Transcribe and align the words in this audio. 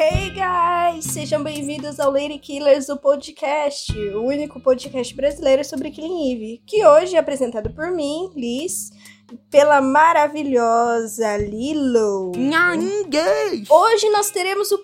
Hey 0.00 0.30
guys! 0.30 1.06
Sejam 1.06 1.42
bem-vindos 1.42 1.98
ao 1.98 2.12
Lady 2.12 2.38
Killers, 2.38 2.88
o 2.88 2.96
podcast, 2.96 3.92
o 4.14 4.22
único 4.22 4.60
podcast 4.60 5.12
brasileiro 5.12 5.64
sobre 5.64 5.90
Killing 5.90 6.30
Eve, 6.32 6.62
que 6.64 6.86
hoje 6.86 7.16
é 7.16 7.18
apresentado 7.18 7.70
por 7.70 7.90
mim, 7.90 8.30
Liz, 8.36 8.92
pela 9.50 9.80
maravilhosa 9.80 11.36
Lilo. 11.38 12.30
Hoje 13.68 14.08
nós 14.10 14.30
teremos 14.30 14.70
o 14.70 14.78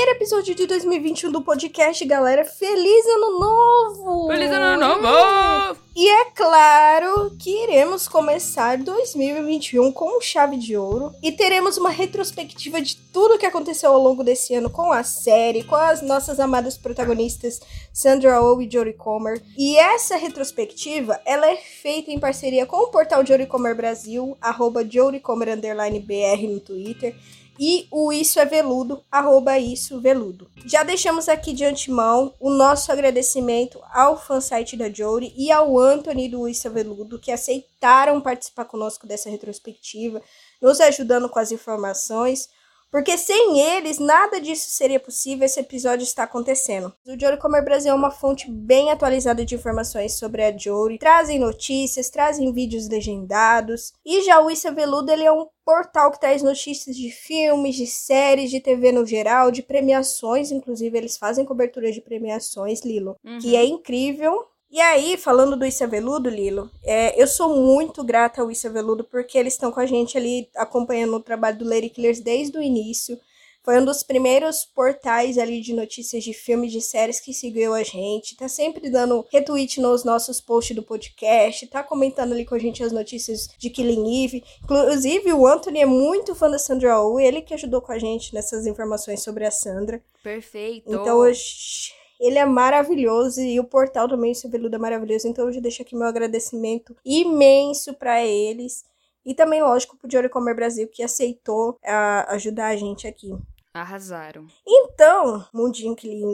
primeiro 0.00 0.16
episódio 0.16 0.54
de 0.54 0.66
2021 0.66 1.30
do 1.30 1.42
podcast, 1.42 2.02
galera. 2.06 2.42
Feliz 2.42 3.04
ano 3.06 3.38
novo! 3.38 4.28
Feliz 4.28 4.50
ano 4.50 4.80
novo! 4.80 5.78
E 5.94 6.08
é 6.08 6.24
claro 6.30 7.36
que 7.38 7.50
iremos 7.64 8.08
começar 8.08 8.78
2021 8.78 9.92
com 9.92 10.18
chave 10.18 10.56
de 10.56 10.74
ouro 10.74 11.12
e 11.22 11.30
teremos 11.30 11.76
uma 11.76 11.90
retrospectiva 11.90 12.80
de 12.80 12.96
tudo 12.96 13.38
que 13.38 13.44
aconteceu 13.44 13.92
ao 13.92 14.00
longo 14.00 14.24
desse 14.24 14.54
ano 14.54 14.70
com 14.70 14.90
a 14.90 15.02
série, 15.02 15.64
com 15.64 15.74
as 15.74 16.00
nossas 16.00 16.40
amadas 16.40 16.78
protagonistas 16.78 17.60
Sandra 17.92 18.42
Oh 18.42 18.58
e 18.62 18.70
Jodie 18.70 18.94
Comer. 18.94 19.42
E 19.58 19.76
essa 19.76 20.16
retrospectiva, 20.16 21.20
ela 21.26 21.46
é 21.50 21.56
feita 21.56 22.10
em 22.10 22.18
parceria 22.18 22.64
com 22.64 22.78
o 22.78 22.90
portal 22.90 23.26
Jodie 23.26 23.46
Comer 23.46 23.74
Brasil, 23.74 24.34
arroba 24.40 24.82
Jodie 24.82 25.20
Comer 25.20 25.54
BR 25.56 26.48
no 26.48 26.60
Twitter 26.60 27.14
e 27.62 27.86
o 27.90 28.10
Isso 28.10 28.40
é 28.40 28.46
Veludo, 28.46 29.04
arroba 29.12 29.58
Isso 29.58 30.00
Veludo. 30.00 30.50
Já 30.64 30.82
deixamos 30.82 31.28
aqui 31.28 31.52
de 31.52 31.62
antemão 31.62 32.34
o 32.40 32.48
nosso 32.48 32.90
agradecimento 32.90 33.78
ao 33.92 34.18
fansite 34.18 34.78
da 34.78 34.88
Jory 34.88 35.34
e 35.36 35.52
ao 35.52 35.78
Anthony 35.78 36.26
do 36.26 36.48
Isso 36.48 36.66
é 36.66 36.70
Veludo, 36.70 37.18
que 37.18 37.30
aceitaram 37.30 38.18
participar 38.18 38.64
conosco 38.64 39.06
dessa 39.06 39.28
retrospectiva, 39.28 40.22
nos 40.62 40.80
ajudando 40.80 41.28
com 41.28 41.38
as 41.38 41.52
informações. 41.52 42.48
Porque 42.90 43.16
sem 43.16 43.60
eles, 43.60 43.98
nada 43.98 44.40
disso 44.40 44.70
seria 44.70 44.98
possível. 44.98 45.46
Esse 45.46 45.60
episódio 45.60 46.02
está 46.02 46.24
acontecendo. 46.24 46.92
O 47.06 47.18
Jory 47.18 47.38
Comer 47.38 47.64
Brasil 47.64 47.92
é 47.92 47.94
uma 47.94 48.10
fonte 48.10 48.50
bem 48.50 48.90
atualizada 48.90 49.44
de 49.44 49.54
informações 49.54 50.14
sobre 50.14 50.42
a 50.42 50.56
Jory. 50.56 50.98
Trazem 50.98 51.38
notícias, 51.38 52.10
trazem 52.10 52.52
vídeos 52.52 52.88
legendados. 52.88 53.92
E 54.04 54.22
já 54.22 54.40
o 54.40 54.50
Issa 54.50 54.72
Veludo, 54.72 55.12
ele 55.12 55.24
é 55.24 55.32
um 55.32 55.46
portal 55.64 56.10
que 56.10 56.18
traz 56.18 56.42
notícias 56.42 56.96
de 56.96 57.10
filmes, 57.12 57.76
de 57.76 57.86
séries, 57.86 58.50
de 58.50 58.60
TV 58.60 58.90
no 58.90 59.06
geral, 59.06 59.52
de 59.52 59.62
premiações. 59.62 60.50
Inclusive, 60.50 60.98
eles 60.98 61.16
fazem 61.16 61.44
cobertura 61.44 61.92
de 61.92 62.00
premiações, 62.00 62.80
Lilo. 62.84 63.16
Uhum. 63.24 63.38
Que 63.38 63.54
é 63.54 63.64
incrível. 63.64 64.49
E 64.70 64.80
aí, 64.80 65.16
falando 65.16 65.56
do 65.56 65.66
Issa 65.66 65.84
Veludo, 65.86 66.30
Lilo, 66.30 66.70
é, 66.84 67.20
eu 67.20 67.26
sou 67.26 67.56
muito 67.56 68.04
grata 68.04 68.40
ao 68.40 68.52
Issa 68.52 68.70
Veludo 68.70 69.02
porque 69.02 69.36
eles 69.36 69.54
estão 69.54 69.72
com 69.72 69.80
a 69.80 69.86
gente 69.86 70.16
ali 70.16 70.48
acompanhando 70.54 71.16
o 71.16 71.20
trabalho 71.20 71.58
do 71.58 71.68
Lady 71.68 71.88
Killers 71.88 72.20
desde 72.20 72.56
o 72.56 72.62
início. 72.62 73.18
Foi 73.64 73.78
um 73.78 73.84
dos 73.84 74.04
primeiros 74.04 74.64
portais 74.64 75.38
ali 75.38 75.60
de 75.60 75.74
notícias 75.74 76.22
de 76.22 76.32
filmes, 76.32 76.70
de 76.70 76.80
séries 76.80 77.18
que 77.18 77.34
seguiu 77.34 77.74
a 77.74 77.82
gente. 77.82 78.36
Tá 78.36 78.48
sempre 78.48 78.88
dando 78.88 79.26
retweet 79.30 79.80
nos 79.80 80.04
nossos 80.04 80.40
posts 80.40 80.74
do 80.74 80.84
podcast, 80.84 81.66
tá 81.66 81.82
comentando 81.82 82.32
ali 82.32 82.46
com 82.46 82.54
a 82.54 82.58
gente 82.58 82.82
as 82.82 82.92
notícias 82.92 83.48
de 83.58 83.70
Killing 83.70 84.24
Eve. 84.24 84.44
Inclusive, 84.62 85.32
o 85.32 85.48
Anthony 85.48 85.80
é 85.80 85.86
muito 85.86 86.34
fã 86.34 86.48
da 86.48 86.60
Sandra 86.60 87.02
Oh, 87.02 87.18
ele 87.18 87.42
que 87.42 87.52
ajudou 87.52 87.82
com 87.82 87.90
a 87.90 87.98
gente 87.98 88.32
nessas 88.32 88.66
informações 88.66 89.22
sobre 89.22 89.44
a 89.44 89.50
Sandra. 89.50 90.00
Perfeito. 90.22 90.88
Então, 90.88 91.18
hoje 91.18 91.92
ele 92.20 92.38
é 92.38 92.44
maravilhoso 92.44 93.40
e 93.40 93.58
o 93.58 93.64
portal 93.64 94.06
também, 94.06 94.32
esse 94.32 94.46
veludo 94.46 94.76
é 94.76 94.78
maravilhoso. 94.78 95.26
Então 95.26 95.46
eu 95.46 95.52
já 95.52 95.60
deixo 95.60 95.80
aqui 95.80 95.96
meu 95.96 96.06
agradecimento 96.06 96.94
imenso 97.04 97.94
para 97.94 98.24
eles. 98.24 98.84
E 99.24 99.34
também, 99.34 99.62
lógico, 99.62 99.96
pro 99.96 100.10
Jory 100.10 100.28
Comer 100.28 100.54
Brasil, 100.54 100.88
que 100.88 101.02
aceitou 101.02 101.72
uh, 101.72 102.28
ajudar 102.28 102.68
a 102.68 102.76
gente 102.76 103.06
aqui. 103.06 103.30
Arrasaram. 103.72 104.46
Então, 104.66 105.46
Mundinho 105.52 105.94
que 105.94 106.08
lhe 106.08 106.24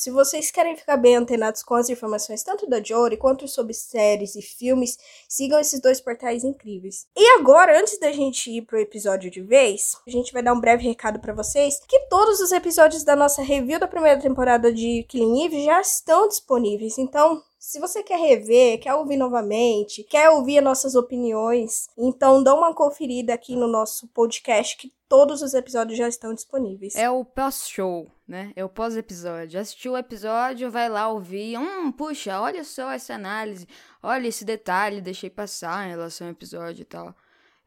se 0.00 0.10
vocês 0.10 0.50
querem 0.50 0.74
ficar 0.74 0.96
bem 0.96 1.14
antenados 1.14 1.62
com 1.62 1.74
as 1.74 1.90
informações 1.90 2.42
tanto 2.42 2.66
da 2.66 2.82
Jory 2.82 3.18
quanto 3.18 3.46
sobre 3.46 3.74
séries 3.74 4.34
e 4.34 4.40
filmes, 4.40 4.98
sigam 5.28 5.60
esses 5.60 5.78
dois 5.78 6.00
portais 6.00 6.42
incríveis. 6.42 7.06
E 7.14 7.38
agora, 7.38 7.78
antes 7.78 8.00
da 8.00 8.10
gente 8.10 8.50
ir 8.50 8.62
pro 8.62 8.80
episódio 8.80 9.30
de 9.30 9.42
vez, 9.42 9.98
a 10.06 10.10
gente 10.10 10.32
vai 10.32 10.42
dar 10.42 10.54
um 10.54 10.60
breve 10.60 10.88
recado 10.88 11.20
para 11.20 11.34
vocês 11.34 11.82
que 11.86 12.08
todos 12.08 12.40
os 12.40 12.50
episódios 12.50 13.04
da 13.04 13.14
nossa 13.14 13.42
review 13.42 13.78
da 13.78 13.86
primeira 13.86 14.18
temporada 14.18 14.72
de 14.72 15.04
Killing 15.06 15.44
Eve 15.44 15.64
já 15.66 15.82
estão 15.82 16.26
disponíveis. 16.26 16.96
Então, 16.96 17.42
se 17.60 17.78
você 17.78 18.02
quer 18.02 18.18
rever, 18.18 18.80
quer 18.80 18.94
ouvir 18.94 19.18
novamente, 19.18 20.02
quer 20.02 20.30
ouvir 20.30 20.62
nossas 20.62 20.94
opiniões, 20.94 21.88
então 21.96 22.42
dá 22.42 22.54
uma 22.54 22.74
conferida 22.74 23.34
aqui 23.34 23.54
no 23.54 23.68
nosso 23.68 24.08
podcast 24.08 24.78
que 24.78 24.90
todos 25.06 25.42
os 25.42 25.52
episódios 25.52 25.98
já 25.98 26.08
estão 26.08 26.32
disponíveis. 26.32 26.96
É 26.96 27.10
o 27.10 27.22
pós-show, 27.22 28.10
né? 28.26 28.50
É 28.56 28.64
o 28.64 28.68
pós-episódio. 28.68 29.60
Assistiu 29.60 29.92
o 29.92 29.98
episódio, 29.98 30.70
vai 30.70 30.88
lá 30.88 31.08
ouvir. 31.08 31.58
Hum, 31.58 31.92
puxa, 31.92 32.40
olha 32.40 32.64
só 32.64 32.92
essa 32.92 33.12
análise. 33.12 33.68
Olha 34.02 34.26
esse 34.26 34.42
detalhe, 34.42 35.02
deixei 35.02 35.28
passar 35.28 35.86
em 35.86 35.90
relação 35.90 36.28
ao 36.28 36.32
episódio 36.32 36.80
e 36.80 36.86
tal. 36.86 37.14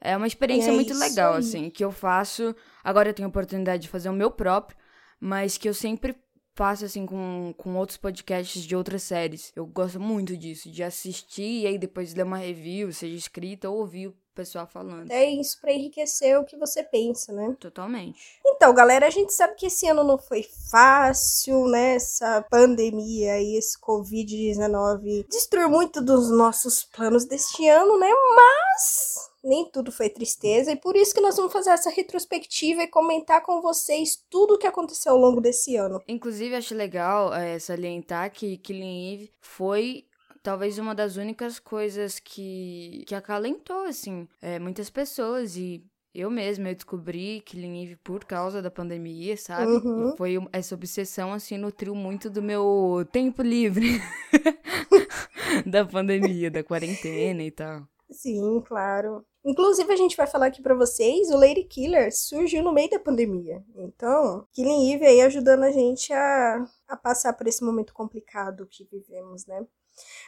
É 0.01 0.17
uma 0.17 0.25
experiência 0.25 0.71
é 0.71 0.73
muito 0.73 0.93
legal, 0.97 1.33
aí. 1.33 1.39
assim, 1.39 1.69
que 1.69 1.85
eu 1.85 1.91
faço. 1.91 2.55
Agora 2.83 3.09
eu 3.09 3.13
tenho 3.13 3.27
a 3.27 3.29
oportunidade 3.29 3.83
de 3.83 3.89
fazer 3.89 4.09
o 4.09 4.13
meu 4.13 4.31
próprio, 4.31 4.75
mas 5.19 5.55
que 5.55 5.69
eu 5.69 5.73
sempre 5.73 6.15
faço 6.55 6.85
assim 6.85 7.05
com, 7.05 7.53
com 7.57 7.75
outros 7.75 7.97
podcasts 7.97 8.63
de 8.63 8.75
outras 8.75 9.03
séries. 9.03 9.51
Eu 9.55 9.65
gosto 9.65 9.99
muito 9.99 10.37
disso, 10.37 10.69
de 10.69 10.83
assistir 10.83 11.61
e 11.61 11.67
aí 11.67 11.77
depois 11.77 12.13
ler 12.13 12.23
uma 12.23 12.37
review, 12.37 12.91
seja 12.91 13.15
escrita 13.15 13.69
ou 13.69 13.79
ouvir 13.79 14.07
o 14.07 14.15
pessoal 14.35 14.67
falando. 14.67 15.11
É 15.11 15.25
isso 15.25 15.59
para 15.61 15.71
enriquecer 15.71 16.39
o 16.39 16.45
que 16.45 16.57
você 16.57 16.83
pensa, 16.83 17.31
né? 17.31 17.55
Totalmente. 17.59 18.39
Então, 18.45 18.73
galera, 18.73 19.07
a 19.07 19.09
gente 19.09 19.33
sabe 19.33 19.55
que 19.55 19.67
esse 19.67 19.87
ano 19.87 20.03
não 20.03 20.17
foi 20.17 20.43
fácil, 20.71 21.67
né? 21.67 21.95
Essa 21.95 22.41
pandemia 22.49 23.39
e 23.41 23.57
esse 23.57 23.79
Covid-19 23.79 25.27
destruiu 25.29 25.69
muito 25.69 26.01
dos 26.01 26.31
nossos 26.31 26.83
planos 26.83 27.25
deste 27.25 27.67
ano, 27.67 27.99
né? 27.99 28.09
Mas 28.35 29.32
nem 29.43 29.69
tudo 29.69 29.91
foi 29.91 30.09
tristeza, 30.09 30.71
e 30.71 30.75
por 30.75 30.95
isso 30.95 31.13
que 31.13 31.21
nós 31.21 31.35
vamos 31.35 31.51
fazer 31.51 31.71
essa 31.71 31.89
retrospectiva 31.89 32.83
e 32.83 32.87
comentar 32.87 33.41
com 33.43 33.61
vocês 33.61 34.23
tudo 34.29 34.55
o 34.55 34.57
que 34.57 34.67
aconteceu 34.67 35.13
ao 35.13 35.19
longo 35.19 35.41
desse 35.41 35.75
ano. 35.75 36.01
Inclusive, 36.07 36.55
acho 36.55 36.73
legal 36.73 37.33
é, 37.33 37.59
salientar 37.59 38.31
que 38.31 38.57
Killing 38.57 39.13
Eve 39.13 39.31
foi 39.41 40.05
talvez 40.41 40.77
uma 40.77 40.93
das 40.93 41.15
únicas 41.15 41.59
coisas 41.59 42.19
que, 42.19 43.03
que 43.07 43.15
acalentou, 43.15 43.85
assim, 43.85 44.27
é, 44.41 44.59
muitas 44.59 44.89
pessoas 44.89 45.55
e 45.55 45.83
eu 46.13 46.29
mesma 46.29 46.69
eu 46.69 46.75
descobri 46.75 47.41
Killing 47.41 47.83
Eve 47.83 47.95
por 47.97 48.23
causa 48.23 48.61
da 48.61 48.69
pandemia, 48.69 49.35
sabe? 49.35 49.71
Uhum. 49.71 50.13
E 50.13 50.17
foi 50.17 50.37
essa 50.51 50.75
obsessão, 50.75 51.33
assim, 51.33 51.57
nutriu 51.57 51.95
muito 51.95 52.29
do 52.29 52.41
meu 52.41 53.05
tempo 53.11 53.41
livre 53.41 53.99
da 55.65 55.85
pandemia, 55.85 56.51
da 56.51 56.63
quarentena 56.63 57.43
e 57.43 57.51
tal. 57.51 57.87
Sim, 58.09 58.61
claro. 58.65 59.25
Inclusive, 59.45 59.91
a 59.91 59.95
gente 59.97 60.15
vai 60.15 60.25
falar 60.25 60.45
aqui 60.45 60.61
para 60.61 60.73
vocês, 60.73 61.29
o 61.29 61.37
Lady 61.37 61.63
Killer 61.63 62.15
surgiu 62.15 62.63
no 62.63 62.71
meio 62.71 62.89
da 62.89 62.99
pandemia. 62.99 63.61
Então, 63.75 64.47
Killing 64.53 64.93
Eve 64.93 65.05
aí 65.05 65.21
ajudando 65.21 65.63
a 65.63 65.71
gente 65.71 66.13
a, 66.13 66.65
a 66.87 66.95
passar 66.95 67.33
por 67.33 67.45
esse 67.45 67.63
momento 67.63 67.93
complicado 67.93 68.65
que 68.65 68.85
vivemos, 68.85 69.45
né? 69.45 69.65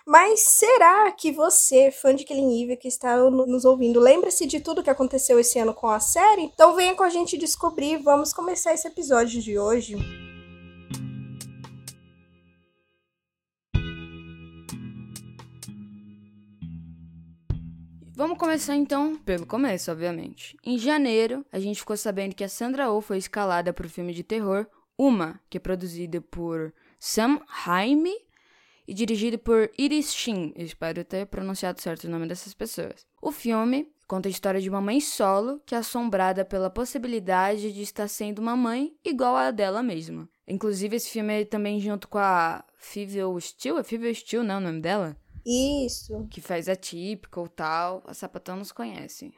Mas 0.05 0.41
será 0.41 1.11
que 1.11 1.31
você, 1.31 1.89
fã 1.91 2.13
de 2.13 2.25
Killing 2.25 2.63
Eve 2.63 2.77
que 2.77 2.87
está 2.87 3.17
nos 3.17 3.65
ouvindo, 3.65 3.99
lembra-se 3.99 4.45
de 4.45 4.59
tudo 4.59 4.83
que 4.83 4.89
aconteceu 4.89 5.39
esse 5.39 5.57
ano 5.57 5.73
com 5.73 5.87
a 5.87 5.99
série? 5.99 6.43
Então 6.43 6.75
venha 6.75 6.93
com 6.93 7.03
a 7.03 7.09
gente 7.09 7.37
descobrir. 7.37 7.97
Vamos 7.97 8.31
começar 8.33 8.73
esse 8.73 8.87
episódio 8.87 9.41
de 9.41 9.57
hoje. 9.57 9.95
Vamos 18.35 18.47
começar 18.47 18.75
então 18.75 19.15
pelo 19.15 19.45
começo, 19.45 19.89
obviamente. 19.89 20.57
Em 20.61 20.77
janeiro, 20.77 21.45
a 21.53 21.57
gente 21.57 21.79
ficou 21.79 21.95
sabendo 21.95 22.35
que 22.35 22.43
a 22.43 22.49
Sandra 22.49 22.91
Oh 22.91 22.99
foi 22.99 23.17
escalada 23.17 23.71
para 23.71 23.85
o 23.85 23.89
filme 23.89 24.13
de 24.13 24.23
terror 24.23 24.67
Uma, 24.97 25.39
que 25.49 25.55
é 25.55 25.59
produzida 25.59 26.19
por 26.19 26.73
Sam 26.99 27.39
Raimi 27.47 28.13
e 28.85 28.93
dirigido 28.93 29.39
por 29.39 29.71
Iris 29.77 30.13
Shin. 30.13 30.51
espero 30.57 31.05
ter 31.05 31.27
pronunciado 31.27 31.81
certo 31.81 32.03
o 32.03 32.09
nome 32.09 32.27
dessas 32.27 32.53
pessoas. 32.53 33.07
O 33.21 33.31
filme 33.31 33.89
conta 34.05 34.27
a 34.27 34.31
história 34.31 34.59
de 34.59 34.69
uma 34.69 34.81
mãe 34.81 34.99
solo 34.99 35.61
que 35.65 35.73
é 35.73 35.77
assombrada 35.77 36.43
pela 36.43 36.69
possibilidade 36.69 37.71
de 37.71 37.83
estar 37.83 38.09
sendo 38.09 38.39
uma 38.39 38.57
mãe 38.57 38.93
igual 39.05 39.37
a 39.37 39.49
dela 39.49 39.81
mesma. 39.81 40.27
Inclusive, 40.45 40.97
esse 40.97 41.09
filme 41.09 41.41
é 41.41 41.45
também 41.45 41.79
junto 41.79 42.09
com 42.09 42.17
a 42.17 42.65
Phoebe 42.75 43.21
Steele. 43.39 43.79
É 43.79 43.83
Phoebe 43.83 44.13
Steele, 44.13 44.45
não 44.45 44.55
é 44.55 44.57
o 44.57 44.61
nome 44.61 44.81
dela? 44.81 45.15
Isso. 45.45 46.27
Que 46.29 46.41
faz 46.41 46.67
a 46.67 46.75
típica 46.75 47.39
ou 47.39 47.47
tal. 47.47 48.03
A 48.05 48.13
Sapatão 48.13 48.55
nos 48.55 48.71
conhece. 48.71 49.33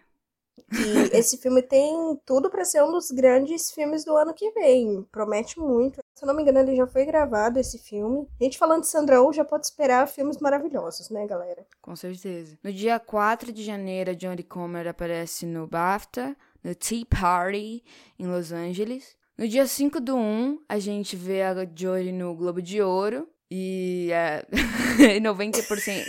E 0.57 0.63
esse 1.17 1.37
filme 1.37 1.61
tem 1.61 2.19
tudo 2.25 2.49
para 2.49 2.65
ser 2.65 2.83
um 2.83 2.91
dos 2.91 3.11
grandes 3.11 3.71
filmes 3.71 4.03
do 4.03 4.15
ano 4.15 4.33
que 4.33 4.49
vem. 4.51 5.03
Promete 5.11 5.59
muito. 5.59 5.99
Se 6.15 6.23
eu 6.23 6.27
não 6.27 6.35
me 6.35 6.41
engano, 6.41 6.59
ele 6.59 6.75
já 6.75 6.87
foi 6.87 7.05
gravado 7.05 7.59
esse 7.59 7.77
filme. 7.77 8.27
A 8.39 8.43
gente 8.43 8.57
falando 8.57 8.81
de 8.81 8.87
Sandra 8.87 9.21
Oh 9.21 9.31
já 9.31 9.45
pode 9.45 9.65
esperar 9.65 10.07
filmes 10.07 10.39
maravilhosos, 10.39 11.09
né, 11.09 11.27
galera? 11.27 11.65
Com 11.81 11.95
certeza. 11.95 12.57
No 12.63 12.73
dia 12.73 12.99
4 12.99 13.51
de 13.51 13.63
janeiro, 13.63 14.11
a 14.11 14.17
Jodie 14.17 14.43
Comer 14.43 14.87
aparece 14.87 15.45
no 15.45 15.67
BAFTA, 15.67 16.35
no 16.63 16.73
Tea 16.73 17.05
Party, 17.05 17.83
em 18.17 18.27
Los 18.27 18.51
Angeles. 18.51 19.15
No 19.37 19.47
dia 19.47 19.67
5 19.67 20.01
do 20.01 20.15
1, 20.15 20.63
a 20.67 20.79
gente 20.79 21.15
vê 21.15 21.43
a 21.43 21.53
Jory 21.75 22.11
no 22.11 22.35
Globo 22.35 22.59
de 22.61 22.81
Ouro. 22.81 23.29
E 23.49 24.09
é, 24.11 24.45
90% 25.21 26.05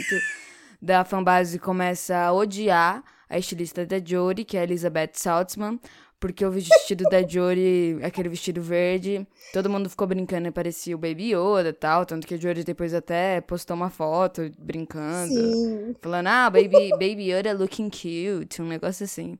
da 0.80 1.04
fanbase 1.04 1.58
começa 1.58 2.16
a 2.16 2.32
odiar 2.32 3.02
a 3.28 3.38
estilista 3.38 3.84
da 3.84 3.98
Jory, 4.04 4.44
que 4.44 4.56
é 4.56 4.60
a 4.60 4.64
Elizabeth 4.64 5.10
Saltzman, 5.14 5.78
porque 6.20 6.44
o 6.44 6.50
vestido 6.50 7.04
da 7.04 7.26
Jory, 7.26 7.98
aquele 8.02 8.28
vestido 8.28 8.60
verde, 8.60 9.26
todo 9.52 9.70
mundo 9.70 9.88
ficou 9.88 10.06
brincando 10.06 10.48
e 10.48 10.50
parecia 10.50 10.96
o 10.96 10.98
Baby 10.98 11.34
Yoda 11.34 11.68
e 11.68 11.72
tal, 11.72 12.04
tanto 12.04 12.26
que 12.26 12.34
a 12.34 12.36
Jory 12.36 12.64
depois 12.64 12.92
até 12.92 13.40
postou 13.40 13.76
uma 13.76 13.90
foto 13.90 14.50
brincando, 14.58 15.32
Sim. 15.32 15.94
falando, 16.00 16.26
ah, 16.26 16.50
Baby, 16.50 16.90
Baby 16.90 17.32
Yoda 17.32 17.52
looking 17.52 17.90
cute, 17.90 18.60
um 18.60 18.66
negócio 18.66 19.04
assim. 19.04 19.38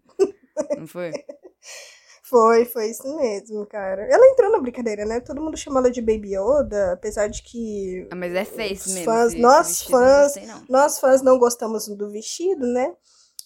Não 0.77 0.87
foi? 0.87 1.11
Foi, 2.29 2.67
foi 2.67 2.91
isso 2.91 3.17
mesmo, 3.17 3.65
cara. 3.65 4.03
Ela 4.03 4.27
entrou 4.31 4.51
na 4.53 4.61
brincadeira, 4.61 5.07
né? 5.07 5.19
Todo 5.21 5.41
mundo 5.41 5.57
chama 5.57 5.81
ela 5.81 5.91
de 5.91 6.03
Baby 6.03 6.37
Yoda, 6.37 6.93
apesar 6.93 7.27
de 7.27 7.43
que. 7.43 8.07
Ah, 8.11 8.17
mas 8.17 8.35
é 8.35 8.45
face 8.45 8.93
mesmo. 8.93 9.05
Fãs, 9.05 9.35
nós 9.35 9.69
vestido, 9.69 9.93
não 9.93 9.99
fãs, 9.99 10.23
gostei, 10.25 10.47
não. 10.47 10.63
nós 10.69 11.01
fãs 11.01 11.23
não 11.23 11.39
gostamos 11.39 11.89
do 11.89 12.11
vestido, 12.11 12.67
né? 12.67 12.95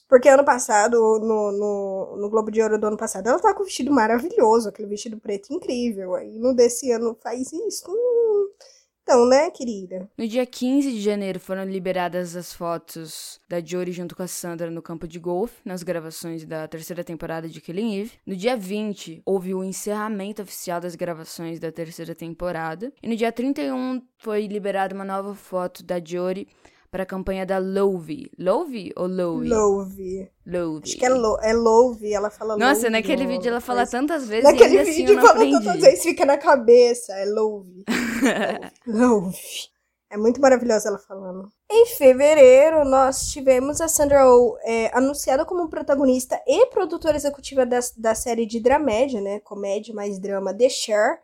Porque 0.09 0.29
ano 0.29 0.45
passado, 0.45 0.97
no, 1.21 1.53
no, 1.53 2.17
no 2.17 2.29
Globo 2.29 2.51
de 2.51 2.61
Ouro 2.61 2.79
do 2.79 2.87
ano 2.89 2.97
passado, 2.97 3.29
ela 3.29 3.39
tá 3.39 3.55
com 3.55 3.63
um 3.63 3.65
vestido 3.65 3.93
maravilhoso, 3.93 4.69
aquele 4.69 4.89
vestido 4.89 5.19
preto 5.19 5.53
incrível. 5.53 6.15
Aí 6.15 6.39
no 6.39 6.55
desse 6.55 6.91
ano 6.91 7.17
faz 7.23 7.53
isso. 7.53 7.89
Hum. 7.89 8.49
Então, 9.03 9.29
né, 9.29 9.51
querida? 9.51 10.09
No 10.17 10.27
dia 10.29 10.47
15 10.47 10.93
de 10.93 11.01
janeiro 11.01 11.41
foram 11.41 11.65
liberadas 11.65 12.37
as 12.37 12.53
fotos 12.53 13.41
da 13.49 13.61
Jory 13.61 13.91
junto 13.91 14.15
com 14.15 14.23
a 14.23 14.29
Sandra 14.29 14.71
no 14.71 14.81
campo 14.81 15.09
de 15.09 15.19
golfe, 15.19 15.61
nas 15.65 15.83
gravações 15.83 16.45
da 16.45 16.69
terceira 16.69 17.03
temporada 17.03 17.49
de 17.49 17.61
Killing 17.61 18.01
Eve. 18.01 18.13
No 18.25 18.37
dia 18.37 18.57
20, 18.57 19.23
houve 19.27 19.55
o 19.55 19.65
encerramento 19.65 20.43
oficial 20.43 20.81
das 20.81 20.95
gravações 20.95 21.59
da 21.59 21.73
terceira 21.73 22.15
temporada. 22.15 22.93
E 23.03 23.09
no 23.09 23.17
dia 23.17 23.33
31 23.33 24.03
foi 24.19 24.47
liberada 24.47 24.95
uma 24.95 25.05
nova 25.05 25.35
foto 25.35 25.83
da 25.83 26.03
Jory 26.03 26.47
para 26.93 27.05
a 27.05 27.07
campanha 27.07 27.47
da 27.47 27.57
Love. 27.57 28.31
Love 28.39 28.93
ou 28.95 29.07
Lowe? 29.07 29.49
Love. 29.49 30.31
Love. 30.47 30.83
Acho 30.85 30.99
que 30.99 31.07
é, 31.07 31.09
lo, 31.09 31.39
é 31.41 31.55
Love, 31.55 32.13
ela 32.13 32.29
fala 32.29 32.59
Nossa, 32.59 32.83
Love, 32.83 32.91
naquele 32.91 33.23
ou 33.23 33.29
vídeo 33.31 33.49
ela 33.49 33.63
fala 33.63 33.87
tantas 33.87 34.29
vezes 34.29 34.45
Naquele 34.45 34.79
assim 34.79 34.97
vídeo 34.97 35.19
fala 35.23 35.41
tantas 35.41 35.81
vezes, 35.81 36.03
fica 36.03 36.27
na 36.27 36.37
cabeça. 36.37 37.15
É 37.15 37.25
Love. 37.25 37.85
Love. 38.87 39.39
É 40.13 40.17
muito 40.19 40.43
maravilhosa 40.43 40.91
ela 40.91 40.99
falando. 40.99 41.51
Em 41.71 41.87
fevereiro, 41.87 42.85
nós 42.85 43.29
tivemos 43.29 43.81
a 43.81 43.89
Sandra 43.89 44.31
Oh 44.31 44.59
é, 44.63 44.91
anunciada 44.95 45.43
como 45.43 45.71
protagonista 45.71 46.39
e 46.47 46.67
produtora 46.67 47.17
executiva 47.17 47.65
da, 47.65 47.79
da 47.97 48.15
série 48.15 48.45
de 48.45 48.61
dramédia, 48.61 49.23
né? 49.23 49.41
Comédia 49.41 49.95
mais 49.95 50.19
drama 50.19 50.53
The 50.53 50.69
Share, 50.69 51.19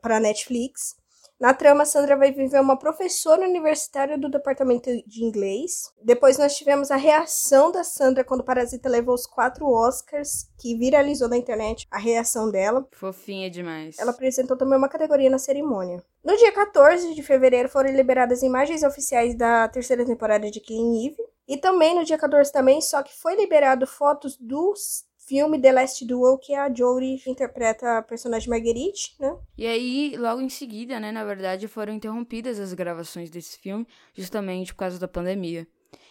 para 0.00 0.18
Netflix. 0.18 0.96
Na 1.40 1.54
trama, 1.54 1.86
Sandra 1.86 2.18
vai 2.18 2.30
viver 2.30 2.60
uma 2.60 2.78
professora 2.78 3.48
universitária 3.48 4.18
do 4.18 4.28
departamento 4.28 4.90
de 5.06 5.24
inglês. 5.24 5.90
Depois 6.04 6.36
nós 6.36 6.54
tivemos 6.54 6.90
a 6.90 6.96
reação 6.96 7.72
da 7.72 7.82
Sandra 7.82 8.22
quando 8.22 8.44
Parasita 8.44 8.90
levou 8.90 9.14
os 9.14 9.26
quatro 9.26 9.66
Oscars, 9.66 10.50
que 10.58 10.76
viralizou 10.76 11.30
na 11.30 11.38
internet 11.38 11.86
a 11.90 11.96
reação 11.98 12.50
dela. 12.50 12.86
Fofinha 12.92 13.48
demais. 13.48 13.98
Ela 13.98 14.10
apresentou 14.10 14.54
também 14.54 14.76
uma 14.76 14.88
categoria 14.88 15.30
na 15.30 15.38
cerimônia. 15.38 16.04
No 16.22 16.36
dia 16.36 16.52
14 16.52 17.14
de 17.14 17.22
fevereiro 17.22 17.70
foram 17.70 17.90
liberadas 17.90 18.42
imagens 18.42 18.82
oficiais 18.82 19.34
da 19.34 19.66
terceira 19.66 20.04
temporada 20.04 20.50
de 20.50 20.60
Killing 20.60 21.06
Eve. 21.06 21.30
E 21.48 21.56
também 21.56 21.94
no 21.94 22.04
dia 22.04 22.18
14 22.18 22.52
também, 22.52 22.82
só 22.82 23.02
que 23.02 23.16
foi 23.16 23.34
liberado 23.34 23.86
fotos 23.86 24.36
do 24.36 24.74
filme 25.30 25.60
The 25.60 25.70
Last 25.70 26.04
Duel, 26.04 26.36
que 26.38 26.52
a 26.52 26.72
Jory 26.74 27.16
que 27.22 27.30
interpreta 27.30 27.98
a 27.98 28.02
personagem 28.02 28.48
Marguerite, 28.48 29.14
né? 29.20 29.36
E 29.56 29.64
aí, 29.64 30.16
logo 30.18 30.40
em 30.40 30.48
seguida, 30.48 30.98
né, 30.98 31.12
na 31.12 31.24
verdade, 31.24 31.68
foram 31.68 31.94
interrompidas 31.94 32.58
as 32.58 32.74
gravações 32.74 33.30
desse 33.30 33.56
filme, 33.56 33.86
justamente 34.12 34.74
por 34.74 34.80
causa 34.80 34.98
da 34.98 35.06
pandemia. 35.06 35.68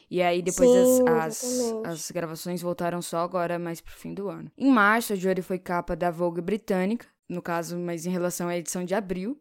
E 0.10 0.22
aí, 0.22 0.42
depois 0.42 0.70
Sim, 0.70 1.04
as, 1.10 1.44
as, 1.44 1.74
as 1.86 2.12
gravações 2.12 2.62
voltaram 2.62 3.02
só 3.02 3.18
agora, 3.18 3.60
mais 3.60 3.82
pro 3.82 3.94
fim 3.94 4.14
do 4.14 4.30
ano. 4.30 4.50
Em 4.58 4.72
março, 4.72 5.12
a 5.12 5.18
Jory 5.18 5.42
foi 5.42 5.60
capa 5.60 5.98
da 5.98 6.10
Vogue 6.10 6.42
britânica, 6.42 7.06
no 7.28 7.42
caso, 7.42 7.78
mas 7.78 8.06
em 8.06 8.10
relação 8.10 8.48
à 8.48 8.58
edição 8.58 8.86
de 8.86 8.96
abril, 8.96 9.38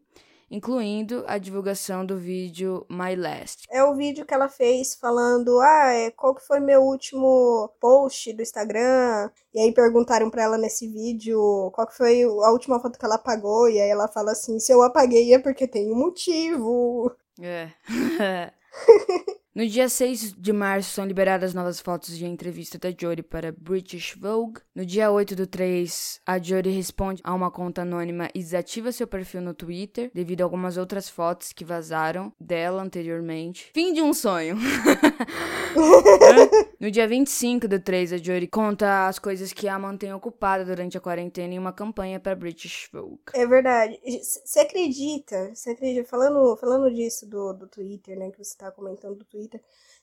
incluindo 0.49 1.23
a 1.27 1.37
divulgação 1.37 2.05
do 2.05 2.17
vídeo 2.17 2.85
My 2.89 3.15
Last. 3.15 3.65
É 3.69 3.83
o 3.83 3.95
vídeo 3.95 4.25
que 4.25 4.33
ela 4.33 4.49
fez 4.49 4.95
falando, 4.95 5.59
ah, 5.59 5.93
é, 5.93 6.11
qual 6.11 6.35
que 6.35 6.45
foi 6.45 6.59
meu 6.59 6.81
último 6.81 7.71
post 7.79 8.33
do 8.33 8.41
Instagram? 8.41 9.29
E 9.53 9.59
aí 9.59 9.73
perguntaram 9.73 10.29
pra 10.29 10.43
ela 10.43 10.57
nesse 10.57 10.87
vídeo 10.87 11.71
qual 11.73 11.87
que 11.87 11.97
foi 11.97 12.23
a 12.23 12.51
última 12.51 12.79
foto 12.79 12.97
que 12.97 13.05
ela 13.05 13.15
apagou. 13.15 13.69
E 13.69 13.79
aí 13.79 13.89
ela 13.89 14.07
fala 14.07 14.31
assim, 14.31 14.59
se 14.59 14.71
eu 14.71 14.81
apaguei 14.81 15.33
é 15.33 15.39
porque 15.39 15.67
tem 15.67 15.91
um 15.91 15.95
motivo. 15.95 17.11
É. 17.41 17.69
No 19.59 19.67
dia 19.67 19.89
6 19.89 20.35
de 20.37 20.53
março 20.53 20.91
são 20.91 21.05
liberadas 21.05 21.53
novas 21.53 21.81
fotos 21.81 22.17
de 22.17 22.25
entrevista 22.25 22.77
da 22.77 22.95
Jory 22.97 23.21
para 23.21 23.51
British 23.51 24.15
Vogue. 24.17 24.61
No 24.73 24.85
dia 24.85 25.11
8 25.11 25.35
do 25.35 25.45
3, 25.45 26.21
a 26.25 26.39
Jory 26.39 26.69
responde 26.69 27.21
a 27.25 27.33
uma 27.33 27.51
conta 27.51 27.81
anônima 27.81 28.29
e 28.33 28.39
desativa 28.39 28.89
seu 28.93 29.05
perfil 29.05 29.41
no 29.41 29.53
Twitter 29.53 30.11
devido 30.13 30.39
a 30.39 30.43
algumas 30.45 30.77
outras 30.77 31.09
fotos 31.09 31.51
que 31.51 31.65
vazaram 31.65 32.31
dela 32.39 32.81
anteriormente. 32.81 33.69
Fim 33.73 33.91
de 33.91 34.01
um 34.01 34.13
sonho. 34.13 34.55
no 36.79 36.89
dia 36.89 37.05
25 37.05 37.67
do 37.67 37.81
3, 37.81 38.13
a 38.13 38.17
Jory 38.17 38.47
conta 38.47 39.09
as 39.09 39.19
coisas 39.19 39.51
que 39.51 39.67
a 39.67 39.77
mantém 39.77 40.13
ocupada 40.13 40.63
durante 40.63 40.97
a 40.97 41.01
quarentena 41.01 41.55
em 41.55 41.59
uma 41.59 41.73
campanha 41.73 42.17
para 42.17 42.33
British 42.33 42.87
Vogue. 42.93 43.19
É 43.33 43.45
verdade. 43.45 43.99
Você 44.23 44.61
acredita? 44.61 45.53
Você 45.53 45.71
acredita? 45.71 46.07
Falando, 46.07 46.55
falando 46.55 46.89
disso 46.95 47.27
do, 47.27 47.51
do 47.51 47.67
Twitter, 47.67 48.17
né? 48.17 48.31
Que 48.31 48.41
você 48.41 48.57
tá 48.57 48.71
comentando 48.71 49.17
do 49.17 49.25
Twitter. 49.25 49.48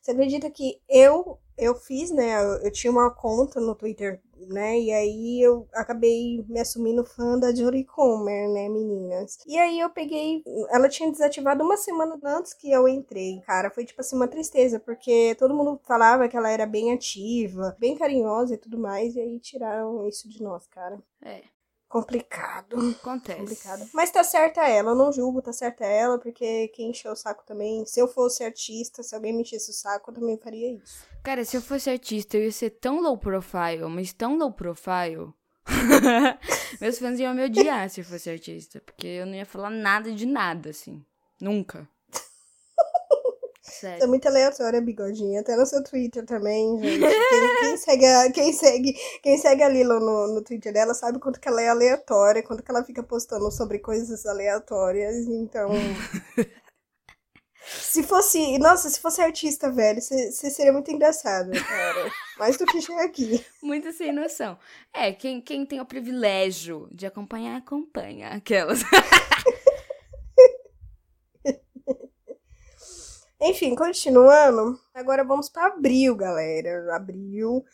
Você 0.00 0.12
acredita 0.12 0.50
que 0.50 0.80
eu 0.88 1.38
eu 1.58 1.74
fiz, 1.74 2.10
né? 2.10 2.36
Eu, 2.36 2.64
eu 2.64 2.70
tinha 2.70 2.90
uma 2.90 3.10
conta 3.10 3.60
no 3.60 3.74
Twitter, 3.74 4.20
né? 4.48 4.78
E 4.78 4.92
aí 4.92 5.40
eu 5.42 5.66
acabei 5.72 6.44
me 6.48 6.60
assumindo 6.60 7.04
fã 7.04 7.38
da 7.38 7.54
Jory 7.54 7.84
Comer, 7.84 8.48
né, 8.48 8.68
meninas? 8.68 9.38
E 9.46 9.58
aí 9.58 9.80
eu 9.80 9.88
peguei. 9.90 10.42
Ela 10.70 10.88
tinha 10.88 11.10
desativado 11.10 11.64
uma 11.64 11.76
semana 11.76 12.18
antes 12.24 12.52
que 12.52 12.70
eu 12.70 12.86
entrei, 12.86 13.40
cara. 13.46 13.70
Foi 13.70 13.84
tipo 13.84 14.00
assim 14.00 14.16
uma 14.16 14.28
tristeza, 14.28 14.78
porque 14.78 15.34
todo 15.38 15.54
mundo 15.54 15.80
falava 15.84 16.28
que 16.28 16.36
ela 16.36 16.50
era 16.50 16.66
bem 16.66 16.92
ativa, 16.92 17.74
bem 17.78 17.96
carinhosa 17.96 18.54
e 18.54 18.58
tudo 18.58 18.78
mais. 18.78 19.16
E 19.16 19.20
aí 19.20 19.40
tiraram 19.40 20.06
isso 20.06 20.28
de 20.28 20.42
nós, 20.42 20.66
cara. 20.66 21.02
É, 21.22 21.42
Complicado. 21.88 22.76
acontece. 23.00 23.38
Complicado. 23.38 23.88
Mas 23.92 24.10
tá 24.10 24.24
certa 24.24 24.62
ela, 24.62 24.90
eu 24.90 24.94
não 24.94 25.12
julgo, 25.12 25.40
tá 25.40 25.52
certa 25.52 25.84
ela, 25.84 26.18
porque 26.18 26.68
quem 26.68 26.90
encheu 26.90 27.12
o 27.12 27.16
saco 27.16 27.44
também, 27.46 27.86
se 27.86 28.00
eu 28.00 28.08
fosse 28.08 28.42
artista, 28.44 29.02
se 29.02 29.14
alguém 29.14 29.32
me 29.32 29.42
enchesse 29.42 29.70
o 29.70 29.74
saco, 29.74 30.10
eu 30.10 30.14
também 30.14 30.36
faria 30.36 30.72
isso. 30.74 31.04
Cara, 31.22 31.44
se 31.44 31.56
eu 31.56 31.62
fosse 31.62 31.88
artista, 31.88 32.36
eu 32.36 32.44
ia 32.44 32.52
ser 32.52 32.70
tão 32.70 33.00
low 33.00 33.16
profile, 33.16 33.88
mas 33.88 34.12
tão 34.12 34.36
low 34.36 34.52
profile. 34.52 35.32
Meus 36.80 36.98
fãs 36.98 37.18
iam 37.18 37.34
me 37.34 37.44
odiar 37.44 37.88
se 37.90 38.00
eu 38.00 38.04
fosse 38.04 38.30
artista, 38.30 38.80
porque 38.80 39.06
eu 39.06 39.26
não 39.26 39.34
ia 39.34 39.46
falar 39.46 39.70
nada 39.70 40.12
de 40.12 40.26
nada, 40.26 40.70
assim. 40.70 41.04
Nunca. 41.40 41.88
Você 43.76 43.86
é 43.86 43.90
Sério. 43.90 44.08
muito 44.08 44.26
aleatória, 44.26 44.80
bigodinha. 44.80 45.40
Até 45.40 45.54
no 45.54 45.66
seu 45.66 45.84
Twitter 45.84 46.24
também, 46.24 46.78
gente. 46.78 46.98
Quem, 47.00 47.56
quem 47.60 47.76
segue, 47.76 48.06
a, 48.06 48.32
quem, 48.32 48.52
segue, 48.52 48.94
quem 49.22 49.36
segue 49.36 49.62
a 49.62 49.68
Lilo 49.68 50.00
no, 50.00 50.34
no 50.34 50.42
Twitter 50.42 50.72
dela 50.72 50.94
sabe 50.94 51.18
quanto 51.18 51.38
que 51.38 51.48
ela 51.48 51.60
é 51.60 51.68
aleatória, 51.68 52.42
quanto 52.42 52.62
que 52.62 52.70
ela 52.70 52.84
fica 52.84 53.02
postando 53.02 53.50
sobre 53.50 53.78
coisas 53.78 54.24
aleatórias. 54.24 55.26
Então. 55.26 55.68
se 57.66 58.02
fosse. 58.02 58.58
Nossa, 58.58 58.88
se 58.88 58.98
fosse 58.98 59.20
artista, 59.20 59.70
velho, 59.70 60.00
você 60.00 60.50
seria 60.50 60.72
muito 60.72 60.90
engraçado, 60.90 61.50
cara. 61.52 62.10
Mais 62.38 62.56
do 62.56 62.64
que 62.64 62.80
já 62.80 62.94
é 63.02 63.04
aqui. 63.04 63.44
Muito 63.62 63.92
sem 63.92 64.10
noção. 64.10 64.58
É, 64.94 65.12
quem, 65.12 65.40
quem 65.40 65.66
tem 65.66 65.80
o 65.80 65.86
privilégio 65.86 66.88
de 66.90 67.04
acompanhar, 67.04 67.58
acompanha. 67.58 68.30
Aquelas. 68.30 68.80
Enfim, 73.40 73.74
continuando. 73.74 74.80
Agora 74.94 75.22
vamos 75.24 75.48
para 75.48 75.66
abril, 75.74 76.16
galera. 76.16 76.94
Abril. 76.96 77.64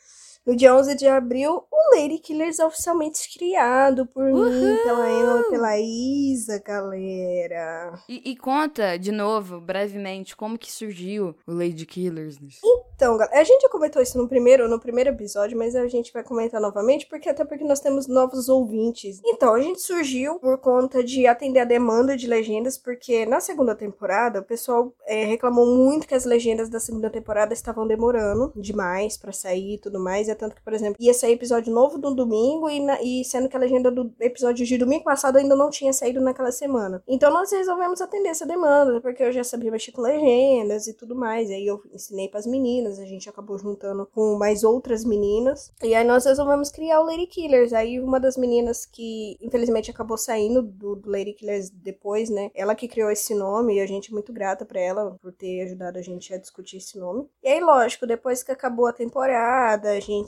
No 0.45 0.57
dia 0.57 0.75
11 0.75 0.97
de 0.97 1.07
abril, 1.07 1.63
o 1.71 1.97
Lady 1.97 2.19
Killers 2.19 2.59
é 2.59 2.67
oficialmente 2.67 3.33
criado 3.33 4.07
por 4.07 4.25
mim, 4.25 4.41
Uhul! 4.41 4.83
pela 4.83 5.09
Emma 5.09 5.41
e 5.41 5.51
pela 5.51 5.79
Isa, 5.79 6.59
galera. 6.59 7.93
E, 8.09 8.33
e 8.33 8.37
conta, 8.37 8.97
de 8.99 9.13
novo, 9.13 9.61
brevemente, 9.61 10.35
como 10.37 10.59
que 10.59 10.73
surgiu 10.73 11.37
o 11.47 11.53
Lady 11.53 11.87
Killers. 11.87 12.39
Então, 12.65 13.17
galera, 13.17 13.41
a 13.41 13.45
gente 13.45 13.63
já 13.63 13.69
comentou 13.69 14.03
isso 14.03 14.19
no 14.19 14.29
primeiro, 14.29 14.69
no 14.69 14.81
primeiro 14.81 15.11
episódio, 15.11 15.57
mas 15.57 15.77
a 15.77 15.87
gente 15.87 16.13
vai 16.13 16.25
comentar 16.25 16.61
novamente, 16.61 17.07
porque 17.07 17.29
até 17.29 17.45
porque 17.45 17.63
nós 17.63 17.79
temos 17.79 18.09
novos 18.09 18.49
ouvintes. 18.49 19.21
Então, 19.25 19.55
a 19.55 19.61
gente 19.61 19.81
surgiu 19.81 20.41
por 20.41 20.59
conta 20.59 21.05
de 21.05 21.25
atender 21.25 21.61
a 21.61 21.65
demanda 21.65 22.17
de 22.17 22.27
legendas, 22.27 22.77
porque 22.77 23.25
na 23.27 23.39
segunda 23.39 23.77
temporada 23.77 24.41
o 24.41 24.45
pessoal 24.45 24.93
é, 25.07 25.25
reclamou 25.25 25.67
muito 25.67 26.09
que 26.09 26.15
as 26.17 26.25
legendas 26.25 26.69
da 26.69 26.81
segunda 26.81 27.09
temporada 27.09 27.55
estavam 27.55 27.87
demorando 27.87 28.53
demais 28.57 29.17
pra 29.17 29.31
sair 29.31 29.75
e 29.75 29.79
tudo 29.79 30.03
mais. 30.03 30.32
Tanto 30.35 30.57
que, 30.57 30.63
por 30.63 30.73
exemplo, 30.73 30.97
ia 31.01 31.15
sair 31.15 31.33
episódio 31.33 31.73
novo 31.73 31.99
no 31.99 32.15
domingo 32.15 32.69
e, 32.69 32.81
na, 32.81 33.01
e 33.03 33.25
sendo 33.25 33.49
que 33.49 33.57
a 33.57 33.61
legenda 33.61 33.91
do 33.91 34.13
episódio 34.21 34.65
de 34.67 34.79
domingo 34.79 35.05
passado 35.05 35.37
ainda 35.37 35.57
não 35.57 35.71
tinha 35.71 35.93
saído 35.93 36.21
naquela 36.21 36.53
semana. 36.53 37.03
Então 37.07 37.33
nós 37.33 37.51
resolvemos 37.51 38.01
atender 38.01 38.29
essa 38.29 38.47
demanda, 38.47 39.01
porque 39.01 39.23
eu 39.23 39.33
já 39.33 39.45
sabia 39.45 39.71
mexer 39.71 39.93
com 39.93 40.03
legendas 40.03 40.87
e 40.87 40.95
tudo 40.95 41.15
mais. 41.15 41.51
Aí 41.51 41.67
eu 41.67 41.83
ensinei 41.93 42.29
para 42.29 42.41
as 42.41 42.47
meninas, 42.47 42.99
a 42.99 43.05
gente 43.05 43.29
acabou 43.29 43.59
juntando 43.59 44.07
com 44.13 44.37
mais 44.37 44.65
outras 44.65 45.05
meninas. 45.05 45.73
E 45.83 45.95
aí 45.95 46.05
nós 46.05 46.25
resolvemos 46.25 46.71
criar 46.71 47.01
o 47.01 47.07
Lady 47.07 47.27
Killers. 47.27 47.73
Aí 47.73 48.01
uma 48.01 48.21
das 48.21 48.37
meninas 48.37 48.87
que 48.87 49.37
infelizmente 49.41 49.91
acabou 49.91 50.17
saindo 50.17 50.63
do, 50.63 50.97
do 50.97 51.11
Lady 51.11 51.33
Killers 51.33 51.71
depois, 51.71 52.31
né? 52.31 52.51
Ela 52.55 52.75
que 52.75 52.89
criou 52.89 53.11
esse 53.11 53.35
nome 53.35 53.77
e 53.77 53.81
a 53.81 53.87
gente 53.87 54.11
é 54.11 54.13
muito 54.13 54.33
grata 54.33 54.65
para 54.65 54.81
ela 54.81 55.17
por 55.21 55.33
ter 55.33 55.63
ajudado 55.63 55.99
a 55.99 56.03
gente 56.03 56.33
a 56.33 56.39
discutir 56.39 56.77
esse 56.77 56.99
nome. 56.99 57.27
E 57.43 57.49
aí, 57.49 57.61
lógico, 57.61 58.07
depois 58.07 58.43
que 58.43 58.53
acabou 58.53 58.87
a 58.87 58.93
temporada, 58.93 59.91
a 59.91 60.01
gente 60.01 60.22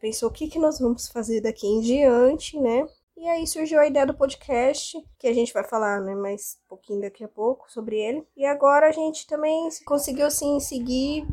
pensou 0.00 0.28
o 0.28 0.32
que, 0.32 0.48
que 0.48 0.58
nós 0.58 0.78
vamos 0.78 1.08
fazer 1.08 1.40
daqui 1.40 1.66
em 1.66 1.80
diante, 1.80 2.58
né? 2.58 2.86
E 3.16 3.28
aí 3.28 3.46
surgiu 3.46 3.78
a 3.78 3.86
ideia 3.86 4.06
do 4.06 4.14
podcast, 4.14 4.98
que 5.18 5.28
a 5.28 5.32
gente 5.32 5.52
vai 5.52 5.62
falar, 5.62 6.00
né, 6.00 6.14
mais 6.14 6.58
um 6.64 6.68
pouquinho 6.68 7.00
daqui 7.02 7.22
a 7.22 7.28
pouco 7.28 7.70
sobre 7.70 7.96
ele. 7.96 8.26
E 8.36 8.44
agora 8.44 8.88
a 8.88 8.92
gente 8.92 9.26
também 9.26 9.68
conseguiu, 9.84 10.26
assim, 10.26 10.58
seguir 10.58 11.26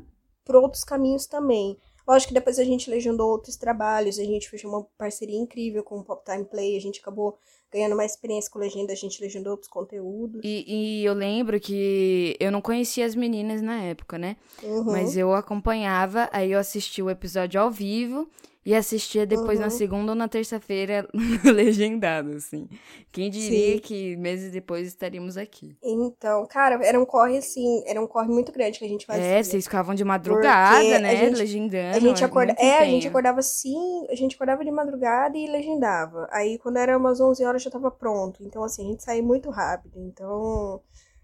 por 0.46 0.56
outros 0.56 0.84
caminhos 0.84 1.26
também. 1.26 1.78
Lógico 2.08 2.30
que 2.30 2.40
depois 2.40 2.60
a 2.60 2.64
gente 2.64 2.90
legendou 2.90 3.30
outros 3.30 3.56
trabalhos, 3.56 4.20
a 4.20 4.24
gente 4.24 4.50
fechou 4.50 4.72
uma 4.72 4.84
parceria 4.98 5.40
incrível 5.40 5.84
com 5.84 6.00
o 6.00 6.04
Pop 6.04 6.24
Time 6.26 6.44
Play, 6.44 6.76
a 6.76 6.82
gente 6.82 7.00
acabou 7.00 7.38
ganhando 7.72 7.96
mais 7.96 8.12
experiência 8.12 8.50
com 8.52 8.60
legenda, 8.60 8.92
a 8.94 8.96
gente 8.96 9.22
legendou 9.22 9.52
outros 9.52 9.70
conteúdos. 9.70 10.42
E, 10.44 11.02
e 11.02 11.06
eu 11.06 11.14
lembro 11.14 11.60
que 11.60 12.36
eu 12.40 12.52
não 12.52 12.62
conhecia 12.62 13.06
as 13.06 13.16
meninas 13.16 13.62
na 13.62 13.82
época, 13.84 14.18
né? 14.18 14.36
Uhum. 14.64 14.84
Mas 14.86 15.16
eu 15.18 15.34
acompanhava, 15.34 16.30
aí 16.32 16.52
eu 16.52 16.60
assisti 16.60 17.02
o 17.02 17.10
episódio 17.10 17.60
ao 17.62 17.70
vivo 17.72 18.28
e 18.66 18.76
assistia 18.76 19.26
depois 19.26 19.58
Uhum. 19.58 19.66
na 19.66 19.70
segunda 19.70 20.12
ou 20.12 20.16
na 20.16 20.28
terça-feira 20.28 21.08
legendado, 21.44 22.34
assim. 22.34 22.68
Quem 23.12 23.30
diria 23.32 23.74
Sim. 23.76 23.80
que 23.80 24.16
meses 24.18 24.52
depois 24.52 24.86
estaríamos 24.88 25.38
aqui. 25.38 25.76
Então, 25.82 26.46
cara, 26.46 26.80
era 26.86 27.00
um 27.00 27.06
corre 27.06 27.38
assim, 27.38 27.82
era 27.88 28.00
um 28.00 28.06
corre 28.06 28.28
muito 28.28 28.52
grande 28.52 28.78
que 28.78 28.86
a 28.86 28.88
gente 28.88 29.06
fazia. 29.06 29.24
É, 29.24 29.42
vocês 29.42 29.64
ficavam 29.64 29.96
de 29.96 30.04
madrugada, 30.04 30.80
Porque 30.82 30.94
a 30.94 31.00
né? 31.00 31.16
gente- 31.16 31.38
legendando. 31.38 31.96
A 31.96 32.00
gente 32.00 32.22
é 32.22 32.26
acorda, 32.26 32.56
é, 32.60 32.78
a 32.80 32.86
gente 32.86 33.08
acordava 33.08 33.40
assim, 33.40 34.06
a 34.10 34.16
gente 34.16 34.36
acordava 34.36 34.64
de 34.64 34.72
madrugada 34.72 35.36
e 35.38 35.48
legendava. 35.48 36.28
Aí 36.30 36.60
quando 36.60 36.78
era 36.78 36.96
umas 36.98 37.20
11 37.20 37.44
horas 37.46 37.59
já 37.60 37.70
tava 37.70 37.92
pronto. 37.92 38.44
Então 38.44 38.64
assim, 38.64 38.86
a 38.86 38.90
gente 38.92 39.04
saía 39.04 39.24
muito 39.24 39.50
rápido. 39.50 40.00
Então, 40.00 40.82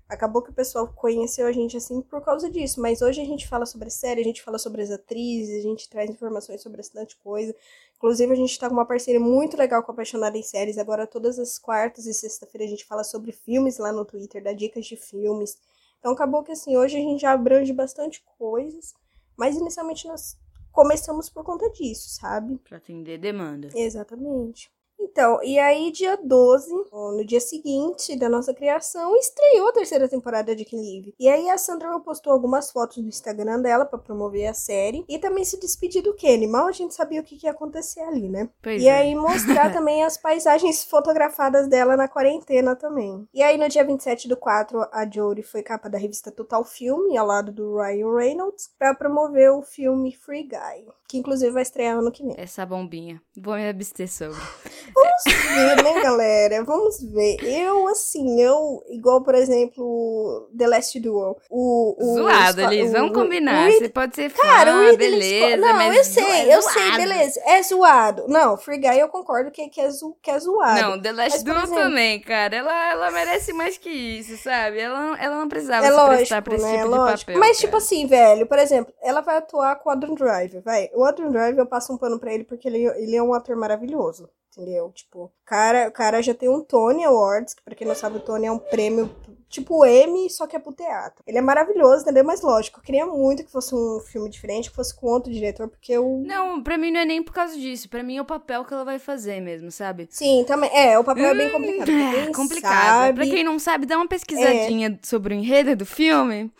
acabou 0.08 0.42
que 0.42 0.52
o 0.52 0.54
pessoal 0.54 0.88
conheceu 0.88 1.48
a 1.48 1.52
gente 1.52 1.76
assim 1.78 2.02
por 2.02 2.22
causa 2.22 2.50
disso, 2.50 2.80
mas 2.82 3.02
hoje 3.02 3.22
a 3.22 3.26
gente 3.26 3.48
fala 3.48 3.66
sobre 3.66 3.88
a 3.88 3.92
série, 3.92 4.22
a 4.22 4.24
gente 4.24 4.44
fala 4.44 4.58
sobre 4.58 4.82
as 4.82 4.92
atrizes, 4.92 5.60
a 5.60 5.68
gente 5.68 5.90
traz 5.90 6.10
informações 6.10 6.62
sobre 6.62 6.78
bastante 6.78 7.18
coisa. 7.18 7.56
Inclusive, 7.98 8.32
a 8.32 8.36
gente 8.36 8.60
tá 8.60 8.68
com 8.68 8.76
uma 8.76 8.86
parceria 8.86 9.20
muito 9.20 9.58
legal 9.58 9.82
com 9.82 9.92
a 9.92 9.94
Apaixonada 9.94 10.38
em 10.38 10.44
Séries. 10.44 10.78
Agora, 10.78 11.08
todas 11.08 11.40
as 11.40 11.58
quartas 11.58 12.06
e 12.06 12.14
sexta-feira, 12.14 12.66
a 12.66 12.70
gente 12.70 12.86
fala 12.86 13.04
sobre 13.04 13.32
filmes 13.32 13.78
lá 13.78 13.92
no 13.92 14.06
Twitter, 14.06 14.44
dá 14.44 14.54
dicas 14.54 14.86
de 14.86 14.96
filmes. 14.96 15.58
Então, 16.00 16.12
acabou 16.12 16.44
que, 16.44 16.52
assim, 16.52 16.78
hoje 16.78 16.98
a 16.98 17.00
gente 17.00 17.22
já 17.22 17.32
abrange 17.32 17.74
bastante 17.74 18.24
coisas. 18.38 18.94
Mas, 19.36 19.56
inicialmente, 19.56 20.08
nós 20.08 20.38
começamos 20.72 21.30
por 21.30 21.44
conta 21.44 21.70
disso, 21.72 22.10
sabe? 22.10 22.58
Pra 22.58 22.78
atender 22.78 23.18
demanda. 23.18 23.70
Exatamente. 23.74 24.70
Então, 25.00 25.42
e 25.44 25.58
aí, 25.58 25.92
dia 25.92 26.18
12, 26.18 26.70
no 26.92 27.26
dia 27.26 27.40
seguinte 27.40 28.18
da 28.18 28.28
nossa 28.28 28.54
criação, 28.54 29.16
estreou 29.16 29.70
a 29.70 29.74
terceira 29.74 30.08
temporada 30.10 30.56
de 30.56 30.66
Kim 30.66 30.78
Live. 30.78 31.14
E 31.20 31.28
aí, 31.28 31.50
a 31.50 31.58
Sandra 31.58 31.98
postou 32.00 32.34
algumas 32.34 32.72
fotos 32.72 32.98
no 32.98 33.08
Instagram 33.08 33.62
dela 33.62 33.86
pra 33.86 33.98
promover 34.00 34.48
a 34.48 34.54
série. 34.54 35.06
E 35.08 35.18
também 35.18 35.46
se 35.46 35.60
despedir 35.60 36.02
do 36.02 36.14
Kenny. 36.14 36.48
Mal 36.48 36.68
a 36.68 36.72
gente 36.72 36.94
sabia 36.94 37.22
o 37.22 37.24
que, 37.24 37.38
que 37.38 37.46
ia 37.46 37.52
acontecer 37.52 38.02
ali, 38.02 38.28
né? 38.28 38.50
Pois 38.62 38.82
E 38.82 38.88
é. 38.88 38.92
aí 38.98 39.16
mostrar 39.16 39.72
também 39.74 40.04
as 40.04 40.18
paisagens 40.18 40.84
fotografadas 40.84 41.68
dela 41.68 41.96
na 41.96 42.08
quarentena 42.08 42.76
também. 42.76 43.28
E 43.34 43.42
aí 43.42 43.58
no 43.58 43.70
dia 43.70 43.84
27 43.84 44.28
do 44.28 44.36
4, 44.38 44.88
a 44.92 45.10
Jodie 45.10 45.44
foi 45.44 45.64
capa 45.64 45.90
da 45.90 45.98
revista 45.98 46.32
Total 46.32 46.64
Filme, 46.64 47.18
ao 47.18 47.28
lado 47.28 47.52
do 47.52 47.78
Ryan 47.78 48.16
Reynolds, 48.16 48.70
pra 48.78 48.94
promover 48.94 49.52
o 49.52 49.62
filme 49.62 50.14
Free 50.16 50.44
Guy, 50.44 50.88
que 51.08 51.18
inclusive 51.18 51.52
vai 51.52 51.64
estrear 51.64 51.98
ano 51.98 52.12
que 52.12 52.24
vem. 52.24 52.36
Essa 52.38 52.66
bombinha. 52.66 53.22
Vou 53.38 53.56
me 53.56 53.68
abster 53.68 54.12
sobre. 54.12 54.38
Vamos 54.96 55.46
ver, 55.54 55.84
né, 55.84 56.02
galera? 56.02 56.64
Vamos 56.64 57.02
ver. 57.04 57.38
Eu, 57.44 57.88
assim, 57.90 58.42
eu, 58.42 58.82
igual, 58.90 59.22
por 59.24 59.36
exemplo, 59.36 60.50
The 60.58 60.68
Last 60.68 61.00
Duel. 61.00 61.38
O, 61.50 61.96
o, 62.00 62.16
zoado, 62.16 62.62
o- 62.64 62.92
Vamos 62.92 63.12
o- 63.12 63.14
combinar. 63.14 63.68
o 63.70 63.72
Você 63.74 63.90
pode 63.90 64.16
ser 64.16 64.30
fã, 64.30 64.42
Cara, 64.42 64.74
o 64.76 64.80
Ridley 64.92 64.98
beleza. 64.98 65.58
Não, 65.58 65.74
mas 65.76 65.98
eu 65.98 66.04
sei, 66.06 66.24
é 66.50 66.56
eu 66.56 66.62
sei, 66.62 66.92
beleza. 66.96 67.42
É 67.46 67.62
zoado. 67.62 68.26
Não, 68.28 68.58
Free 68.58 68.78
Guy 68.78 69.00
eu 69.00 69.10
concordo 69.10 69.52
que, 69.52 69.68
que, 69.70 69.82
é, 69.82 69.90
zo, 69.90 70.16
que 70.22 70.32
é 70.32 70.40
zoado. 70.40 70.82
Não, 70.82 71.02
The 71.02 71.12
Last 71.12 71.32
Mas, 71.32 71.44
Duel 71.44 71.58
exemplo- 71.58 71.76
também, 71.84 72.20
cara. 72.22 72.56
Ela, 72.56 72.92
ela 72.92 73.12
merece 73.12 73.52
mais 73.54 73.78
que 73.78 73.90
isso, 73.90 74.38
sabe? 74.42 74.80
Ela, 74.80 75.00
não- 75.02 75.16
ela 75.18 75.36
não 75.38 75.48
precisava 75.50 75.86
É 75.86 75.90
se 75.90 75.96
lógico, 75.96 76.16
prestar 76.18 76.42
pra 76.42 76.56
esse 76.56 76.66
né? 76.66 76.78
tipo 76.78 76.88
lógico. 76.90 77.18
de 77.18 77.26
papel. 77.26 77.40
Mas, 77.40 77.58
cara. 77.58 77.60
tipo 77.68 77.78
assim, 77.78 78.08
velho, 78.08 78.48
por 78.48 78.58
exemplo, 78.60 78.94
ela 79.02 79.22
vai 79.22 79.38
atuar 79.38 79.76
com 79.76 79.90
o 79.90 79.92
Adam 79.92 80.14
Driver, 80.16 80.62
vai. 80.64 80.90
O 80.94 81.04
Adam 81.04 81.30
Driver, 81.32 81.60
eu 81.60 81.66
passo 81.66 81.92
um 81.94 81.98
pano 81.98 82.18
pra 82.20 82.34
ele 82.34 82.44
porque 82.46 82.68
ele, 82.68 82.86
ele 82.86 83.16
é 83.16 83.22
um 83.22 83.34
ator 83.34 83.56
maravilhoso, 83.58 84.30
entendeu? 84.58 84.92
Tipo, 84.92 85.32
cara, 85.46 85.88
o 85.88 85.92
cara 85.92 86.22
já 86.22 86.34
tem 86.34 86.50
um 86.50 86.64
Tony 86.64 87.04
Awards, 87.04 87.54
que 87.54 87.64
pra 87.64 87.76
quem 87.76 87.88
não 87.88 87.96
sabe, 87.96 88.18
o 88.18 88.22
Tony 88.22 88.46
é 88.48 88.52
um 88.52 88.60
prêmio 88.60 89.14
tipo 89.56 89.80
o 89.80 89.86
M, 89.86 90.30
só 90.30 90.46
que 90.48 90.56
é 90.56 90.60
pro 90.60 90.72
teatro. 90.74 91.24
Ele 91.28 91.38
é 91.38 91.42
maravilhoso, 91.42 92.04
entendeu? 92.04 92.24
Mas, 92.24 92.42
lógico, 92.42 92.80
eu 92.80 92.84
queria 92.84 93.06
muito 93.06 93.44
que 93.44 93.52
fosse 93.52 93.74
um 93.74 94.00
filme 94.00 94.30
diferente, 94.30 94.70
que 94.70 94.76
fosse 94.76 94.96
com 94.96 95.08
outro 95.08 95.32
diretor, 95.32 95.68
porque 95.68 95.92
eu... 95.94 96.24
Não, 96.26 96.62
pra 96.62 96.78
mim 96.78 96.92
não 96.92 97.00
é 97.00 97.06
nem 97.06 97.24
por 97.24 97.34
causa 97.34 97.56
disso. 97.58 97.90
Pra 97.90 98.04
mim 98.04 98.18
é 98.18 98.22
o 98.22 98.26
papel 98.26 98.64
que 98.64 98.74
ela 98.74 98.86
vai 98.86 99.00
fazer 99.00 99.42
mesmo, 99.42 99.72
sabe? 99.72 100.08
Sim, 100.12 100.44
também. 100.48 100.70
É, 100.74 100.98
o 101.00 101.04
papel 101.04 101.26
é 101.26 101.34
bem 101.34 101.50
complicado. 101.52 101.90
É, 101.92 102.32
complicado. 102.34 102.72
sabe- 102.74 103.10
É. 103.10 103.14
Pra 103.26 103.34
quem 103.36 103.44
não 103.44 103.58
sabe, 103.60 103.86
dá 103.86 103.98
uma 103.98 104.08
pesquisadinha 104.08 105.00
sobre 105.04 105.34
o 105.34 105.38
enredo 105.38 105.76
do 105.76 105.86
filme. 105.86 106.52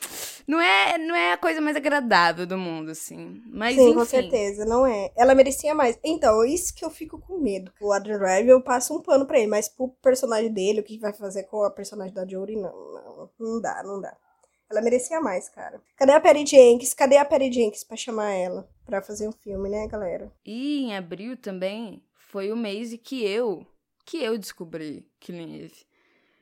Não 0.48 0.62
é, 0.62 0.98
não 1.00 1.16
é 1.16 1.32
a 1.34 1.38
coisa 1.38 1.60
mais 1.60 1.76
agradável 1.76 2.46
do 2.46 2.56
mundo, 2.56 2.92
assim. 2.92 3.42
Mas 3.48 3.76
Sim, 3.76 3.86
enfim. 3.86 3.94
com 3.96 4.06
certeza, 4.06 4.64
não 4.64 4.86
é. 4.86 5.12
Ela 5.18 5.34
merecia 5.34 5.74
mais. 5.74 5.98
Então, 6.04 6.46
isso 6.46 6.76
que 6.76 6.86
eu 6.86 6.90
fico 6.92 7.18
com 7.20 7.40
medo. 7.40 7.72
O 7.82 7.92
Adrian 7.92 8.20
Drive, 8.20 8.48
eu 8.48 8.62
passo 8.62 8.96
um 8.96 9.02
pano 9.02 9.26
pra 9.26 9.40
ele, 9.40 9.48
mas 9.48 9.68
pro 9.68 9.88
personagem 10.04 10.52
dele, 10.54 10.82
o 10.82 10.84
que 10.84 11.00
vai 11.00 11.12
fazer 11.14 11.44
com 11.44 11.64
a 11.64 11.72
personagem 11.72 12.14
da 12.14 12.28
Jory, 12.28 12.56
não, 12.58 12.72
não. 12.94 13.30
Não 13.40 13.62
dá, 13.62 13.84
não 13.84 14.02
dá. 14.02 14.16
Ela 14.70 14.82
merecia 14.82 15.22
mais, 15.22 15.48
cara. 15.50 15.82
Cadê 15.96 16.12
a 16.12 16.20
Perry 16.20 16.46
Jenkins? 16.46 16.94
Cadê 16.94 17.18
a 17.18 17.26
Perry 17.26 17.52
Jenkins 17.52 17.84
pra 17.84 17.96
chamar 17.96 18.32
ela 18.32 18.68
pra 18.86 19.02
fazer 19.02 19.28
um 19.28 19.32
filme, 19.32 19.70
né, 19.70 19.88
galera? 19.88 20.32
E 20.46 20.84
em 20.84 20.96
abril 20.96 21.38
também 21.38 22.04
foi 22.16 22.52
o 22.52 22.56
mês 22.58 22.98
que 23.04 23.24
eu, 23.24 23.66
que 24.06 24.18
eu 24.24 24.38
descobri 24.38 25.08
Killing 25.20 25.64
Eve. 25.66 25.86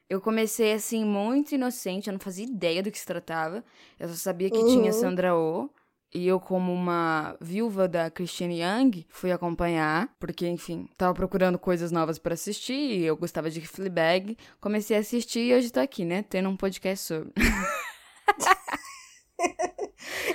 Eu 0.09 0.21
comecei 0.21 0.73
assim 0.73 1.03
muito 1.03 1.55
inocente, 1.55 2.07
eu 2.07 2.13
não 2.13 2.19
fazia 2.19 2.45
ideia 2.45 2.83
do 2.83 2.91
que 2.91 2.99
se 2.99 3.05
tratava. 3.05 3.63
Eu 3.99 4.07
só 4.09 4.15
sabia 4.15 4.49
que 4.49 4.57
tinha 4.65 4.91
Uhum. 4.91 4.99
Sandra 4.99 5.35
Oh. 5.35 5.69
E 6.13 6.27
eu, 6.27 6.39
como 6.39 6.71
uma 6.71 7.35
viúva 7.41 7.87
da 7.87 8.11
Christine 8.11 8.61
Young, 8.61 9.05
fui 9.09 9.31
acompanhar, 9.31 10.13
porque, 10.19 10.47
enfim, 10.47 10.87
tava 10.95 11.13
procurando 11.13 11.57
coisas 11.57 11.91
novas 11.91 12.19
pra 12.19 12.35
assistir, 12.35 12.73
e 12.73 13.03
eu 13.03 13.17
gostava 13.17 13.49
de 13.49 13.61
Fleabag. 13.61 14.37
Comecei 14.61 14.95
a 14.95 14.99
assistir 14.99 15.39
e 15.39 15.55
hoje 15.55 15.71
tô 15.71 15.79
aqui, 15.79 16.05
né, 16.05 16.23
tendo 16.29 16.49
um 16.49 16.57
podcast 16.57 17.05
sobre. 17.05 17.33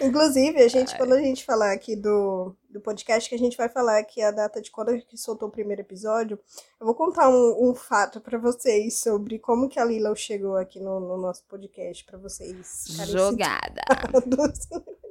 Inclusive, 0.03 0.61
a 0.63 0.69
gente, 0.69 0.97
quando 0.97 1.13
a 1.13 1.21
gente 1.21 1.45
falar 1.45 1.73
aqui 1.73 1.95
do, 1.95 2.55
do 2.69 2.81
podcast, 2.81 3.29
que 3.29 3.35
a 3.35 3.39
gente 3.39 3.57
vai 3.57 3.69
falar 3.69 3.99
aqui 3.99 4.21
a 4.23 4.31
data 4.31 4.61
de 4.61 4.71
quando 4.71 4.91
a 4.91 4.95
gente 4.95 5.17
soltou 5.17 5.49
o 5.49 5.53
primeiro 5.53 5.83
episódio, 5.83 6.39
eu 6.81 6.87
vou 6.87 6.95
contar 6.95 7.29
um, 7.29 7.71
um 7.71 7.75
fato 7.75 8.21
pra 8.21 8.39
vocês 8.39 8.99
sobre 8.99 9.39
como 9.39 9.69
que 9.69 9.79
a 9.79 9.85
Lila 9.85 10.15
chegou 10.15 10.57
aqui 10.57 10.81
no, 10.81 11.01
no 11.01 11.17
nosso 11.17 11.45
podcast, 11.47 12.05
pra 12.05 12.19
vocês 12.19 12.85
Jogada. 13.07 13.83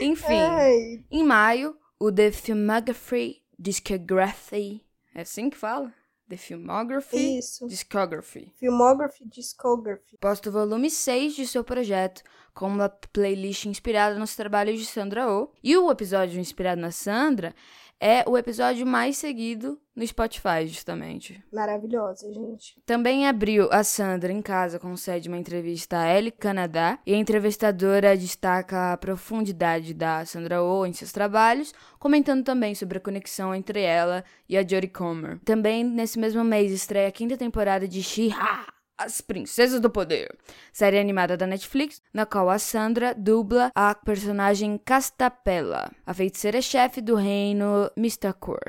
Enfim. 0.00 0.40
Ai, 0.40 1.04
Em 1.10 1.22
maio, 1.22 1.76
o 1.98 2.10
The 2.10 2.30
Filmography 2.30 3.42
Discography. 3.58 4.84
É 5.14 5.22
assim 5.22 5.48
que 5.48 5.56
fala? 5.56 5.92
The 6.28 6.36
Filmography 6.36 7.38
isso. 7.38 7.66
Discography. 7.68 8.52
Filmography 8.56 9.26
Discography. 9.26 10.16
Posta 10.18 10.48
o 10.48 10.52
volume 10.52 10.90
6 10.90 11.34
de 11.36 11.46
seu 11.46 11.62
projeto, 11.62 12.22
com 12.54 12.66
uma 12.66 12.88
playlist 12.88 13.66
inspirada 13.66 14.18
nos 14.18 14.34
trabalhos 14.34 14.78
de 14.78 14.86
Sandra 14.86 15.30
Oh. 15.30 15.50
E 15.62 15.76
o 15.76 15.90
episódio 15.90 16.40
inspirado 16.40 16.80
na 16.80 16.90
Sandra 16.90 17.54
é 18.00 18.24
o 18.28 18.36
episódio 18.36 18.86
mais 18.86 19.16
seguido 19.16 19.78
no 19.94 20.06
Spotify, 20.06 20.66
justamente. 20.66 21.42
Maravilhosa, 21.52 22.32
gente. 22.32 22.76
Também 22.84 23.22
em 23.22 23.28
abril, 23.28 23.68
a 23.70 23.84
Sandra, 23.84 24.32
em 24.32 24.42
casa, 24.42 24.78
concede 24.78 25.28
uma 25.28 25.38
entrevista 25.38 26.00
à 26.00 26.08
Elle 26.08 26.30
Canadá 26.30 26.98
e 27.06 27.14
a 27.14 27.16
entrevistadora 27.16 28.16
destaca 28.16 28.92
a 28.92 28.96
profundidade 28.96 29.94
da 29.94 30.24
Sandra 30.26 30.62
Oh 30.62 30.84
em 30.84 30.92
seus 30.92 31.12
trabalhos, 31.12 31.72
comentando 31.98 32.44
também 32.44 32.74
sobre 32.74 32.98
a 32.98 33.00
conexão 33.00 33.54
entre 33.54 33.80
ela 33.80 34.24
e 34.48 34.56
a 34.56 34.62
Jodie 34.62 34.88
Comer. 34.88 35.38
Também, 35.44 35.84
nesse 35.84 36.18
mesmo 36.18 36.42
mês, 36.42 36.72
estreia 36.72 37.08
a 37.08 37.12
quinta 37.12 37.36
temporada 37.36 37.86
de 37.86 38.02
She-Ha, 38.02 38.73
As 38.96 39.20
Princesas 39.20 39.80
do 39.80 39.90
Poder, 39.90 40.38
série 40.72 41.00
animada 41.00 41.36
da 41.36 41.48
Netflix, 41.48 42.00
na 42.12 42.24
qual 42.24 42.48
a 42.48 42.60
Sandra 42.60 43.12
dubla 43.12 43.72
a 43.74 43.92
personagem 43.92 44.78
Castapella, 44.78 45.90
a 46.06 46.14
feiticeira-chefe 46.14 47.00
do 47.00 47.16
reino 47.16 47.90
Mistacor, 47.96 48.60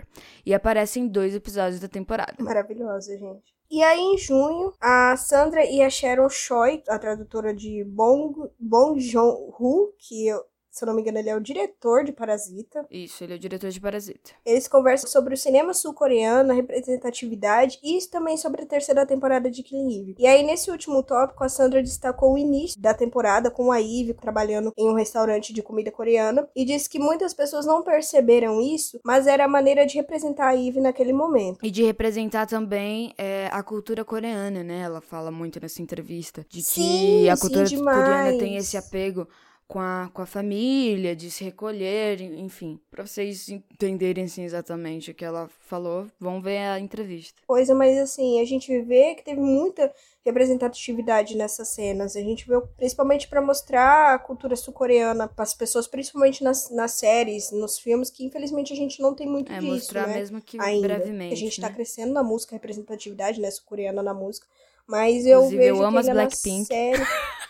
e 0.44 0.52
aparece 0.52 1.00
em 1.00 1.08
dois 1.08 1.36
episódios 1.36 1.80
da 1.80 1.88
temporada. 1.88 2.36
Maravilhosa, 2.40 3.16
gente. 3.16 3.54
E 3.70 3.84
aí, 3.84 4.00
em 4.00 4.18
junho, 4.18 4.74
a 4.82 5.16
Sandra 5.16 5.64
e 5.64 5.82
a 5.84 5.90
Sharon 5.92 6.30
Choi, 6.30 6.82
a 6.88 6.98
tradutora 6.98 7.54
de 7.54 7.84
Bong, 7.84 8.50
Bong 8.60 9.00
Joon-ho, 9.00 9.94
que 10.00 10.28
eu 10.28 10.44
se 10.76 10.84
eu 10.84 10.88
não 10.88 10.94
me 10.94 11.02
engano, 11.02 11.18
ele 11.18 11.30
é 11.30 11.36
o 11.36 11.40
diretor 11.40 12.04
de 12.04 12.12
Parasita. 12.12 12.86
Isso, 12.92 13.24
ele 13.24 13.32
é 13.32 13.36
o 13.38 13.40
diretor 13.40 13.70
de 13.70 13.80
Parasita. 13.80 14.32
Eles 14.46 14.68
conversam 14.68 15.10
sobre 15.10 15.34
o 15.34 15.38
cinema 15.38 15.74
sul-coreano, 15.74 16.52
a 16.52 16.54
representatividade 16.54 17.80
e 17.82 17.98
também 18.08 18.36
sobre 18.36 18.64
a 18.64 18.66
terceira 18.66 19.06
temporada 19.06 19.50
de 19.50 19.64
Killing 19.64 20.02
Eve. 20.02 20.16
E 20.20 20.28
aí, 20.28 20.44
nesse 20.44 20.70
último 20.70 21.02
tópico, 21.02 21.46
a 21.46 21.48
Sandra 21.48 21.82
destacou 21.82 22.34
o 22.34 22.38
início 22.38 22.78
da 22.78 22.94
temporada 22.94 23.50
com 23.50 23.72
a 23.72 23.80
Eve 23.80 24.16
trabalhando 24.16 24.74
em 24.78 24.90
um 24.90 24.96
restaurante 24.96 25.54
de 25.54 25.64
comida 25.64 25.90
coreana 25.94 26.46
e 26.54 26.66
disse 26.66 26.90
que 26.90 27.00
muitas 27.00 27.34
pessoas 27.34 27.66
não 27.66 27.82
perceberam 27.82 28.60
isso, 28.60 29.00
mas 29.02 29.28
era 29.28 29.46
a 29.46 29.48
maneira 29.48 29.86
de 29.86 29.96
representar 29.96 30.50
a 30.50 30.58
Eve 30.58 30.82
naquele 30.82 31.14
momento. 31.14 31.60
E 31.64 31.72
de 31.72 31.86
representar 31.86 32.48
também 32.48 33.14
é, 33.18 33.48
a 33.50 33.64
cultura 33.64 34.04
coreana, 34.04 34.62
né? 34.62 34.82
Ela 34.82 35.00
fala 35.00 35.32
muito 35.32 35.58
nessa 35.58 35.82
entrevista 35.82 36.46
de 36.50 36.62
Sim, 36.62 36.82
que 36.82 37.30
a 37.30 37.38
cultura 37.38 37.66
sim, 37.66 37.82
coreana 37.82 38.38
tem 38.38 38.58
esse 38.58 38.76
apego 38.76 39.26
com 39.68 39.80
a, 39.80 40.10
com 40.14 40.22
a 40.22 40.26
família, 40.26 41.16
de 41.16 41.32
se 41.32 41.44
recolher, 41.44 42.22
enfim. 42.22 42.80
Pra 42.92 43.06
vocês 43.06 43.50
entenderem 43.50 44.26
assim, 44.26 44.44
exatamente 44.44 45.12
o 45.12 45.14
que 45.14 45.26
ela 45.26 45.50
falou, 45.62 46.08
vão 46.20 46.40
ver 46.42 46.58
a 46.60 46.80
entrevista. 46.80 47.42
Coisa, 47.48 47.74
mas 47.74 47.98
assim, 47.98 48.40
a 48.40 48.46
gente 48.46 48.80
vê 48.82 49.16
que 49.16 49.24
teve 49.24 49.42
muita 49.42 49.92
representatividade 50.24 51.36
nessas 51.36 51.70
cenas. 51.70 52.16
A 52.16 52.22
gente 52.22 52.48
vê 52.48 52.60
principalmente 52.78 53.28
para 53.28 53.42
mostrar 53.42 54.14
a 54.14 54.20
cultura 54.20 54.56
sul-coreana 54.56 55.28
para 55.28 55.44
as 55.44 55.54
pessoas, 55.54 55.88
principalmente 55.88 56.44
nas, 56.44 56.70
nas 56.70 56.92
séries, 56.94 57.52
nos 57.52 57.80
filmes, 57.80 58.10
que 58.10 58.24
infelizmente 58.24 58.72
a 58.72 58.76
gente 58.76 59.02
não 59.02 59.16
tem 59.16 59.28
muito 59.28 59.52
É 59.52 59.60
disso, 59.60 59.72
mostrar 59.72 60.08
né? 60.08 60.16
mesmo 60.16 60.42
que 60.42 60.60
ainda. 60.62 60.88
brevemente. 60.88 61.34
A 61.34 61.38
gente 61.38 61.60
tá 61.60 61.70
né? 61.70 61.76
crescendo 61.76 62.14
na 62.14 62.24
música, 62.24 62.56
representatividade, 62.56 63.42
né, 63.42 63.50
sul-coreana 63.50 64.04
na 64.04 64.14
música. 64.14 64.48
Mas 64.88 65.26
eu 65.26 65.40
Inclusive, 65.40 65.66
eu 65.66 65.74
vejo 65.76 65.84
amo 65.84 66.00
que 66.02 66.10
as 66.10 66.14
Blackpink. 66.14 66.66
série... 66.66 67.02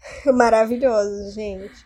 Maravilhoso, 0.26 1.32
gente. 1.32 1.84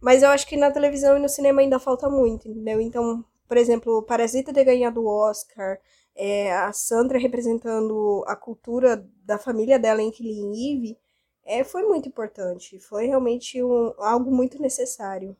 Mas 0.00 0.22
eu 0.22 0.30
acho 0.30 0.46
que 0.46 0.56
na 0.56 0.70
televisão 0.70 1.16
e 1.16 1.20
no 1.20 1.28
cinema 1.28 1.60
ainda 1.60 1.78
falta 1.78 2.08
muito, 2.08 2.48
entendeu? 2.48 2.80
Então, 2.80 3.24
por 3.48 3.56
exemplo, 3.56 4.02
Parasita 4.02 4.52
ter 4.52 4.64
ganhado 4.64 5.02
o 5.02 5.06
Oscar, 5.06 5.78
é, 6.14 6.52
a 6.52 6.72
Sandra 6.72 7.18
representando 7.18 8.24
a 8.26 8.36
cultura 8.36 9.04
da 9.24 9.38
família 9.38 9.78
dela 9.78 10.02
em 10.02 10.10
Killing 10.10 10.52
Eve, 10.52 10.98
é, 11.44 11.64
foi 11.64 11.82
muito 11.82 12.08
importante. 12.08 12.78
Foi 12.78 13.06
realmente 13.06 13.62
um, 13.62 13.94
algo 13.98 14.30
muito 14.30 14.60
necessário. 14.60 15.36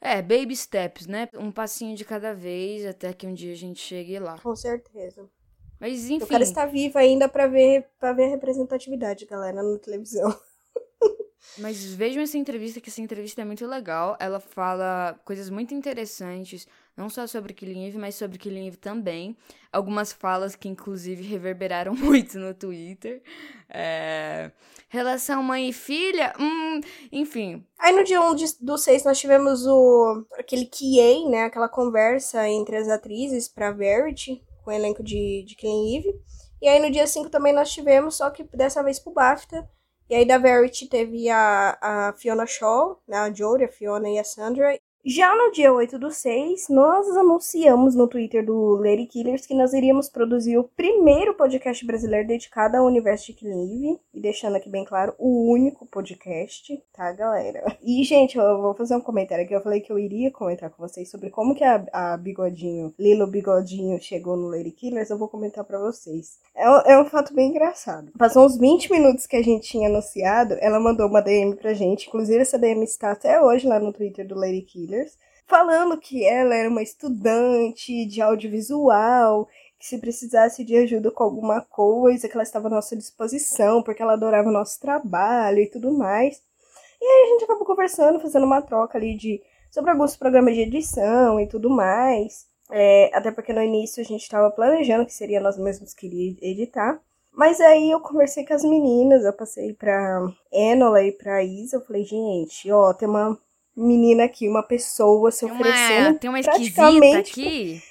É, 0.00 0.20
baby 0.20 0.54
steps, 0.54 1.06
né? 1.06 1.28
Um 1.34 1.50
passinho 1.50 1.96
de 1.96 2.04
cada 2.04 2.34
vez 2.34 2.84
até 2.84 3.12
que 3.12 3.26
um 3.26 3.32
dia 3.32 3.52
a 3.52 3.56
gente 3.56 3.80
chegue 3.80 4.18
lá. 4.18 4.38
Com 4.38 4.54
certeza. 4.54 5.26
Mas 5.80 6.10
Eu 6.10 6.16
enfim, 6.16 6.26
quero 6.26 6.42
estar 6.42 6.66
viva 6.66 6.98
ainda 6.98 7.28
pra 7.28 7.46
ver, 7.46 7.88
pra 7.98 8.12
ver 8.12 8.24
a 8.24 8.28
representatividade, 8.28 9.24
galera, 9.24 9.62
na 9.62 9.78
televisão. 9.78 10.28
mas 11.58 11.84
vejam 11.94 12.22
essa 12.22 12.38
entrevista, 12.38 12.80
que 12.80 12.88
essa 12.88 13.00
entrevista 13.00 13.42
é 13.42 13.44
muito 13.44 13.66
legal. 13.66 14.16
Ela 14.20 14.40
fala 14.40 15.18
coisas 15.24 15.50
muito 15.50 15.74
interessantes, 15.74 16.66
não 16.96 17.08
só 17.08 17.26
sobre 17.26 17.52
Killing 17.52 17.92
mas 17.98 18.14
sobre 18.14 18.38
Killing 18.38 18.72
também. 18.72 19.36
Algumas 19.72 20.12
falas 20.12 20.54
que, 20.54 20.68
inclusive, 20.68 21.22
reverberaram 21.22 21.94
muito 21.96 22.38
no 22.38 22.54
Twitter. 22.54 23.22
É, 23.68 24.50
Relação 24.88 25.42
mãe 25.42 25.68
e 25.70 25.72
filha? 25.72 26.32
Hum, 26.38 26.80
enfim, 27.10 27.66
Aí 27.84 27.92
no 27.94 28.02
dia 28.02 28.18
1 28.22 28.34
de, 28.34 28.46
do 28.60 28.78
6 28.78 29.04
nós 29.04 29.18
tivemos 29.18 29.66
o 29.66 30.24
aquele 30.38 30.64
QA, 30.64 31.28
né? 31.28 31.42
Aquela 31.42 31.68
conversa 31.68 32.48
entre 32.48 32.76
as 32.76 32.88
atrizes 32.88 33.46
pra 33.46 33.72
Verity, 33.72 34.42
com 34.64 34.70
o 34.70 34.72
elenco 34.72 35.02
de, 35.02 35.44
de 35.46 35.54
Killing 35.54 35.98
Eve. 35.98 36.14
E 36.62 36.68
aí 36.68 36.80
no 36.80 36.90
dia 36.90 37.06
5 37.06 37.28
também 37.28 37.52
nós 37.52 37.70
tivemos, 37.70 38.16
só 38.16 38.30
que 38.30 38.44
dessa 38.56 38.82
vez 38.82 38.98
pro 38.98 39.12
BAFTA. 39.12 39.68
E 40.08 40.14
aí 40.14 40.24
da 40.26 40.38
Verity 40.38 40.86
teve 40.88 41.28
a, 41.30 41.78
a 41.80 42.12
Fiona 42.14 42.46
Shaw, 42.46 43.00
né, 43.08 43.18
a 43.18 43.32
Jory, 43.32 43.64
a 43.64 43.68
Fiona 43.68 44.08
e 44.08 44.18
a 44.18 44.24
Sandra. 44.24 44.78
Já 45.06 45.36
no 45.36 45.52
dia 45.52 45.70
8 45.70 45.98
do 45.98 46.10
6, 46.10 46.68
nós 46.70 47.06
anunciamos 47.14 47.94
no 47.94 48.08
Twitter 48.08 48.42
do 48.42 48.76
Lady 48.76 49.04
Killers 49.04 49.44
que 49.44 49.52
nós 49.54 49.74
iríamos 49.74 50.08
produzir 50.08 50.56
o 50.56 50.64
primeiro 50.64 51.34
podcast 51.34 51.84
brasileiro 51.84 52.26
dedicado 52.26 52.78
ao 52.78 52.86
universo 52.86 53.26
de 53.26 53.34
Killing. 53.34 53.98
E 54.14 54.20
deixando 54.20 54.56
aqui 54.56 54.70
bem 54.70 54.82
claro, 54.82 55.14
o 55.18 55.52
único 55.52 55.84
podcast, 55.84 56.82
tá, 56.90 57.12
galera? 57.12 57.76
E, 57.82 58.02
gente, 58.02 58.38
eu 58.38 58.62
vou 58.62 58.72
fazer 58.72 58.96
um 58.96 59.00
comentário 59.00 59.44
aqui. 59.44 59.54
Eu 59.54 59.60
falei 59.60 59.80
que 59.82 59.92
eu 59.92 59.98
iria 59.98 60.30
comentar 60.30 60.70
com 60.70 60.82
vocês 60.88 61.10
sobre 61.10 61.28
como 61.28 61.54
que 61.54 61.62
a, 61.62 61.84
a 61.92 62.16
Bigodinho, 62.16 62.94
Lilo 62.98 63.26
Bigodinho, 63.26 64.00
chegou 64.00 64.38
no 64.38 64.48
Lady 64.48 64.70
Killers. 64.70 65.10
Eu 65.10 65.18
vou 65.18 65.28
comentar 65.28 65.64
pra 65.64 65.78
vocês. 65.78 66.38
É, 66.54 66.70
um- 66.70 66.80
é 66.86 66.98
um 67.02 67.04
fato 67.04 67.34
bem 67.34 67.50
engraçado. 67.50 68.10
Passou 68.18 68.46
uns 68.46 68.56
20 68.56 68.90
minutos 68.90 69.26
que 69.26 69.36
a 69.36 69.42
gente 69.42 69.68
tinha 69.68 69.86
anunciado, 69.90 70.56
ela 70.60 70.80
mandou 70.80 71.06
uma 71.08 71.20
DM 71.20 71.56
pra 71.56 71.74
gente. 71.74 72.08
Inclusive, 72.08 72.38
essa 72.38 72.58
DM 72.58 72.82
está 72.84 73.10
até 73.12 73.38
hoje 73.42 73.66
lá 73.66 73.78
no 73.78 73.92
Twitter 73.92 74.26
do 74.26 74.34
Lady 74.34 74.62
Killers. 74.62 74.93
Falando 75.46 75.98
que 75.98 76.24
ela 76.24 76.54
era 76.54 76.68
uma 76.68 76.82
estudante 76.82 78.06
de 78.06 78.22
audiovisual, 78.22 79.46
que 79.78 79.86
se 79.86 79.98
precisasse 79.98 80.64
de 80.64 80.76
ajuda 80.76 81.10
com 81.10 81.22
alguma 81.22 81.60
coisa, 81.60 82.28
que 82.28 82.34
ela 82.34 82.42
estava 82.42 82.68
à 82.68 82.70
nossa 82.70 82.96
disposição, 82.96 83.82
porque 83.82 84.02
ela 84.02 84.14
adorava 84.14 84.48
o 84.48 84.52
nosso 84.52 84.80
trabalho 84.80 85.58
e 85.58 85.68
tudo 85.68 85.92
mais. 85.92 86.40
E 87.00 87.04
aí 87.04 87.26
a 87.26 87.32
gente 87.32 87.44
acabou 87.44 87.66
conversando, 87.66 88.18
fazendo 88.20 88.46
uma 88.46 88.62
troca 88.62 88.96
ali 88.96 89.14
de 89.14 89.42
sobre 89.70 89.90
alguns 89.90 90.16
programas 90.16 90.54
de 90.54 90.62
edição 90.62 91.38
e 91.38 91.46
tudo 91.46 91.68
mais. 91.68 92.46
É, 92.70 93.10
até 93.12 93.30
porque 93.30 93.52
no 93.52 93.62
início 93.62 94.00
a 94.00 94.04
gente 94.06 94.22
estava 94.22 94.50
planejando 94.50 95.04
que 95.04 95.12
seria 95.12 95.40
nós 95.40 95.58
mesmos 95.58 95.92
que 95.92 96.06
iria 96.06 96.36
editar. 96.40 97.00
Mas 97.30 97.60
aí 97.60 97.90
eu 97.90 98.00
conversei 98.00 98.46
com 98.46 98.54
as 98.54 98.62
meninas, 98.62 99.24
eu 99.24 99.32
passei 99.32 99.74
pra 99.74 100.24
Enola 100.52 101.02
e 101.02 101.10
pra 101.12 101.42
Isa, 101.42 101.76
eu 101.76 101.84
falei, 101.84 102.04
gente, 102.04 102.70
ó, 102.70 102.94
tem 102.94 103.08
uma 103.08 103.36
menina 103.76 104.24
aqui, 104.24 104.48
uma 104.48 104.62
pessoa 104.62 105.30
se 105.30 105.40
tem 105.40 105.50
uma, 105.50 105.60
oferecendo 105.60 106.18
tem 106.18 106.30
uma 106.30 106.40
praticamente 106.40 107.30
aqui. 107.32 107.82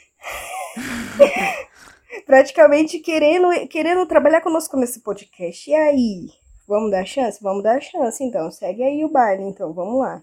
praticamente 2.26 3.00
querendo, 3.00 3.68
querendo 3.68 4.06
trabalhar 4.06 4.42
conosco 4.42 4.78
nesse 4.78 5.02
podcast. 5.02 5.70
E 5.70 5.74
aí? 5.76 6.28
Vamos 6.68 6.92
dar 6.92 7.06
chance? 7.06 7.42
Vamos 7.42 7.64
dar 7.64 7.82
chance, 7.82 8.24
então. 8.24 8.50
Segue 8.50 8.84
aí 8.84 9.04
o 9.04 9.10
baile, 9.10 9.44
então. 9.44 9.74
Vamos 9.74 10.00
lá. 10.00 10.22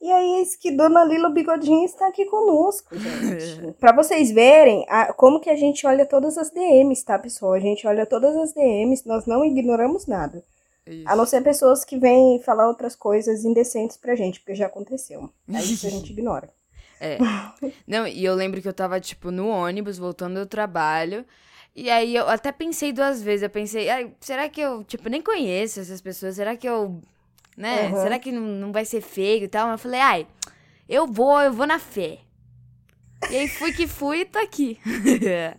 E 0.00 0.10
aí, 0.12 0.38
eis 0.40 0.54
que 0.56 0.70
Dona 0.70 1.04
Lila 1.04 1.30
Bigodinho 1.30 1.84
está 1.84 2.08
aqui 2.08 2.26
conosco, 2.26 2.94
gente. 2.98 3.72
pra 3.80 3.92
vocês 3.92 4.30
verem 4.30 4.84
a- 4.88 5.12
como 5.14 5.40
que 5.40 5.48
a 5.48 5.56
gente 5.56 5.86
olha 5.86 6.04
todas 6.04 6.36
as 6.36 6.50
DMs, 6.50 7.02
tá, 7.04 7.18
pessoal? 7.18 7.54
A 7.54 7.60
gente 7.60 7.86
olha 7.86 8.04
todas 8.04 8.36
as 8.36 8.52
DMs, 8.52 9.06
nós 9.06 9.24
não 9.26 9.44
ignoramos 9.44 10.06
nada. 10.06 10.44
Isso. 10.86 11.08
A 11.08 11.16
não 11.16 11.26
ser 11.26 11.42
pessoas 11.42 11.84
que 11.84 11.98
vêm 11.98 12.40
falar 12.42 12.68
outras 12.68 12.94
coisas 12.94 13.44
indecentes 13.44 13.96
pra 13.96 14.14
gente, 14.14 14.40
porque 14.40 14.54
já 14.54 14.66
aconteceu. 14.66 15.28
Aí 15.48 15.72
isso 15.72 15.86
a 15.86 15.90
gente 15.90 16.12
ignora. 16.14 16.48
É. 17.00 17.18
Não, 17.86 18.06
e 18.06 18.24
eu 18.24 18.34
lembro 18.34 18.62
que 18.62 18.68
eu 18.68 18.72
tava, 18.72 19.00
tipo, 19.00 19.30
no 19.30 19.48
ônibus, 19.48 19.98
voltando 19.98 20.40
do 20.40 20.46
trabalho. 20.46 21.24
E 21.74 21.90
aí 21.90 22.14
eu 22.14 22.28
até 22.28 22.52
pensei 22.52 22.92
duas 22.92 23.22
vezes. 23.22 23.42
Eu 23.42 23.50
pensei, 23.50 23.88
ai, 23.90 24.12
será 24.20 24.48
que 24.48 24.60
eu, 24.60 24.82
tipo, 24.84 25.08
nem 25.08 25.20
conheço 25.20 25.80
essas 25.80 26.00
pessoas? 26.00 26.36
Será 26.36 26.56
que 26.56 26.68
eu. 26.68 27.00
Né? 27.56 27.88
Uhum. 27.88 28.02
Será 28.02 28.18
que 28.18 28.32
não, 28.32 28.42
não 28.42 28.72
vai 28.72 28.84
ser 28.84 29.00
feio 29.00 29.44
e 29.44 29.48
tal? 29.48 29.66
Mas 29.66 29.74
eu 29.74 29.82
falei, 29.82 30.00
ai, 30.00 30.26
eu 30.88 31.06
vou, 31.06 31.40
eu 31.40 31.52
vou 31.52 31.66
na 31.66 31.78
fé. 31.78 32.18
E 33.30 33.36
aí 33.36 33.48
fui 33.48 33.72
que 33.72 33.86
fui 33.86 34.20
e 34.20 34.24
tô 34.24 34.38
aqui. 34.38 34.78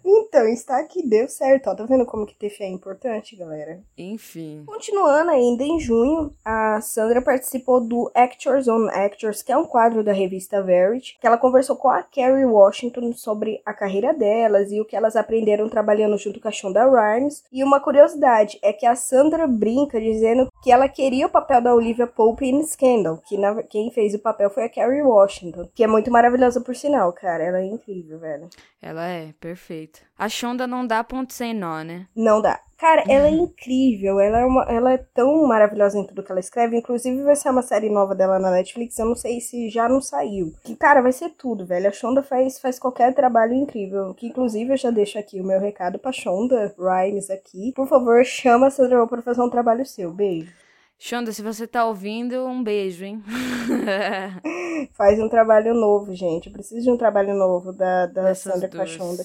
Então, 0.05 0.47
está 0.49 0.77
aqui, 0.79 1.05
deu 1.07 1.27
certo. 1.27 1.69
Ó, 1.69 1.75
tá 1.75 1.83
vendo 1.85 2.05
como 2.05 2.25
que 2.25 2.35
ter 2.35 2.49
fé 2.49 2.65
é 2.65 2.69
importante, 2.69 3.35
galera? 3.35 3.79
Enfim. 3.97 4.63
Continuando 4.65 5.31
ainda 5.31 5.63
em 5.63 5.79
junho, 5.79 6.31
a 6.45 6.79
Sandra 6.81 7.21
participou 7.21 7.79
do 7.81 8.11
Actors 8.13 8.67
on 8.67 8.87
Actors, 8.89 9.41
que 9.41 9.51
é 9.51 9.57
um 9.57 9.65
quadro 9.65 10.03
da 10.03 10.11
revista 10.11 10.61
Verity, 10.61 11.17
que 11.19 11.25
ela 11.25 11.37
conversou 11.37 11.75
com 11.75 11.89
a 11.89 12.03
Kerry 12.03 12.45
Washington 12.45 13.13
sobre 13.13 13.61
a 13.65 13.73
carreira 13.73 14.13
delas 14.13 14.71
e 14.71 14.79
o 14.79 14.85
que 14.85 14.95
elas 14.95 15.15
aprenderam 15.15 15.69
trabalhando 15.69 16.17
junto 16.17 16.39
com 16.39 16.47
a 16.47 16.51
Shonda 16.51 16.85
Rhimes. 16.85 17.43
E 17.51 17.63
uma 17.63 17.79
curiosidade 17.79 18.59
é 18.61 18.71
que 18.73 18.85
a 18.85 18.95
Sandra 18.95 19.47
brinca 19.47 19.99
dizendo 19.99 20.51
que 20.61 20.71
ela 20.71 20.87
queria 20.89 21.25
o 21.27 21.31
papel 21.31 21.61
da 21.61 21.73
Olivia 21.73 22.05
Pope 22.05 22.45
em 22.45 22.61
Scandal, 22.63 23.17
que 23.27 23.37
na- 23.37 23.63
quem 23.63 23.89
fez 23.91 24.13
o 24.13 24.19
papel 24.19 24.49
foi 24.49 24.65
a 24.65 24.69
Kerry 24.69 25.01
Washington, 25.01 25.67
que 25.73 25.83
é 25.83 25.87
muito 25.87 26.11
maravilhosa 26.11 26.61
por 26.61 26.75
sinal, 26.75 27.11
cara. 27.13 27.46
Ela 27.47 27.59
é 27.59 27.65
incrível, 27.65 28.19
velho. 28.19 28.49
Ela 28.81 29.07
é, 29.07 29.33
perfeita. 29.39 29.99
A 30.17 30.29
Shonda 30.29 30.67
não 30.67 30.85
dá 30.85 31.03
ponto 31.03 31.33
sem 31.33 31.53
nó, 31.53 31.83
né? 31.83 32.07
Não 32.15 32.41
dá. 32.41 32.59
Cara, 32.77 33.03
ela 33.07 33.27
é 33.27 33.31
incrível, 33.31 34.19
ela 34.19 34.39
é, 34.41 34.45
uma, 34.45 34.63
ela 34.69 34.93
é 34.93 34.97
tão 34.97 35.47
maravilhosa 35.47 35.97
em 35.97 36.05
tudo 36.05 36.21
que 36.21 36.31
ela 36.31 36.39
escreve. 36.39 36.77
Inclusive, 36.77 37.23
vai 37.23 37.35
ser 37.35 37.49
uma 37.49 37.63
série 37.63 37.89
nova 37.89 38.13
dela 38.13 38.37
na 38.37 38.51
Netflix. 38.51 38.99
Eu 38.99 39.07
não 39.07 39.15
sei 39.15 39.41
se 39.41 39.67
já 39.69 39.89
não 39.89 39.99
saiu. 39.99 40.53
Que, 40.63 40.75
cara, 40.75 41.01
vai 41.01 41.11
ser 41.11 41.29
tudo, 41.29 41.65
velho. 41.65 41.87
A 41.87 41.91
Shonda 41.91 42.21
faz, 42.21 42.59
faz 42.59 42.77
qualquer 42.77 43.15
trabalho 43.15 43.53
incrível. 43.53 44.13
Que, 44.13 44.27
inclusive, 44.27 44.73
eu 44.73 44.77
já 44.77 44.91
deixo 44.91 45.17
aqui 45.17 45.41
o 45.41 45.43
meu 45.43 45.59
recado 45.59 45.97
pra 45.97 46.11
Shonda 46.11 46.75
Rhimes 46.77 47.31
aqui. 47.31 47.73
Por 47.75 47.87
favor, 47.87 48.23
chama 48.23 48.67
a 48.67 48.69
Sandra 48.69 49.03
Oh 49.03 49.07
pra 49.07 49.23
fazer 49.23 49.41
um 49.41 49.49
trabalho 49.49 49.83
seu. 49.83 50.11
Beijo. 50.11 50.66
Shonda, 50.99 51.31
se 51.31 51.41
você 51.41 51.67
tá 51.67 51.85
ouvindo, 51.85 52.45
um 52.45 52.63
beijo, 52.63 53.05
hein? 53.05 53.23
Faz 54.93 55.19
um 55.19 55.29
trabalho 55.29 55.73
novo, 55.73 56.13
gente. 56.13 56.47
Eu 56.47 56.53
preciso 56.53 56.81
de 56.81 56.91
um 56.91 56.97
trabalho 56.97 57.35
novo 57.35 57.71
da, 57.71 58.07
da 58.07 58.33
Sandra 58.33 58.67
com 58.67 58.81
a 58.81 58.85
Shonda. 58.85 59.23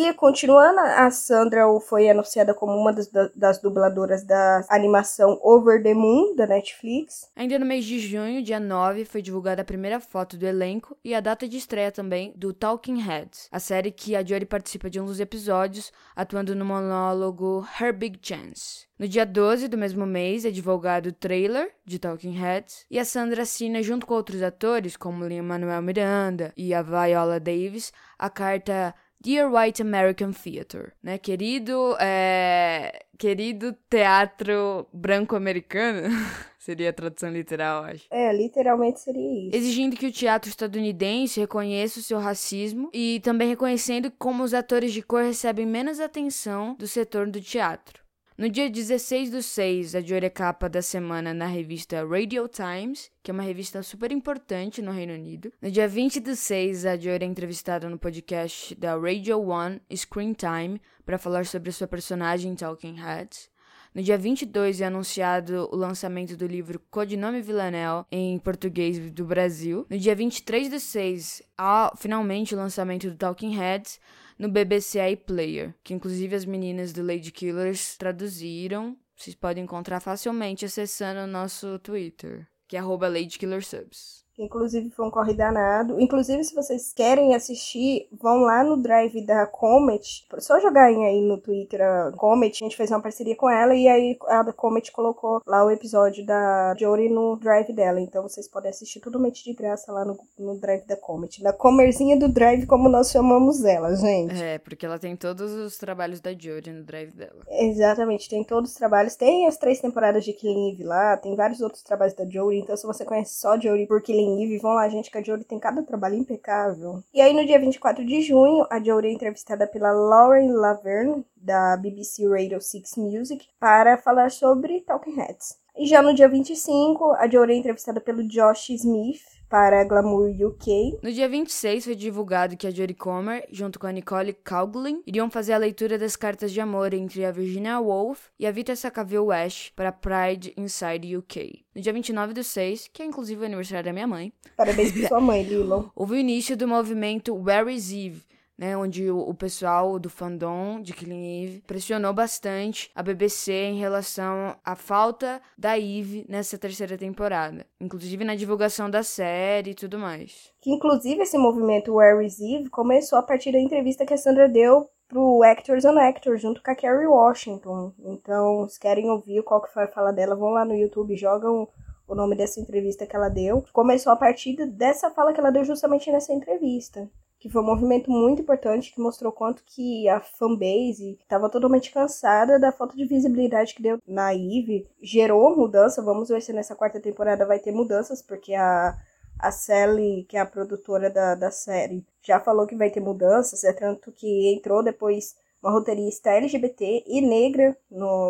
E 0.00 0.14
continuando, 0.14 0.78
a 0.78 1.10
Sandra 1.10 1.64
foi 1.80 2.08
anunciada 2.08 2.54
como 2.54 2.72
uma 2.72 2.92
das, 2.92 3.10
das, 3.34 3.60
dubladoras 3.60 4.24
da 4.24 4.64
animação 4.68 5.40
Over 5.42 5.82
the 5.82 5.92
Moon, 5.92 6.36
da 6.36 6.46
Netflix. 6.46 7.28
Ainda 7.34 7.58
no 7.58 7.66
mês 7.66 7.84
de 7.84 7.98
junho, 7.98 8.40
dia 8.40 8.60
9, 8.60 9.04
foi 9.04 9.20
divulgada 9.20 9.62
a 9.62 9.64
primeira 9.64 9.98
foto 9.98 10.36
do 10.36 10.46
elenco 10.46 10.96
e 11.04 11.16
a 11.16 11.20
data 11.20 11.48
de 11.48 11.56
estreia 11.56 11.90
também 11.90 12.32
do 12.36 12.52
Talking 12.52 13.00
Heads, 13.00 13.48
a 13.50 13.58
série 13.58 13.90
que 13.90 14.14
a 14.14 14.24
Jory 14.24 14.46
participa 14.46 14.88
de 14.88 15.00
um 15.00 15.04
dos 15.04 15.18
episódios, 15.18 15.92
atuando 16.14 16.54
no 16.54 16.64
monólogo 16.64 17.66
Her 17.80 17.92
Big 17.92 18.20
Chance. 18.22 18.86
No 18.96 19.08
dia 19.08 19.26
12 19.26 19.66
do 19.66 19.78
mesmo 19.78 20.06
mês 20.06 20.44
é 20.44 20.50
divulgado 20.50 21.08
o 21.08 21.12
trailer 21.12 21.72
de 21.84 21.98
Talking 21.98 22.38
Heads 22.38 22.84
e 22.88 23.00
a 23.00 23.04
Sandra 23.04 23.42
assina, 23.42 23.82
junto 23.82 24.06
com 24.06 24.14
outros 24.14 24.42
atores, 24.42 24.96
como 24.96 25.24
Lin-Manuel 25.24 25.82
Miranda 25.82 26.52
e 26.56 26.72
a 26.72 26.82
Viola 26.82 27.40
Davis, 27.40 27.92
a 28.16 28.30
carta 28.30 28.94
Dear 29.20 29.52
White 29.52 29.82
American 29.82 30.32
Theater, 30.32 30.92
né? 31.02 31.18
Querido, 31.18 31.96
é... 32.00 33.04
querido 33.18 33.76
teatro 33.90 34.86
branco-americano. 34.92 36.08
seria 36.68 36.90
a 36.90 36.92
tradução 36.92 37.30
literal, 37.30 37.84
acho. 37.84 38.06
É, 38.10 38.30
literalmente 38.30 39.00
seria 39.00 39.48
isso. 39.48 39.56
Exigindo 39.56 39.96
que 39.96 40.06
o 40.06 40.12
teatro 40.12 40.50
estadunidense 40.50 41.40
reconheça 41.40 41.98
o 41.98 42.02
seu 42.02 42.18
racismo 42.18 42.90
e 42.92 43.20
também 43.20 43.48
reconhecendo 43.48 44.10
como 44.18 44.44
os 44.44 44.52
atores 44.52 44.92
de 44.92 45.00
cor 45.00 45.22
recebem 45.22 45.64
menos 45.64 45.98
atenção 45.98 46.74
do 46.74 46.86
setor 46.86 47.30
do 47.30 47.40
teatro. 47.40 47.97
No 48.38 48.48
dia 48.48 48.70
16 48.70 49.32
do 49.32 49.42
6, 49.42 49.96
a 49.96 50.00
Jory 50.00 50.26
é 50.26 50.68
da 50.68 50.80
semana 50.80 51.34
na 51.34 51.46
revista 51.46 52.06
Radio 52.06 52.46
Times, 52.46 53.10
que 53.20 53.32
é 53.32 53.34
uma 53.34 53.42
revista 53.42 53.82
super 53.82 54.12
importante 54.12 54.80
no 54.80 54.92
Reino 54.92 55.12
Unido. 55.12 55.52
No 55.60 55.68
dia 55.68 55.88
20 55.88 56.20
do 56.20 56.36
6, 56.36 56.86
a 56.86 56.96
Jory 56.96 57.24
é 57.24 57.26
entrevistada 57.26 57.90
no 57.90 57.98
podcast 57.98 58.76
da 58.76 58.96
Radio 58.96 59.40
One 59.40 59.82
Screen 59.92 60.34
Time 60.34 60.80
para 61.04 61.18
falar 61.18 61.46
sobre 61.46 61.72
sua 61.72 61.88
personagem 61.88 62.54
Talking 62.54 62.94
Heads. 62.94 63.50
No 63.92 64.04
dia 64.04 64.16
22 64.16 64.82
é 64.82 64.86
anunciado 64.86 65.68
o 65.72 65.74
lançamento 65.74 66.36
do 66.36 66.46
livro 66.46 66.80
Codinome 66.92 67.42
Villanelle 67.42 68.04
em 68.12 68.38
português 68.38 69.10
do 69.10 69.24
Brasil. 69.24 69.84
No 69.90 69.98
dia 69.98 70.14
23 70.14 70.70
do 70.70 70.78
6, 70.78 71.42
há 71.58 71.92
finalmente 71.96 72.54
o 72.54 72.58
lançamento 72.58 73.10
do 73.10 73.16
Talking 73.16 73.56
Heads 73.56 73.98
no 74.38 74.48
BBC 74.48 75.00
iPlayer, 75.10 75.74
que 75.82 75.92
inclusive 75.92 76.36
as 76.36 76.44
meninas 76.44 76.92
do 76.92 77.02
Lady 77.02 77.32
Killers 77.32 77.96
traduziram. 77.96 78.96
Vocês 79.16 79.34
podem 79.34 79.64
encontrar 79.64 80.00
facilmente 80.00 80.64
acessando 80.64 81.20
o 81.20 81.26
nosso 81.26 81.78
Twitter, 81.80 82.46
que 82.68 82.76
é 82.76 82.80
LadyKillersubs 83.08 84.27
que 84.38 84.44
inclusive 84.44 84.88
foi 84.90 85.04
um 85.04 85.10
corre 85.10 85.34
danado. 85.34 86.00
Inclusive, 86.00 86.44
se 86.44 86.54
vocês 86.54 86.92
querem 86.92 87.34
assistir, 87.34 88.06
vão 88.12 88.42
lá 88.42 88.62
no 88.62 88.76
drive 88.76 89.20
da 89.26 89.44
Comet. 89.46 90.24
Só 90.38 90.60
jogarem 90.60 91.04
aí 91.04 91.20
no 91.20 91.38
Twitter 91.38 91.82
a 91.82 92.12
Comet, 92.12 92.56
a 92.56 92.64
gente 92.64 92.76
fez 92.76 92.88
uma 92.90 93.02
parceria 93.02 93.34
com 93.34 93.50
ela 93.50 93.74
e 93.74 93.88
aí 93.88 94.16
a 94.28 94.52
Comet 94.52 94.92
colocou 94.92 95.42
lá 95.44 95.64
o 95.64 95.70
episódio 95.72 96.24
da 96.24 96.72
Jory 96.78 97.08
no 97.08 97.34
drive 97.34 97.72
dela. 97.72 98.00
Então 98.00 98.22
vocês 98.22 98.46
podem 98.46 98.70
assistir 98.70 99.00
totalmente 99.00 99.42
de 99.42 99.52
graça 99.52 99.90
lá 99.90 100.04
no, 100.04 100.16
no 100.38 100.56
drive 100.60 100.86
da 100.86 100.96
Comet. 100.96 101.42
Na 101.42 101.52
comerzinha 101.52 102.16
do 102.16 102.28
drive, 102.28 102.64
como 102.66 102.88
nós 102.88 103.10
chamamos 103.10 103.64
ela, 103.64 103.96
gente. 103.96 104.40
É, 104.40 104.58
porque 104.58 104.86
ela 104.86 105.00
tem 105.00 105.16
todos 105.16 105.52
os 105.52 105.76
trabalhos 105.76 106.20
da 106.20 106.32
Jory 106.32 106.70
no 106.70 106.84
drive 106.84 107.10
dela. 107.10 107.42
Exatamente, 107.48 108.28
tem 108.28 108.44
todos 108.44 108.70
os 108.70 108.76
trabalhos. 108.76 109.16
Tem 109.16 109.48
as 109.48 109.56
três 109.56 109.80
temporadas 109.80 110.24
de 110.24 110.32
Killing 110.32 110.74
Eve 110.74 110.84
lá, 110.84 111.16
tem 111.16 111.34
vários 111.34 111.60
outros 111.60 111.82
trabalhos 111.82 112.14
da 112.14 112.24
Jory. 112.24 112.60
Então, 112.60 112.76
se 112.76 112.86
você 112.86 113.04
conhece 113.04 113.34
só 113.34 113.58
Jory 113.58 113.86
por 113.86 114.00
Killing 114.00 114.27
Eve, 114.28 114.58
vão 114.58 114.74
lá, 114.74 114.88
gente, 114.88 115.10
que 115.10 115.18
a 115.18 115.22
Jory 115.22 115.44
tem 115.44 115.58
cada 115.58 115.82
trabalho 115.82 116.16
impecável. 116.16 117.02
E 117.12 117.20
aí, 117.20 117.32
no 117.32 117.46
dia 117.46 117.58
24 117.58 118.04
de 118.04 118.22
junho, 118.22 118.66
a 118.70 118.82
Jory 118.82 119.08
é 119.08 119.12
entrevistada 119.12 119.66
pela 119.66 119.90
Lauren 119.92 120.52
Laverne, 120.52 121.24
da 121.36 121.76
BBC 121.76 122.26
Radio 122.28 122.60
6 122.60 122.96
Music, 122.96 123.46
para 123.58 123.96
falar 123.96 124.30
sobre 124.30 124.80
Talking 124.80 125.14
Heads. 125.14 125.56
E 125.76 125.86
já 125.86 126.02
no 126.02 126.12
dia 126.12 126.28
25, 126.28 127.12
a 127.12 127.28
Jory 127.28 127.52
é 127.52 127.56
entrevistada 127.56 128.00
pelo 128.00 128.26
Josh 128.26 128.70
Smith, 128.70 129.37
para 129.48 129.82
Glamour 129.84 130.30
UK. 130.30 130.98
No 131.02 131.10
dia 131.10 131.28
26 131.28 131.84
foi 131.86 131.94
divulgado 131.94 132.56
que 132.56 132.66
a 132.66 132.70
Jodie 132.70 132.94
Comer, 132.94 133.46
junto 133.50 133.78
com 133.78 133.86
a 133.86 133.92
Nicole 133.92 134.32
Coughlan, 134.32 135.00
iriam 135.06 135.30
fazer 135.30 135.54
a 135.54 135.58
leitura 135.58 135.98
das 135.98 136.16
cartas 136.16 136.52
de 136.52 136.60
amor 136.60 136.92
entre 136.92 137.24
a 137.24 137.32
Virginia 137.32 137.80
Woolf 137.80 138.26
e 138.38 138.46
a 138.46 138.50
Vita 138.50 138.76
Sackville 138.76 139.18
West 139.18 139.72
para 139.74 139.90
Pride 139.90 140.52
Inside 140.56 141.16
UK. 141.16 141.64
No 141.74 141.80
dia 141.80 141.92
29 141.92 142.34
do 142.34 142.44
6, 142.44 142.90
que 142.92 143.02
é 143.02 143.06
inclusive 143.06 143.40
o 143.40 143.46
aniversário 143.46 143.84
da 143.84 143.92
minha 143.92 144.06
mãe. 144.06 144.32
Parabéns 144.56 144.92
para 144.92 145.08
sua 145.08 145.20
mãe, 145.20 145.42
Lilo. 145.42 145.90
Houve 145.96 146.14
o 146.14 146.18
início 146.18 146.56
do 146.56 146.68
movimento 146.68 147.34
Where 147.34 147.72
is 147.72 147.90
Eve, 147.90 148.22
né, 148.58 148.76
onde 148.76 149.08
o, 149.08 149.20
o, 149.20 149.32
pessoal 149.32 150.00
do 150.00 150.10
fandom 150.10 150.80
de 150.80 150.92
Killing 150.92 151.44
Eve 151.44 151.62
pressionou 151.64 152.12
bastante 152.12 152.90
a 152.92 153.02
BBC 153.04 153.52
em 153.52 153.78
relação 153.78 154.56
à 154.64 154.74
falta 154.74 155.40
da 155.56 155.78
Eve 155.78 156.26
nessa 156.28 156.58
terceira 156.58 156.98
temporada, 156.98 157.64
inclusive 157.80 158.24
na 158.24 158.34
divulgação 158.34 158.90
da 158.90 159.04
série 159.04 159.70
e 159.70 159.74
tudo 159.74 159.96
mais. 159.96 160.52
Que 160.60 160.72
inclusive 160.72 161.22
esse 161.22 161.38
movimento 161.38 161.94
Where 161.94 162.26
is 162.26 162.40
Eve 162.40 162.68
começou 162.68 163.16
a 163.18 163.22
partir 163.22 163.52
da 163.52 163.60
entrevista 163.60 164.04
que 164.04 164.14
a 164.14 164.18
Sandra 164.18 164.48
deu 164.48 164.90
pro 165.06 165.42
Actors 165.44 165.84
on 165.84 165.96
Actors, 165.96 166.42
junto 166.42 166.62
com 166.62 166.70
a 166.70 166.74
Kerry 166.74 167.06
Washington. 167.06 167.94
Então, 168.04 168.68
se 168.68 168.78
querem 168.78 169.08
ouvir 169.08 169.42
qual 169.42 169.62
que 169.62 169.72
foi 169.72 169.84
a 169.84 169.88
fala 169.88 170.12
dela, 170.12 170.34
vão 170.34 170.50
lá 170.50 170.64
no 170.64 170.74
YouTube, 170.74 171.16
jogam 171.16 171.66
o 172.06 172.14
nome 172.14 172.36
dessa 172.36 172.60
entrevista 172.60 173.06
que 173.06 173.14
ela 173.14 173.28
deu. 173.28 173.64
Começou 173.72 174.12
a 174.12 174.16
partir 174.16 174.54
dessa 174.66 175.10
fala 175.10 175.32
que 175.32 175.40
ela 175.40 175.50
deu 175.50 175.64
justamente 175.64 176.10
nessa 176.10 176.32
entrevista 176.32 177.08
que 177.38 177.48
foi 177.48 177.62
um 177.62 177.66
movimento 177.66 178.10
muito 178.10 178.42
importante 178.42 178.92
que 178.92 179.00
mostrou 179.00 179.30
quanto 179.30 179.62
que 179.64 180.08
a 180.08 180.20
fanbase 180.20 181.18
estava 181.22 181.48
totalmente 181.48 181.92
cansada 181.92 182.58
da 182.58 182.72
falta 182.72 182.96
de 182.96 183.04
visibilidade 183.04 183.74
que 183.74 183.82
deu 183.82 183.98
na 184.06 184.34
Eve. 184.34 184.88
Gerou 185.00 185.56
mudança, 185.56 186.02
vamos 186.02 186.28
ver 186.28 186.42
se 186.42 186.52
nessa 186.52 186.74
quarta 186.74 187.00
temporada 187.00 187.46
vai 187.46 187.60
ter 187.60 187.70
mudanças, 187.70 188.20
porque 188.20 188.54
a, 188.54 188.98
a 189.38 189.52
Sally, 189.52 190.24
que 190.28 190.36
é 190.36 190.40
a 190.40 190.46
produtora 190.46 191.08
da, 191.10 191.36
da 191.36 191.50
série, 191.50 192.04
já 192.22 192.40
falou 192.40 192.66
que 192.66 192.76
vai 192.76 192.90
ter 192.90 193.00
mudanças, 193.00 193.62
é 193.62 193.72
tanto 193.72 194.10
que 194.10 194.52
entrou 194.52 194.82
depois 194.82 195.36
uma 195.62 195.72
roteirista 195.72 196.30
LGBT 196.30 197.04
e 197.06 197.20
negra 197.20 197.76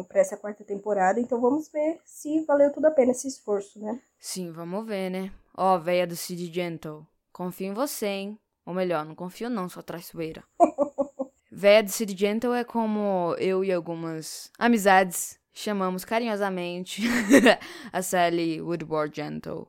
para 0.09 0.21
essa 0.21 0.37
quarta 0.37 0.65
temporada, 0.65 1.21
então 1.21 1.41
vamos 1.41 1.69
ver 1.69 1.99
se 2.05 2.45
valeu 2.45 2.73
tudo 2.73 2.87
a 2.87 2.91
pena 2.91 3.13
esse 3.13 3.29
esforço, 3.29 3.79
né? 3.79 4.01
Sim, 4.19 4.51
vamos 4.51 4.87
ver, 4.87 5.11
né? 5.11 5.33
Ó, 5.57 5.77
oh, 5.77 5.81
véia 5.81 6.07
do 6.07 6.17
Cid 6.17 6.53
Gentle, 6.53 7.07
confio 7.33 7.69
em 7.69 7.75
você, 7.75 8.07
hein? 8.07 8.39
Ou 8.69 8.75
melhor, 8.75 9.03
não 9.03 9.15
confio 9.15 9.49
não, 9.49 9.67
sua 9.67 9.83
traiçoeira. 9.83 10.45
Véia 11.51 11.83
de 11.83 11.91
Sid 11.91 12.15
Gentle 12.15 12.53
é 12.53 12.63
como 12.63 13.35
eu 13.39 13.65
e 13.65 13.73
algumas 13.73 14.53
amizades 14.59 15.41
chamamos 15.55 16.05
carinhosamente 16.05 17.01
a 17.91 18.03
Sally 18.03 18.61
Woodward 18.61 19.17
Gentle. 19.17 19.69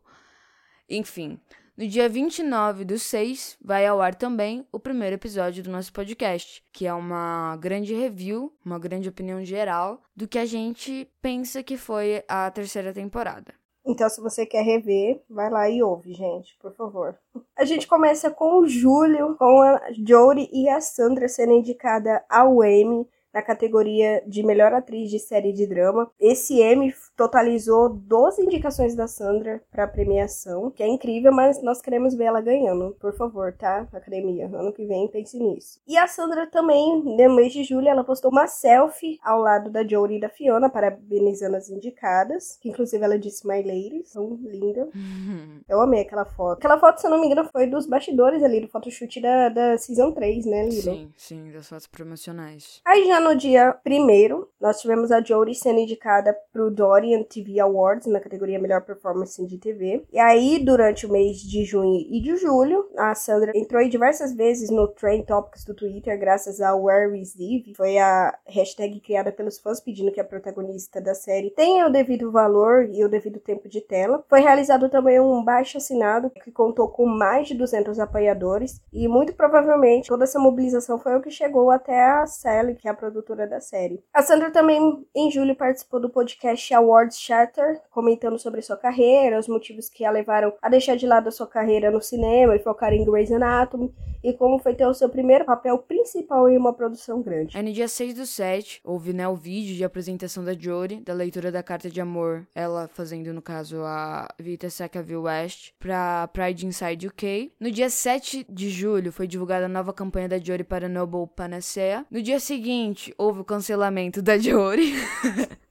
Enfim, 0.90 1.40
no 1.78 1.88
dia 1.88 2.10
29 2.10 2.84
do 2.84 3.00
6 3.00 3.58
vai 3.64 3.88
ao 3.88 4.02
ar 4.02 4.14
também 4.16 4.68
o 4.70 4.78
primeiro 4.78 5.16
episódio 5.16 5.64
do 5.64 5.72
nosso 5.72 5.94
podcast, 5.94 6.62
que 6.74 6.86
é 6.86 6.94
uma 6.94 7.56
grande 7.56 7.94
review, 7.94 8.54
uma 8.66 8.78
grande 8.78 9.08
opinião 9.08 9.46
geral 9.46 10.04
do 10.14 10.28
que 10.28 10.38
a 10.38 10.46
gente 10.46 11.10
pensa 11.22 11.64
que 11.64 11.78
foi 11.78 12.22
a 12.28 12.52
terceira 12.52 12.92
temporada. 12.92 13.59
Então, 13.90 14.08
se 14.08 14.22
você 14.22 14.46
quer 14.46 14.62
rever, 14.62 15.20
vai 15.28 15.50
lá 15.50 15.68
e 15.68 15.82
ouve, 15.82 16.14
gente, 16.14 16.56
por 16.62 16.72
favor. 16.76 17.18
A 17.58 17.66
gente 17.66 17.88
começa 17.88 18.30
com 18.30 18.60
o 18.60 18.68
Júlio, 18.68 19.36
com 19.36 19.64
a 19.64 19.82
Jory 20.08 20.48
e 20.54 20.70
a 20.70 20.80
Sandra 20.80 21.28
sendo 21.28 21.54
indicada 21.54 22.24
ao 22.30 22.64
Emmy 22.64 23.08
na 23.34 23.42
categoria 23.42 24.24
de 24.26 24.44
melhor 24.44 24.74
atriz 24.74 25.10
de 25.10 25.20
série 25.20 25.54
de 25.54 25.68
drama. 25.68 26.10
Esse 26.20 26.62
Emmy 26.62 26.94
totalizou 27.16 27.90
12 27.90 28.44
indicações 28.44 28.96
da 28.96 29.08
Sandra 29.08 29.62
para 29.72 29.88
premiação, 29.88 30.72
que 30.72 30.84
é 30.84 30.88
incrível, 30.88 31.32
mas 31.32 31.62
nós 31.62 31.82
queremos 31.82 32.14
ver 32.14 32.26
ela 32.26 32.42
ganhando. 32.42 32.96
Por 33.00 33.14
favor, 33.16 33.54
tá? 33.54 33.88
Academia, 33.94 34.48
ano 34.48 34.74
que 34.74 34.86
vem 34.86 35.08
pense 35.08 35.38
nisso. 35.38 35.80
E 35.88 35.98
a 35.98 36.08
Sandra 36.08 36.48
também, 36.48 37.04
no 37.04 37.36
mês 37.36 37.54
de 37.54 37.64
julho, 37.64 37.88
ela 37.88 38.04
postou 38.04 38.32
uma 38.32 38.48
selfie 38.48 39.20
ao 39.24 39.40
lado 39.40 39.70
da 39.70 39.86
Jory 39.86 40.18
e 40.18 40.20
da 40.20 40.30
Fiona, 40.30 40.70
parabenizando 40.70 41.56
as 41.56 41.70
indicadas, 41.70 42.58
que 42.62 42.70
inclusive 42.70 43.04
ela 43.04 43.20
disse 43.20 43.48
My 43.48 43.62
Ladies, 43.62 44.10
são 44.10 44.40
linda. 44.42 44.88
Eu 45.68 45.82
amei 45.82 46.02
aquela 46.02 46.26
foto. 46.26 46.58
Aquela 46.58 46.80
foto, 46.80 47.00
se 47.00 47.08
eu 47.08 47.12
não 47.12 47.20
me 47.20 47.28
engano, 47.28 47.48
foi 47.52 47.68
dos 47.68 47.86
bastidores 47.86 48.42
ali, 48.44 48.62
do 48.62 48.68
photoshoot 48.68 49.22
da, 49.22 49.50
da 49.50 49.78
Season 49.78 50.12
3, 50.12 50.46
né, 50.46 50.66
Lilo? 50.66 50.82
Sim, 50.82 51.14
sim, 51.16 51.52
das 51.52 51.68
fotos 51.68 51.88
promocionais. 51.88 52.82
Aí 52.86 53.06
já 53.06 53.19
no 53.20 53.36
dia 53.36 53.74
primeiro, 53.84 54.50
nós 54.60 54.82
tivemos 54.82 55.12
a 55.12 55.24
Jodie 55.24 55.56
sendo 55.56 55.80
indicada 55.80 56.36
pro 56.52 56.70
Dorian 56.70 57.24
TV 57.24 57.60
Awards 57.60 58.08
na 58.08 58.20
categoria 58.20 58.60
Melhor 58.60 58.82
Performance 58.82 59.46
de 59.46 59.58
TV. 59.58 60.06
E 60.12 60.20
aí, 60.20 60.60
durante 60.60 61.06
o 61.06 61.12
mês 61.12 61.38
de 61.38 61.64
junho 61.64 62.02
e 62.10 62.22
de 62.22 62.36
julho, 62.36 62.90
a 62.98 63.16
Sandra 63.16 63.54
entrou 63.56 63.88
diversas 63.88 64.34
vezes 64.36 64.70
no 64.70 64.88
Trend 64.88 65.26
Topics 65.26 65.64
do 65.64 65.74
Twitter, 65.74 66.20
graças 66.20 66.60
ao 66.60 66.84
Where 66.84 67.18
is 67.20 67.36
Eve. 67.36 67.74
Foi 67.78 67.98
a 67.98 68.38
hashtag 68.46 69.00
criada 69.00 69.32
pelos 69.32 69.60
fãs 69.60 69.80
pedindo 69.80 70.12
que 70.12 70.20
a 70.20 70.26
protagonista 70.26 71.00
da 71.00 71.14
série 71.14 71.52
tenha 71.52 71.88
o 71.88 71.92
devido 71.92 72.32
valor 72.32 72.90
e 72.92 73.04
o 73.06 73.10
devido 73.10 73.40
tempo 73.40 73.70
de 73.70 73.80
tela. 73.80 74.24
Foi 74.28 74.42
realizado 74.42 74.90
também 74.90 75.22
um 75.22 75.44
baixo 75.44 75.78
assinado 75.78 76.30
que 76.30 76.52
contou 76.52 76.90
com 76.90 77.06
mais 77.06 77.48
de 77.48 77.56
200 77.56 77.98
apoiadores 77.98 78.82
e 78.92 79.08
muito 79.08 79.34
provavelmente 79.34 80.10
toda 80.10 80.26
essa 80.26 80.40
mobilização 80.40 81.00
foi 81.00 81.16
o 81.16 81.22
que 81.22 81.32
chegou 81.32 81.72
até 81.72 82.04
a 82.04 82.26
Sally, 82.26 82.76
que 82.76 82.88
é 82.88 82.92
a 82.92 82.96
produtora 83.10 83.48
da 83.48 83.60
série. 83.60 84.04
A 84.14 84.22
Sandra 84.22 84.52
também, 84.52 85.06
em 85.16 85.32
julho, 85.32 85.56
participou 85.56 86.00
do 86.00 86.10
podcast 86.10 86.74
Awards 86.74 87.20
Shatter, 87.20 87.82
comentando 87.90 88.38
sobre 88.38 88.62
sua 88.62 88.78
carreira, 88.78 89.40
os 89.40 89.48
motivos 89.48 89.90
que 89.90 90.06
a 90.06 90.12
levaram 90.12 90.54
a 90.62 90.70
deixar 90.70 90.96
de 90.96 91.08
lado 91.08 91.28
a 91.28 91.32
sua 91.32 91.48
carreira 91.48 91.90
no 91.90 92.02
cinema 92.02 92.56
e 92.56 92.60
focar 92.60 92.94
em 92.94 93.04
Grey's 93.04 93.32
Anatomy, 93.32 93.94
e 94.24 94.34
como 94.34 94.60
foi 94.60 94.74
ter 94.76 94.86
o 94.86 94.94
seu 94.94 95.10
primeiro 95.10 95.46
papel 95.46 95.78
principal 95.78 96.50
em 96.50 96.58
uma 96.58 96.74
produção 96.74 97.22
grande. 97.22 97.62
No 97.62 97.72
dia 97.72 97.88
6 97.88 98.14
do 98.14 98.26
7, 98.26 98.82
houve 98.84 99.14
né, 99.14 99.28
o 99.28 99.36
vídeo 99.36 99.76
de 99.76 99.84
apresentação 99.84 100.44
da 100.44 100.54
Jory, 100.54 101.02
da 101.02 101.14
leitura 101.14 101.52
da 101.52 101.64
carta 101.64 101.90
de 101.90 102.02
amor, 102.02 102.46
ela 102.54 102.90
fazendo, 102.94 103.34
no 103.34 103.42
caso, 103.42 103.82
a 103.84 104.28
Vita 104.38 104.70
Sackville 104.70 105.18
West, 105.18 105.72
pra 105.80 106.28
Pride 106.28 106.66
Inside 106.66 107.08
UK. 107.08 107.54
No 107.60 107.72
dia 107.72 107.90
7 107.90 108.46
de 108.50 108.70
julho, 108.70 109.12
foi 109.12 109.28
divulgada 109.28 109.66
a 109.66 109.70
nova 109.70 109.94
campanha 109.94 110.28
da 110.28 110.38
Jory 110.38 110.64
para 110.64 110.90
Noble 110.90 111.28
Panacea. 111.36 112.06
No 112.12 112.22
dia 112.22 112.40
seguinte, 112.40 112.99
houve 113.18 113.42
o 113.42 113.46
cancelamento 113.46 114.22
da 114.22 114.38
Jory. 114.38 114.94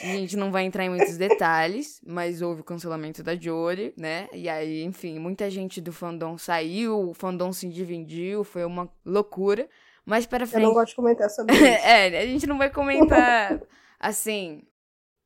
A 0.00 0.06
gente 0.06 0.36
não 0.36 0.52
vai 0.52 0.64
entrar 0.64 0.84
em 0.84 0.90
muitos 0.90 1.16
detalhes, 1.16 2.00
mas 2.06 2.40
houve 2.40 2.60
o 2.60 2.64
cancelamento 2.64 3.20
da 3.20 3.34
Jory, 3.34 3.92
né? 3.96 4.28
E 4.32 4.48
aí, 4.48 4.84
enfim, 4.84 5.18
muita 5.18 5.50
gente 5.50 5.80
do 5.80 5.92
fandom 5.92 6.38
saiu, 6.38 7.10
o 7.10 7.14
fandom 7.14 7.52
se 7.52 7.68
dividiu, 7.68 8.44
foi 8.44 8.64
uma 8.64 8.88
loucura. 9.04 9.68
Mas 10.06 10.24
para 10.24 10.46
frente. 10.46 10.62
Eu 10.62 10.68
não 10.68 10.74
gosto 10.74 10.90
de 10.90 10.96
comentar 10.96 11.28
sobre 11.28 11.54
isso. 11.54 11.64
é, 11.84 12.16
a 12.16 12.26
gente 12.26 12.46
não 12.46 12.56
vai 12.56 12.70
comentar, 12.70 13.60
assim, 13.98 14.62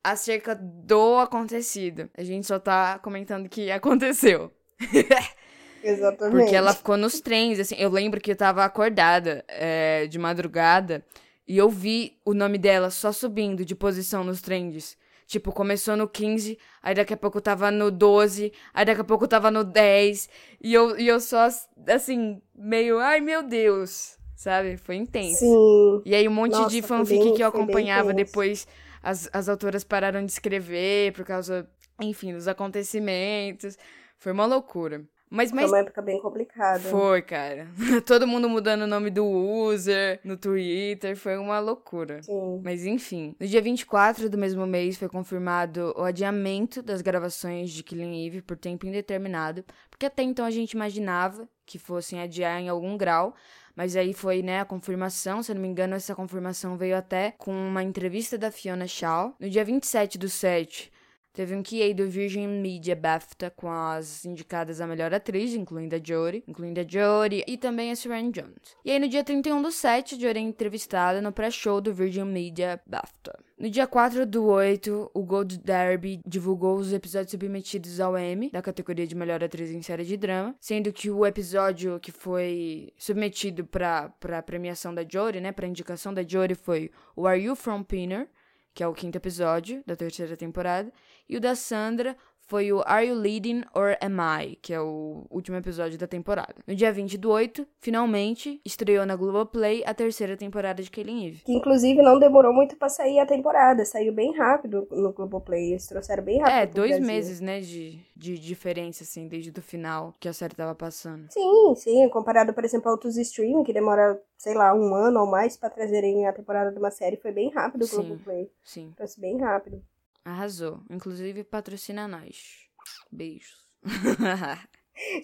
acerca 0.03 0.55
do 0.55 1.19
acontecido. 1.19 2.09
A 2.17 2.23
gente 2.23 2.47
só 2.47 2.57
tá 2.57 2.97
comentando 2.99 3.47
que 3.47 3.71
aconteceu. 3.71 4.51
Exatamente. 5.83 6.37
Porque 6.37 6.55
ela 6.55 6.73
ficou 6.73 6.97
nos 6.97 7.19
trens, 7.19 7.59
assim. 7.59 7.75
Eu 7.77 7.89
lembro 7.89 8.21
que 8.21 8.31
eu 8.31 8.35
tava 8.35 8.63
acordada 8.63 9.43
é, 9.47 10.07
de 10.07 10.17
madrugada 10.17 11.05
e 11.47 11.57
eu 11.57 11.69
vi 11.69 12.17
o 12.23 12.33
nome 12.33 12.57
dela 12.57 12.89
só 12.89 13.11
subindo 13.11 13.65
de 13.65 13.75
posição 13.75 14.23
nos 14.23 14.41
trends. 14.41 14.97
Tipo, 15.25 15.51
começou 15.51 15.95
no 15.95 16.07
15, 16.07 16.57
aí 16.81 16.93
daqui 16.93 17.13
a 17.13 17.17
pouco 17.17 17.39
tava 17.41 17.71
no 17.71 17.89
12, 17.89 18.51
aí 18.73 18.85
daqui 18.85 19.01
a 19.01 19.05
pouco 19.05 19.27
tava 19.27 19.49
no 19.49 19.63
10. 19.63 20.29
E 20.61 20.73
eu, 20.73 20.97
e 20.99 21.07
eu 21.07 21.19
só, 21.19 21.47
assim, 21.87 22.41
meio, 22.55 22.99
ai 22.99 23.19
meu 23.19 23.41
Deus, 23.41 24.17
sabe? 24.35 24.77
Foi 24.77 24.95
intenso. 24.95 25.39
Sim. 25.39 26.01
E 26.05 26.13
aí 26.13 26.27
um 26.27 26.31
monte 26.31 26.51
Nossa, 26.51 26.69
de 26.69 26.81
fanfic 26.81 27.23
bem- 27.23 27.33
que 27.33 27.43
eu 27.43 27.47
acompanhava 27.47 28.13
depois, 28.13 28.67
as, 29.01 29.29
as 29.33 29.49
autoras 29.49 29.83
pararam 29.83 30.23
de 30.25 30.31
escrever 30.31 31.13
por 31.13 31.25
causa, 31.25 31.67
enfim, 32.01 32.33
dos 32.33 32.47
acontecimentos. 32.47 33.77
Foi 34.17 34.31
uma 34.31 34.45
loucura. 34.45 35.03
Mas, 35.33 35.49
Foi 35.49 35.61
mas 35.61 35.71
uma 35.71 35.79
época 35.79 35.99
bem 35.99 36.21
complicada. 36.21 36.79
foi, 36.79 37.23
cara. 37.23 37.67
Todo 38.05 38.27
mundo 38.27 38.47
mudando 38.47 38.83
o 38.83 38.87
nome 38.87 39.09
do 39.09 39.25
user 39.25 40.19
no 40.23 40.37
Twitter, 40.37 41.17
foi 41.17 41.37
uma 41.37 41.59
loucura. 41.59 42.21
Sim. 42.21 42.61
Mas 42.63 42.85
enfim, 42.85 43.35
no 43.39 43.47
dia 43.47 43.59
24 43.59 44.29
do 44.29 44.37
mesmo 44.37 44.67
mês 44.67 44.95
foi 44.95 45.09
confirmado 45.09 45.91
o 45.97 46.03
adiamento 46.03 46.83
das 46.83 47.01
gravações 47.01 47.71
de 47.71 47.81
Killing 47.81 48.27
Eve 48.27 48.43
por 48.43 48.55
tempo 48.55 48.85
indeterminado, 48.85 49.65
porque 49.89 50.05
até 50.05 50.21
então 50.21 50.45
a 50.45 50.51
gente 50.51 50.73
imaginava 50.73 51.49
que 51.65 51.79
fossem 51.79 52.21
adiar 52.21 52.61
em 52.61 52.69
algum 52.69 52.95
grau, 52.95 53.33
mas 53.75 53.95
aí 53.95 54.13
foi, 54.13 54.43
né, 54.43 54.59
a 54.59 54.65
confirmação, 54.65 55.41
se 55.41 55.51
eu 55.51 55.55
não 55.55 55.63
me 55.63 55.67
engano, 55.67 55.95
essa 55.95 56.13
confirmação 56.13 56.77
veio 56.77 56.95
até 56.95 57.33
com 57.39 57.51
uma 57.51 57.81
entrevista 57.81 58.37
da 58.37 58.51
Fiona 58.51 58.85
Shaw. 58.85 59.35
No 59.39 59.49
dia 59.49 59.65
27 59.65 60.19
do 60.19 60.29
7, 60.29 60.92
Teve 61.33 61.55
um 61.55 61.63
QA 61.63 61.91
do 61.95 62.07
Virgin 62.07 62.47
Media 62.47 62.95
BAFTA 62.95 63.49
com 63.49 63.67
as 63.67 64.23
indicadas 64.23 64.79
a 64.79 64.85
melhor 64.85 65.11
atriz, 65.11 65.55
incluindo 65.55 65.95
a 65.95 65.99
Jodie, 65.99 66.43
incluindo 66.47 66.79
a 66.79 66.83
Jodie 66.87 67.43
e 67.47 67.57
também 67.57 67.91
a 67.91 67.95
Sharon 67.95 68.29
Jones. 68.29 68.77
E 68.85 68.91
aí 68.91 68.99
no 68.99 69.07
dia 69.07 69.23
31 69.23 69.59
do 69.59 69.71
7, 69.71 70.19
Jodie 70.21 70.37
é 70.37 70.41
entrevistada 70.41 71.21
no 71.23 71.31
pré-show 71.31 71.81
do 71.81 71.91
Virgin 71.91 72.25
Media 72.25 72.79
BAFTA. 72.85 73.37
No 73.57 73.67
dia 73.67 73.87
4 73.87 74.27
do 74.27 74.45
8, 74.45 75.09
o 75.11 75.23
Gold 75.23 75.57
Derby 75.57 76.19
divulgou 76.25 76.75
os 76.75 76.93
episódios 76.93 77.31
submetidos 77.31 77.99
ao 77.99 78.17
Emmy, 78.17 78.51
da 78.51 78.61
categoria 78.61 79.07
de 79.07 79.15
melhor 79.15 79.43
atriz 79.43 79.71
em 79.71 79.81
série 79.81 80.03
de 80.03 80.17
drama, 80.17 80.55
sendo 80.59 80.93
que 80.93 81.09
o 81.09 81.25
episódio 81.25 81.99
que 81.99 82.11
foi 82.11 82.91
submetido 82.97 83.65
para 83.65 84.13
a 84.37 84.41
premiação 84.41 84.93
da 84.93 85.03
Jodie, 85.07 85.41
né, 85.41 85.51
para 85.51 85.65
indicação 85.65 86.13
da 86.13 86.21
Jodie 86.21 86.55
foi 86.55 86.91
o 87.15 87.25
Are 87.25 87.41
You 87.41 87.55
From 87.55 87.83
Pinner, 87.83 88.27
que 88.73 88.83
é 88.83 88.87
o 88.87 88.93
quinto 88.93 89.17
episódio 89.17 89.83
da 89.85 89.95
terceira 89.95 90.35
temporada, 90.35 90.91
e 91.27 91.37
o 91.37 91.41
da 91.41 91.55
Sandra 91.55 92.17
foi 92.53 92.71
o 92.71 92.83
Are 92.85 93.03
You 93.03 93.15
Leading 93.15 93.63
or 93.73 93.97
Am 93.99 94.19
I, 94.21 94.59
que 94.61 94.71
é 94.71 94.79
o 94.79 95.25
último 95.31 95.57
episódio 95.57 95.97
da 95.97 96.05
temporada. 96.05 96.53
No 96.67 96.75
dia 96.75 96.93
20 96.93 97.17
do 97.17 97.31
8, 97.31 97.65
finalmente, 97.79 98.61
estreou 98.63 99.07
na 99.07 99.15
Globoplay 99.15 99.83
a 99.87 99.91
terceira 99.91 100.37
temporada 100.37 100.83
de 100.83 100.91
Killing 100.91 101.29
Eve. 101.29 101.41
Que 101.43 101.51
inclusive 101.51 101.99
não 102.03 102.19
demorou 102.19 102.53
muito 102.53 102.75
pra 102.75 102.89
sair 102.89 103.19
a 103.19 103.25
temporada. 103.25 103.83
Saiu 103.85 104.13
bem 104.13 104.37
rápido 104.37 104.87
no 104.91 105.11
Globoplay. 105.11 105.71
Eles 105.71 105.87
trouxeram 105.87 106.21
bem 106.21 106.41
rápido. 106.41 106.55
É, 106.55 106.67
dois 106.67 106.91
Brasil. 106.91 107.07
meses, 107.07 107.41
né, 107.41 107.59
de, 107.59 107.99
de 108.15 108.37
diferença, 108.37 109.03
assim, 109.03 109.27
desde 109.27 109.49
o 109.49 109.63
final 109.63 110.13
que 110.19 110.29
a 110.29 110.33
série 110.33 110.53
tava 110.53 110.75
passando. 110.75 111.25
Sim, 111.31 111.73
sim. 111.75 112.07
Comparado, 112.09 112.53
por 112.53 112.63
exemplo, 112.63 112.87
a 112.87 112.91
outros 112.91 113.17
streaming, 113.17 113.63
que 113.63 113.73
demora, 113.73 114.21
sei 114.37 114.53
lá, 114.53 114.75
um 114.75 114.93
ano 114.93 115.21
ou 115.21 115.25
mais 115.25 115.57
pra 115.57 115.71
trazerem 115.71 116.27
a 116.27 116.33
temporada 116.33 116.71
de 116.71 116.77
uma 116.77 116.91
série, 116.91 117.17
foi 117.17 117.31
bem 117.31 117.49
rápido 117.49 117.85
o. 117.85 117.89
Globoplay. 117.89 118.47
Sim, 118.63 118.93
Trouxe 118.95 119.19
bem 119.19 119.39
rápido. 119.39 119.81
Arrasou. 120.23 120.81
Inclusive, 120.89 121.43
patrocina 121.43 122.07
nós. 122.07 122.67
Beijos. 123.11 123.67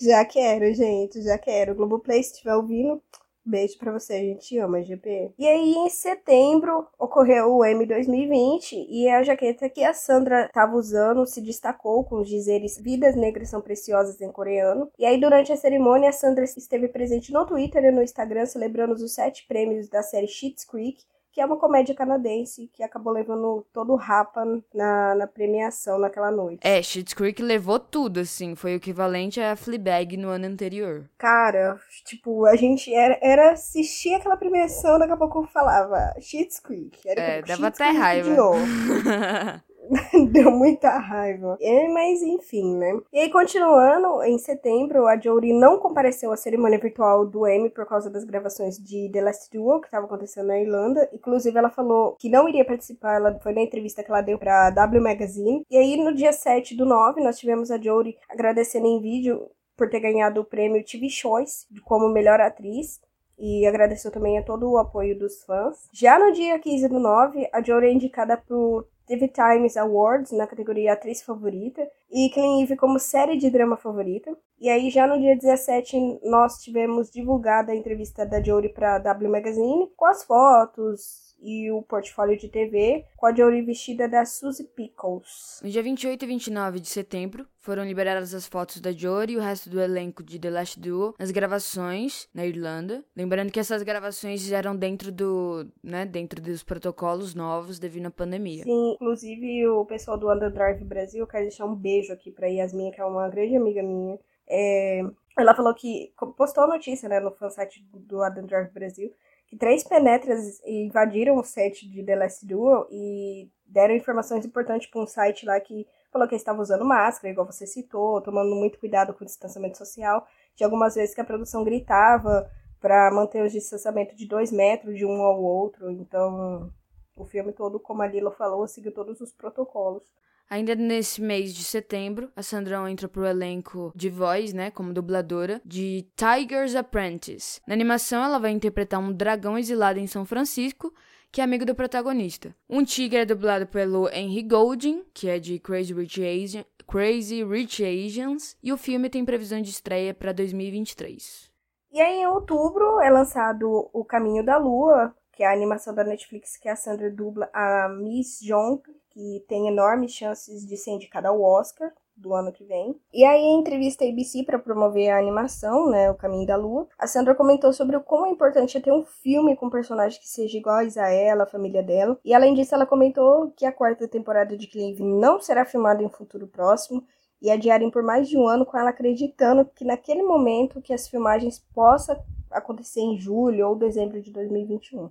Já 0.02 0.26
quero, 0.26 0.74
gente, 0.74 1.22
já 1.22 1.38
quero. 1.38 1.76
Globoplay, 1.76 2.24
se 2.24 2.32
estiver 2.32 2.56
ouvindo, 2.56 3.02
beijo 3.46 3.78
pra 3.78 3.92
você, 3.92 4.14
a 4.14 4.20
gente 4.20 4.58
ama, 4.58 4.84
GP. 4.84 5.34
E 5.38 5.48
aí, 5.48 5.74
em 5.74 5.90
setembro, 5.90 6.88
ocorreu 6.98 7.56
o 7.56 7.66
M 7.66 7.86
2020 7.86 8.88
e 8.90 9.10
a 9.10 9.24
jaqueta 9.24 9.70
que 9.70 9.84
a 9.84 9.94
Sandra 9.94 10.50
tava 10.54 10.76
usando 10.76 11.26
se 11.26 11.42
destacou 11.42 12.04
com 12.04 12.20
os 12.22 12.28
dizeres 12.28 12.78
Vidas 12.78 13.16
Negras 13.16 13.50
são 13.50 13.62
Preciosas 13.62 14.22
em 14.22 14.32
coreano. 14.32 14.92
E 14.98 15.06
aí, 15.06 15.20
durante 15.20 15.52
a 15.52 15.58
cerimônia, 15.58 16.10
a 16.10 16.14
Sandra 16.14 16.44
esteve 16.44 16.88
presente 16.88 17.32
no 17.32 17.46
Twitter 17.46 17.84
e 17.86 17.92
no 17.92 18.04
Instagram 18.04 18.46
celebrando 18.46 18.94
os 18.94 19.14
sete 19.14 19.46
prêmios 19.48 19.88
da 19.88 20.04
série 20.04 20.28
Schitt's 20.28 20.66
Creek, 20.66 21.04
que 21.32 21.42
é 21.42 21.46
uma 21.46 21.58
comédia 21.58 21.96
canadense 21.96 22.70
que 22.74 22.84
acabou 22.84 23.14
levando 23.14 23.66
todo 23.74 23.94
o 23.94 23.96
rapa 23.96 24.44
na, 24.74 25.16
na 25.16 25.28
premiação 25.28 26.00
naquela 26.00 26.32
noite. 26.32 26.62
É, 26.64 26.82
Schitt's 26.82 27.14
Creek 27.14 27.42
levou 27.42 27.80
tudo, 27.80 28.20
assim. 28.20 28.56
Foi 28.56 28.74
o 28.74 28.78
equivalente 28.78 29.40
a 29.40 29.56
Fleabag 29.56 30.18
no 30.18 30.30
ano 30.30 30.48
anterior. 30.48 31.10
Cara, 31.18 31.80
tipo, 32.06 32.46
a 32.46 32.56
gente 32.56 32.94
era, 32.94 33.18
era 33.22 33.52
assistir 33.52 34.16
aquela 34.16 34.38
premiação, 34.38 34.98
daqui 34.98 35.14
a 35.14 35.18
pouco 35.18 35.40
eu 35.40 35.48
falava 35.48 36.14
Schitt's 36.20 36.60
Creek. 36.60 37.00
Era 37.06 37.22
É, 37.22 37.42
dava 37.42 37.68
até 37.68 37.90
raiva. 37.90 38.30
Deu 40.32 40.52
muita 40.52 40.98
raiva. 40.98 41.58
É, 41.62 41.88
mas 41.88 42.22
enfim, 42.22 42.76
né? 42.76 43.00
E 43.12 43.20
aí, 43.20 43.30
continuando, 43.30 44.22
em 44.24 44.38
setembro, 44.38 45.08
a 45.08 45.20
Jory 45.20 45.54
não 45.54 45.80
compareceu 45.80 46.32
à 46.32 46.38
cerimônia 46.38 46.80
virtual 46.80 47.26
do 47.26 47.48
Emmy 47.48 47.70
por 47.70 47.86
causa 47.86 48.10
das 48.10 48.24
gravações 48.24 48.78
de 48.78 49.10
The 49.12 49.22
Last 49.22 49.50
Duel, 49.52 49.80
que 49.80 49.88
estava 49.88 50.06
acontecendo 50.06 50.48
na 50.48 50.60
Irlanda. 50.60 51.10
Inclusive, 51.14 51.58
ela 51.58 51.70
falou 51.70 52.16
que 52.20 52.30
não 52.30 52.48
iria 52.48 52.66
participar, 52.66 53.16
ela 53.16 53.40
foi 53.40 53.54
na 53.54 53.62
entrevista 53.62 54.04
que 54.04 54.12
ela 54.12 54.22
deu 54.22 54.38
pra 54.38 54.70
W 54.70 55.02
Magazine. 55.02 55.66
E 55.70 55.78
aí, 55.78 55.98
no 55.98 56.14
dia 56.14 56.32
7 56.32 56.76
do 56.76 56.86
9, 56.86 57.22
nós 57.22 57.40
tivemos 57.40 57.72
a 57.72 57.78
Jory 57.82 58.18
agradecendo 58.30 58.86
em 58.88 59.02
vídeo 59.02 59.50
por 59.76 59.90
ter 59.90 60.02
ganhado 60.02 60.42
o 60.42 60.46
prêmio 60.46 60.84
TV 60.84 61.10
Choice 61.10 61.66
como 61.84 62.10
melhor 62.10 62.40
atriz. 62.42 63.00
e 63.42 63.66
agradeceu 63.66 64.12
também 64.12 64.38
a 64.38 64.44
todo 64.44 64.70
o 64.70 64.78
apoio 64.78 65.18
dos 65.18 65.46
fãs. 65.46 65.88
Já 65.94 66.20
no 66.20 66.34
dia 66.34 66.60
15 66.60 66.90
do 66.90 67.00
9, 67.00 67.48
a 67.54 67.62
Jory 67.62 67.88
é 67.88 67.94
indicada 67.94 68.36
pro 68.36 68.86
TV 69.10 69.28
Times 69.28 69.76
Awards 69.76 70.32
na 70.32 70.46
categoria 70.46 70.94
Atriz 70.94 71.24
Favorita 71.24 71.82
e 72.12 72.30
Clean 72.30 72.62
Eve 72.62 72.76
como 72.76 73.00
série 73.00 73.38
de 73.38 73.50
drama 73.50 73.76
favorita. 73.76 74.38
E 74.60 74.70
aí 74.70 74.92
já 74.92 75.08
no 75.08 75.20
dia 75.20 75.36
17 75.36 76.20
nós 76.24 76.62
tivemos 76.62 77.10
divulgada 77.10 77.72
a 77.72 77.76
entrevista 77.76 78.24
da 78.24 78.40
Jory 78.40 78.70
para 78.70 79.00
W 79.00 79.32
Magazine 79.32 79.90
com 79.98 80.06
as 80.06 80.24
fotos, 80.24 81.29
e 81.42 81.72
o 81.72 81.82
portfólio 81.82 82.38
de 82.38 82.50
TV, 82.50 83.06
com 83.16 83.26
a 83.26 83.34
Jory 83.34 83.62
vestida 83.62 84.08
da 84.08 84.26
Suzy 84.26 84.64
Pickles. 84.76 85.60
No 85.64 85.70
dia 85.70 85.82
28 85.82 86.24
e 86.24 86.28
29 86.28 86.80
de 86.80 86.88
setembro, 86.88 87.48
foram 87.58 87.84
liberadas 87.84 88.34
as 88.34 88.48
fotos 88.48 88.82
da 88.82 88.92
Jory 88.92 89.34
e 89.34 89.38
o 89.38 89.42
resto 89.42 89.70
do 89.70 89.80
elenco 89.80 90.24
de 90.24 90.40
The 90.40 90.50
Last 90.50 90.80
Duel 90.80 91.14
nas 91.20 91.32
gravações 91.32 92.28
na 92.34 92.46
Irlanda. 92.46 93.04
Lembrando 93.16 93.52
que 93.52 93.60
essas 93.60 93.84
gravações 93.84 94.52
eram 94.52 94.76
dentro 94.76 95.12
do, 95.12 95.68
né, 95.84 96.06
dentro 96.06 96.42
dos 96.42 96.64
protocolos 96.64 97.36
novos 97.36 97.80
devido 97.80 98.08
à 98.08 98.12
pandemia. 98.12 98.64
Sim, 98.64 98.94
inclusive 98.94 99.68
o 99.68 99.86
pessoal 99.86 100.18
do 100.18 100.32
Underdrive 100.32 100.84
Brasil, 100.84 101.28
quero 101.28 101.44
deixar 101.44 101.66
um 101.66 101.76
beijo 101.76 102.12
aqui 102.14 102.32
para 102.32 102.48
Yasmin, 102.48 102.92
que 102.92 103.02
é 103.02 103.06
uma 103.06 103.30
grande 103.30 103.56
amiga 103.56 103.84
minha. 103.84 104.18
É, 104.50 105.02
ela 105.38 105.56
falou 105.56 105.74
que 105.74 106.12
postou 106.36 106.64
a 106.64 106.68
notícia, 106.68 107.08
né, 107.08 107.20
no 107.20 107.32
fansite 107.32 107.86
do 107.94 108.24
Underdrive 108.26 108.72
Brasil, 108.72 109.14
que 109.50 109.58
três 109.58 109.84
penetras 109.84 110.62
invadiram 110.64 111.36
o 111.36 111.44
set 111.44 111.90
de 111.90 112.04
The 112.04 112.16
Last 112.16 112.46
Duel 112.46 112.88
e 112.92 113.50
deram 113.66 113.96
informações 113.96 114.46
importantes 114.46 114.88
para 114.88 115.02
um 115.02 115.08
site 115.08 115.44
lá 115.44 115.60
que 115.60 115.88
falou 116.12 116.28
que 116.28 116.36
estava 116.36 116.62
usando 116.62 116.86
máscara, 116.86 117.32
igual 117.32 117.48
você 117.48 117.66
citou, 117.66 118.22
tomando 118.22 118.56
muito 118.56 118.80
cuidado 118.80 119.14
com 119.14 119.24
o 119.24 119.28
distanciamento 119.28 119.78
social. 119.78 120.26
De 120.56 120.64
algumas 120.64 120.94
vezes 120.94 121.16
que 121.16 121.22
a 121.22 121.26
produção 121.26 121.64
gritava 121.64 122.50
para 122.80 123.12
manter 123.12 123.44
o 123.44 123.50
distanciamento 123.50 124.16
de 124.16 124.28
dois 124.28 124.52
metros 124.52 124.96
de 124.96 125.06
um 125.06 125.22
ao 125.24 125.42
outro. 125.42 125.90
Então, 125.92 126.72
o 127.16 127.26
filme 127.26 127.52
todo, 127.52 127.80
como 127.80 128.04
a 128.04 128.08
Lila 128.08 128.32
falou, 128.32 128.68
seguiu 128.68 128.94
todos 128.94 129.20
os 129.20 129.34
protocolos. 129.34 130.04
Ainda 130.50 130.74
nesse 130.74 131.22
mês 131.22 131.54
de 131.54 131.64
setembro, 131.64 132.32
a 132.36 132.42
Sandrão 132.42 132.88
entra 132.88 133.08
pro 133.08 133.26
elenco 133.26 133.92
de 133.96 134.10
voz, 134.10 134.52
né, 134.52 134.72
como 134.72 134.92
dubladora, 134.92 135.62
de 135.64 136.08
Tiger's 136.16 136.76
Apprentice. 136.76 137.62
Na 137.68 137.76
animação, 137.76 138.24
ela 138.24 138.40
vai 138.40 138.50
interpretar 138.50 139.00
um 139.00 139.14
dragão 139.14 139.58
exilado 139.58 140.00
em 140.00 140.08
São 140.08 140.26
Francisco, 140.26 140.92
que 141.32 141.40
é 141.40 141.44
amigo 141.44 141.66
do 141.66 141.76
protagonista. 141.76 142.56
Um 142.68 142.84
tigre 142.84 143.20
é 143.20 143.26
dublado 143.26 143.68
pelo 143.68 144.10
Henry 144.10 144.42
Golding, 144.42 145.06
que 145.14 145.30
é 145.30 145.38
de 145.38 145.60
Crazy 145.60 145.94
Rich, 145.94 146.26
Asian, 146.26 146.66
Crazy 146.88 147.44
Rich 147.44 147.86
Asians, 147.86 148.58
e 148.64 148.74
o 148.74 148.78
filme 148.78 149.08
tem 149.08 149.24
previsão 149.24 149.62
de 149.62 149.70
estreia 149.70 150.16
para 150.16 150.32
2023. 150.32 151.52
E 151.92 152.02
aí, 152.02 152.22
em 152.22 152.28
outubro, 152.28 153.00
é 153.00 153.12
lançado 153.12 153.90
O 153.94 154.04
Caminho 154.04 154.44
da 154.44 154.58
Lua, 154.58 155.14
que 155.32 155.44
é 155.44 155.48
a 155.48 155.54
animação 155.54 155.94
da 155.94 156.04
Netflix 156.04 156.58
que 156.58 156.68
a 156.68 156.76
Sandra 156.76 157.12
dubla 157.12 157.50
a 157.54 157.88
Miss 157.90 158.40
Jong, 158.42 158.82
que 159.20 159.44
tem 159.50 159.68
enormes 159.68 160.14
chances 160.14 160.66
de 160.66 160.78
ser 160.78 160.92
indicada 160.92 161.28
ao 161.28 161.42
Oscar 161.42 161.92
do 162.16 162.34
ano 162.34 162.54
que 162.54 162.64
vem. 162.64 162.98
E 163.14 163.26
aí, 163.26 163.42
em 163.42 163.60
entrevista 163.60 164.06
à 164.06 164.08
ABC 164.08 164.44
para 164.44 164.58
promover 164.58 165.10
a 165.10 165.20
animação, 165.20 165.90
né, 165.90 166.10
O 166.10 166.16
Caminho 166.16 166.48
da 166.48 166.56
Lua, 166.56 166.88
a 166.98 167.06
Sandra 167.06 167.36
comentou 167.36 167.74
sobre 167.74 167.98
o 167.98 168.02
como 168.02 168.26
é 168.26 168.30
importante 168.30 168.80
ter 168.80 168.94
um 168.94 169.04
filme 169.04 169.58
com 169.58 169.70
personagens 169.70 170.18
que 170.18 170.28
sejam 170.28 170.62
iguais 170.62 170.98
a 170.98 171.10
ela, 171.10 171.44
a 171.44 171.48
família 171.48 171.84
dela. 171.84 172.18
E 172.24 172.34
além 172.34 172.54
disso, 172.54 172.74
ela 172.74 172.86
comentou 172.86 173.52
que 173.58 173.66
a 173.66 173.74
quarta 173.74 174.08
temporada 174.08 174.56
de 174.56 174.68
Cleve 174.68 175.04
não 175.04 175.42
será 175.42 175.66
filmada 175.66 176.02
em 176.02 176.06
um 176.06 176.10
futuro 176.10 176.48
próximo 176.48 177.04
e 177.42 177.52
adiarem 177.52 177.92
por 177.92 178.04
mais 178.04 178.30
de 178.30 178.38
um 178.38 178.48
ano 178.48 178.66
com 178.66 178.78
ela 178.78 178.90
acreditando 178.92 179.66
que 179.66 179.84
naquele 179.84 180.24
momento 180.24 180.82
que 180.82 180.94
as 180.94 181.10
filmagens 181.10 181.60
possam 181.74 182.18
acontecer 182.50 183.02
em 183.02 183.18
julho 183.18 183.68
ou 183.68 183.76
dezembro 183.76 184.22
de 184.22 184.32
2021 184.32 185.10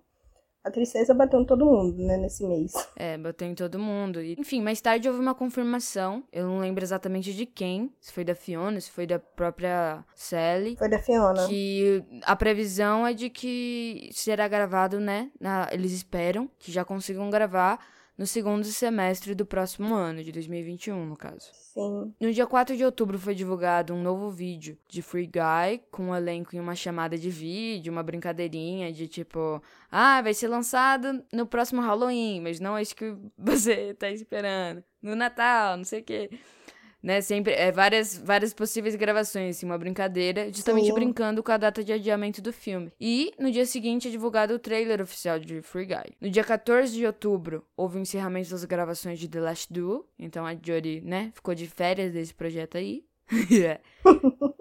a 0.69 0.71
tristeza 0.71 1.13
bateu 1.15 1.41
em 1.41 1.45
todo 1.45 1.65
mundo, 1.65 1.97
né, 2.03 2.17
nesse 2.17 2.47
mês. 2.47 2.73
É, 2.95 3.19
bateu 3.19 3.49
em 3.49 3.55
todo 3.55 3.79
mundo. 3.79 4.21
E, 4.21 4.37
enfim, 4.39 4.63
mais 4.63 4.81
tarde 4.81 5.09
houve 5.09 5.21
uma 5.21 5.35
confirmação. 5.35 6.23
Eu 6.33 6.47
não 6.47 6.59
lembro 6.59 6.85
exatamente 6.85 7.33
de 7.35 7.47
quem. 7.47 7.93
Se 8.01 8.13
foi 8.13 8.25
da 8.25 8.35
Fiona, 8.35 8.81
se 8.81 8.91
foi 8.91 9.07
da 9.07 9.19
própria 9.19 10.05
Sally. 10.15 10.77
Foi 10.77 10.89
da 10.89 10.99
Fiona. 10.99 11.47
Que 11.49 12.05
a 12.23 12.37
previsão 12.37 13.07
é 13.07 13.13
de 13.13 13.31
que 13.31 14.11
será 14.13 14.47
gravado, 14.47 15.01
né? 15.01 15.31
Na, 15.41 15.69
eles 15.73 15.93
esperam 15.93 16.49
que 16.59 16.71
já 16.71 16.85
consigam 16.85 17.31
gravar 17.31 17.79
no 18.19 18.27
segundo 18.27 18.65
semestre 18.65 19.33
do 19.33 19.47
próximo 19.47 19.95
ano, 19.95 20.25
de 20.25 20.33
2021, 20.33 21.07
no 21.07 21.17
caso. 21.17 21.51
Sim. 21.53 22.13
No 22.21 22.33
dia 22.33 22.49
4 22.49 22.77
de 22.77 22.85
outubro 22.85 23.17
foi 23.17 23.33
divulgado 23.33 23.95
um 23.95 24.03
novo 24.03 24.29
vídeo 24.29 24.77
de 24.89 25.01
Free 25.01 25.29
Guy, 25.29 25.85
com 25.93 26.09
um 26.09 26.17
elenco 26.17 26.57
em 26.57 26.59
uma 26.59 26.75
chamada 26.75 27.17
de 27.17 27.31
vídeo, 27.31 27.93
uma 27.93 28.03
brincadeirinha 28.03 28.93
de 28.93 29.07
tipo, 29.07 29.63
ah, 29.91 30.21
vai 30.21 30.35
ser 30.35 30.49
lançado 30.49 31.25
no 31.33 31.47
próximo 31.47 31.81
Halloween, 31.81 32.41
mas 32.41 32.59
não 32.59 32.75
acho 32.75 32.97
que 32.97 33.17
você 33.39 33.95
tá 33.95 34.11
esperando. 34.11 34.83
No 35.01 35.15
Natal, 35.15 35.77
não 35.77 35.85
sei 35.85 36.01
o 36.01 36.05
quê 36.05 36.29
né? 37.03 37.21
Sempre 37.21 37.53
é, 37.53 37.71
várias, 37.71 38.17
várias 38.17 38.53
possíveis 38.53 38.95
gravações, 38.95 39.57
assim, 39.57 39.67
uma 39.67 39.79
brincadeira, 39.79 40.53
justamente 40.53 40.87
Sim. 40.87 40.95
brincando 40.95 41.43
com 41.43 41.53
a 41.53 41.57
data 41.57 41.83
de 41.83 41.93
adiamento 41.93 42.43
do 42.43 42.53
filme. 42.53 42.93
E 43.01 43.33
no 43.39 43.51
dia 43.51 43.67
seguinte 43.67 44.09
é 44.09 44.11
divulgado 44.11 44.55
o 44.55 44.59
trailer 44.59 45.01
oficial 45.01 45.39
de 45.39 45.63
Free 45.63 45.87
Guy. 45.87 46.17
No 46.21 46.31
dia 46.31 46.45
14 46.45 46.93
de 46.93 47.07
outubro, 47.07 47.65
houve 47.77 47.99
o 47.99 48.01
encerramento 48.01 48.51
das 48.51 48.65
gravações 48.65 49.19
de 49.19 49.29
The 49.29 49.41
Last 49.41 49.73
Duel, 49.73 50.05
então 50.19 50.45
a 50.47 50.55
Jodie, 50.55 51.01
né, 51.01 51.31
ficou 51.35 51.55
de 51.55 51.67
férias 51.67 52.13
desse 52.13 52.35
projeto 52.35 52.77
aí. 52.77 53.05
yeah. 53.51 53.81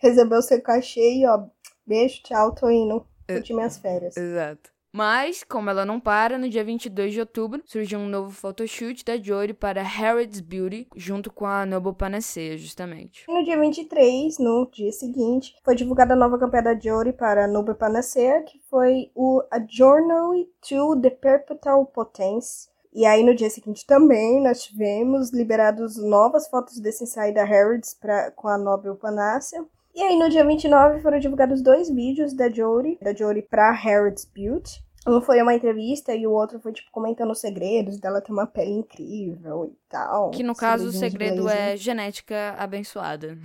Recebeu 0.00 0.42
seu 0.42 0.60
cachê 0.60 1.14
e 1.14 1.26
ó, 1.26 1.46
beijo, 1.86 2.22
tchau, 2.22 2.54
tô 2.54 2.70
indo. 2.70 3.06
Curti 3.26 3.54
minhas 3.54 3.78
férias. 3.78 4.16
Exato. 4.16 4.73
Mas, 4.96 5.42
como 5.42 5.68
ela 5.68 5.84
não 5.84 5.98
para, 5.98 6.38
no 6.38 6.48
dia 6.48 6.62
22 6.62 7.12
de 7.12 7.18
outubro 7.18 7.60
surgiu 7.66 7.98
um 7.98 8.08
novo 8.08 8.30
photoshoot 8.30 9.04
da 9.04 9.16
Jory 9.20 9.52
para 9.52 9.82
Harrods 9.82 10.38
Beauty, 10.38 10.86
junto 10.94 11.32
com 11.32 11.46
a 11.46 11.66
Noble 11.66 11.92
Panacea, 11.92 12.56
justamente. 12.56 13.24
No 13.28 13.42
dia 13.42 13.58
23, 13.58 14.38
no 14.38 14.70
dia 14.70 14.92
seguinte, 14.92 15.56
foi 15.64 15.74
divulgada 15.74 16.14
a 16.14 16.16
nova 16.16 16.38
campanha 16.38 16.62
da 16.62 16.78
Jory 16.78 17.12
para 17.12 17.48
Noble 17.48 17.74
Panacea, 17.74 18.44
que 18.44 18.60
foi 18.70 19.10
o 19.16 19.42
A 19.50 19.58
Journal 19.68 20.30
to 20.60 21.00
the 21.00 21.10
Perpetual 21.10 21.86
Potence. 21.86 22.68
E 22.92 23.04
aí, 23.04 23.24
no 23.24 23.34
dia 23.34 23.50
seguinte 23.50 23.84
também, 23.84 24.40
nós 24.40 24.62
tivemos 24.62 25.32
liberados 25.32 25.96
novas 25.96 26.46
fotos 26.46 26.78
desse 26.78 27.02
ensaio 27.02 27.34
da 27.34 27.42
Harrods 27.42 27.94
pra, 27.94 28.30
com 28.30 28.46
a 28.46 28.56
Nobel 28.56 28.94
Panacea. 28.94 29.66
E 29.94 30.02
aí, 30.02 30.18
no 30.18 30.28
dia 30.28 30.44
29, 30.44 31.00
foram 31.00 31.18
divulgados 31.20 31.62
dois 31.62 31.88
vídeos 31.88 32.32
da 32.34 32.48
Jory, 32.50 32.98
da 33.00 33.14
Jory 33.14 33.42
pra 33.42 33.70
Harrods 33.70 34.24
Beauty. 34.24 34.82
Um 35.06 35.20
foi 35.20 35.40
uma 35.42 35.54
entrevista 35.54 36.14
e 36.14 36.26
o 36.26 36.32
outro 36.32 36.58
foi, 36.58 36.72
tipo, 36.72 36.90
comentando 36.90 37.30
os 37.30 37.38
segredos 37.38 37.98
dela 37.98 38.22
ter 38.22 38.32
uma 38.32 38.46
pele 38.46 38.72
incrível 38.72 39.66
e 39.66 39.76
tal. 39.88 40.30
Que 40.30 40.42
no 40.42 40.54
caso 40.54 40.88
o 40.88 40.92
segredo 40.92 41.48
é 41.48 41.76
genética 41.76 42.54
abençoada. 42.58 43.38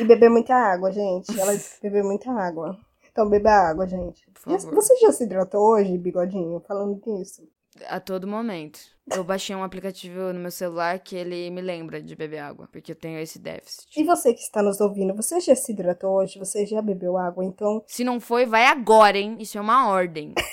e 0.00 0.04
beber 0.04 0.30
muita 0.30 0.54
água, 0.54 0.90
gente. 0.90 1.28
Ela 1.38 1.52
beber 1.82 2.02
muita 2.02 2.32
água. 2.32 2.76
Então 3.12 3.28
beba 3.28 3.50
água, 3.50 3.86
gente. 3.86 4.26
Você 4.44 4.96
já 4.96 5.12
se 5.12 5.24
hidratou 5.24 5.60
hoje, 5.60 5.96
bigodinho, 5.96 6.60
falando 6.66 7.00
disso? 7.00 7.46
A 7.88 7.98
todo 7.98 8.26
momento. 8.26 8.78
Eu 9.10 9.22
baixei 9.22 9.54
um 9.54 9.62
aplicativo 9.62 10.32
no 10.32 10.40
meu 10.40 10.50
celular 10.50 10.98
que 10.98 11.14
ele 11.14 11.50
me 11.50 11.60
lembra 11.60 12.00
de 12.00 12.16
beber 12.16 12.38
água, 12.38 12.68
porque 12.72 12.92
eu 12.92 12.96
tenho 12.96 13.18
esse 13.18 13.38
déficit. 13.38 13.88
E 13.96 14.04
você 14.04 14.32
que 14.32 14.40
está 14.40 14.62
nos 14.62 14.80
ouvindo, 14.80 15.14
você 15.14 15.40
já 15.40 15.54
se 15.54 15.72
hidratou 15.72 16.12
hoje? 16.12 16.38
Você 16.38 16.64
já 16.64 16.80
bebeu 16.80 17.18
água, 17.18 17.44
então? 17.44 17.82
Se 17.86 18.02
não 18.02 18.18
foi, 18.18 18.46
vai 18.46 18.66
agora, 18.66 19.18
hein? 19.18 19.36
Isso 19.38 19.58
é 19.58 19.60
uma 19.60 19.88
ordem. 19.88 20.32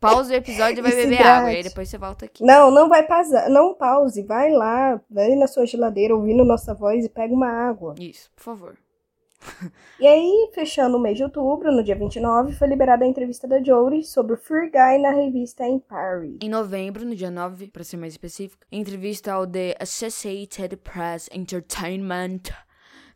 Pausa 0.00 0.32
o 0.32 0.36
episódio 0.36 0.78
e 0.78 0.82
vai 0.82 0.92
beber 0.92 1.22
água. 1.22 1.52
E 1.52 1.56
aí 1.56 1.62
depois 1.62 1.88
você 1.88 1.98
volta 1.98 2.26
aqui. 2.26 2.44
Não, 2.44 2.70
não 2.70 2.88
vai 2.88 3.06
pausar. 3.06 3.50
Não 3.50 3.74
pause. 3.74 4.22
Vai 4.22 4.50
lá, 4.50 5.00
vai 5.10 5.34
na 5.34 5.46
sua 5.46 5.66
geladeira 5.66 6.14
ouvindo 6.14 6.44
nossa 6.44 6.74
voz 6.74 7.04
e 7.04 7.08
pega 7.08 7.34
uma 7.34 7.48
água. 7.48 7.94
Isso, 7.98 8.30
por 8.36 8.42
favor. 8.42 8.78
e 10.00 10.06
aí, 10.06 10.50
fechando 10.54 10.96
o 10.96 11.00
mês 11.00 11.16
de 11.16 11.24
outubro, 11.24 11.72
no 11.72 11.82
dia 11.82 11.96
29, 11.96 12.54
foi 12.54 12.68
liberada 12.68 13.04
a 13.04 13.08
entrevista 13.08 13.46
da 13.46 13.62
Jory 13.62 14.02
sobre 14.02 14.34
o 14.34 14.36
Free 14.36 14.70
Guy 14.70 14.98
na 15.00 15.10
revista 15.10 15.66
Empire. 15.66 16.38
Em 16.40 16.48
novembro, 16.48 17.04
no 17.04 17.14
dia 17.14 17.30
9, 17.30 17.68
para 17.68 17.84
ser 17.84 17.96
mais 17.96 18.12
específico, 18.12 18.64
entrevista 18.70 19.32
ao 19.32 19.46
The 19.46 19.76
Associated 19.80 20.76
Press 20.76 21.28
Entertainment 21.32 22.42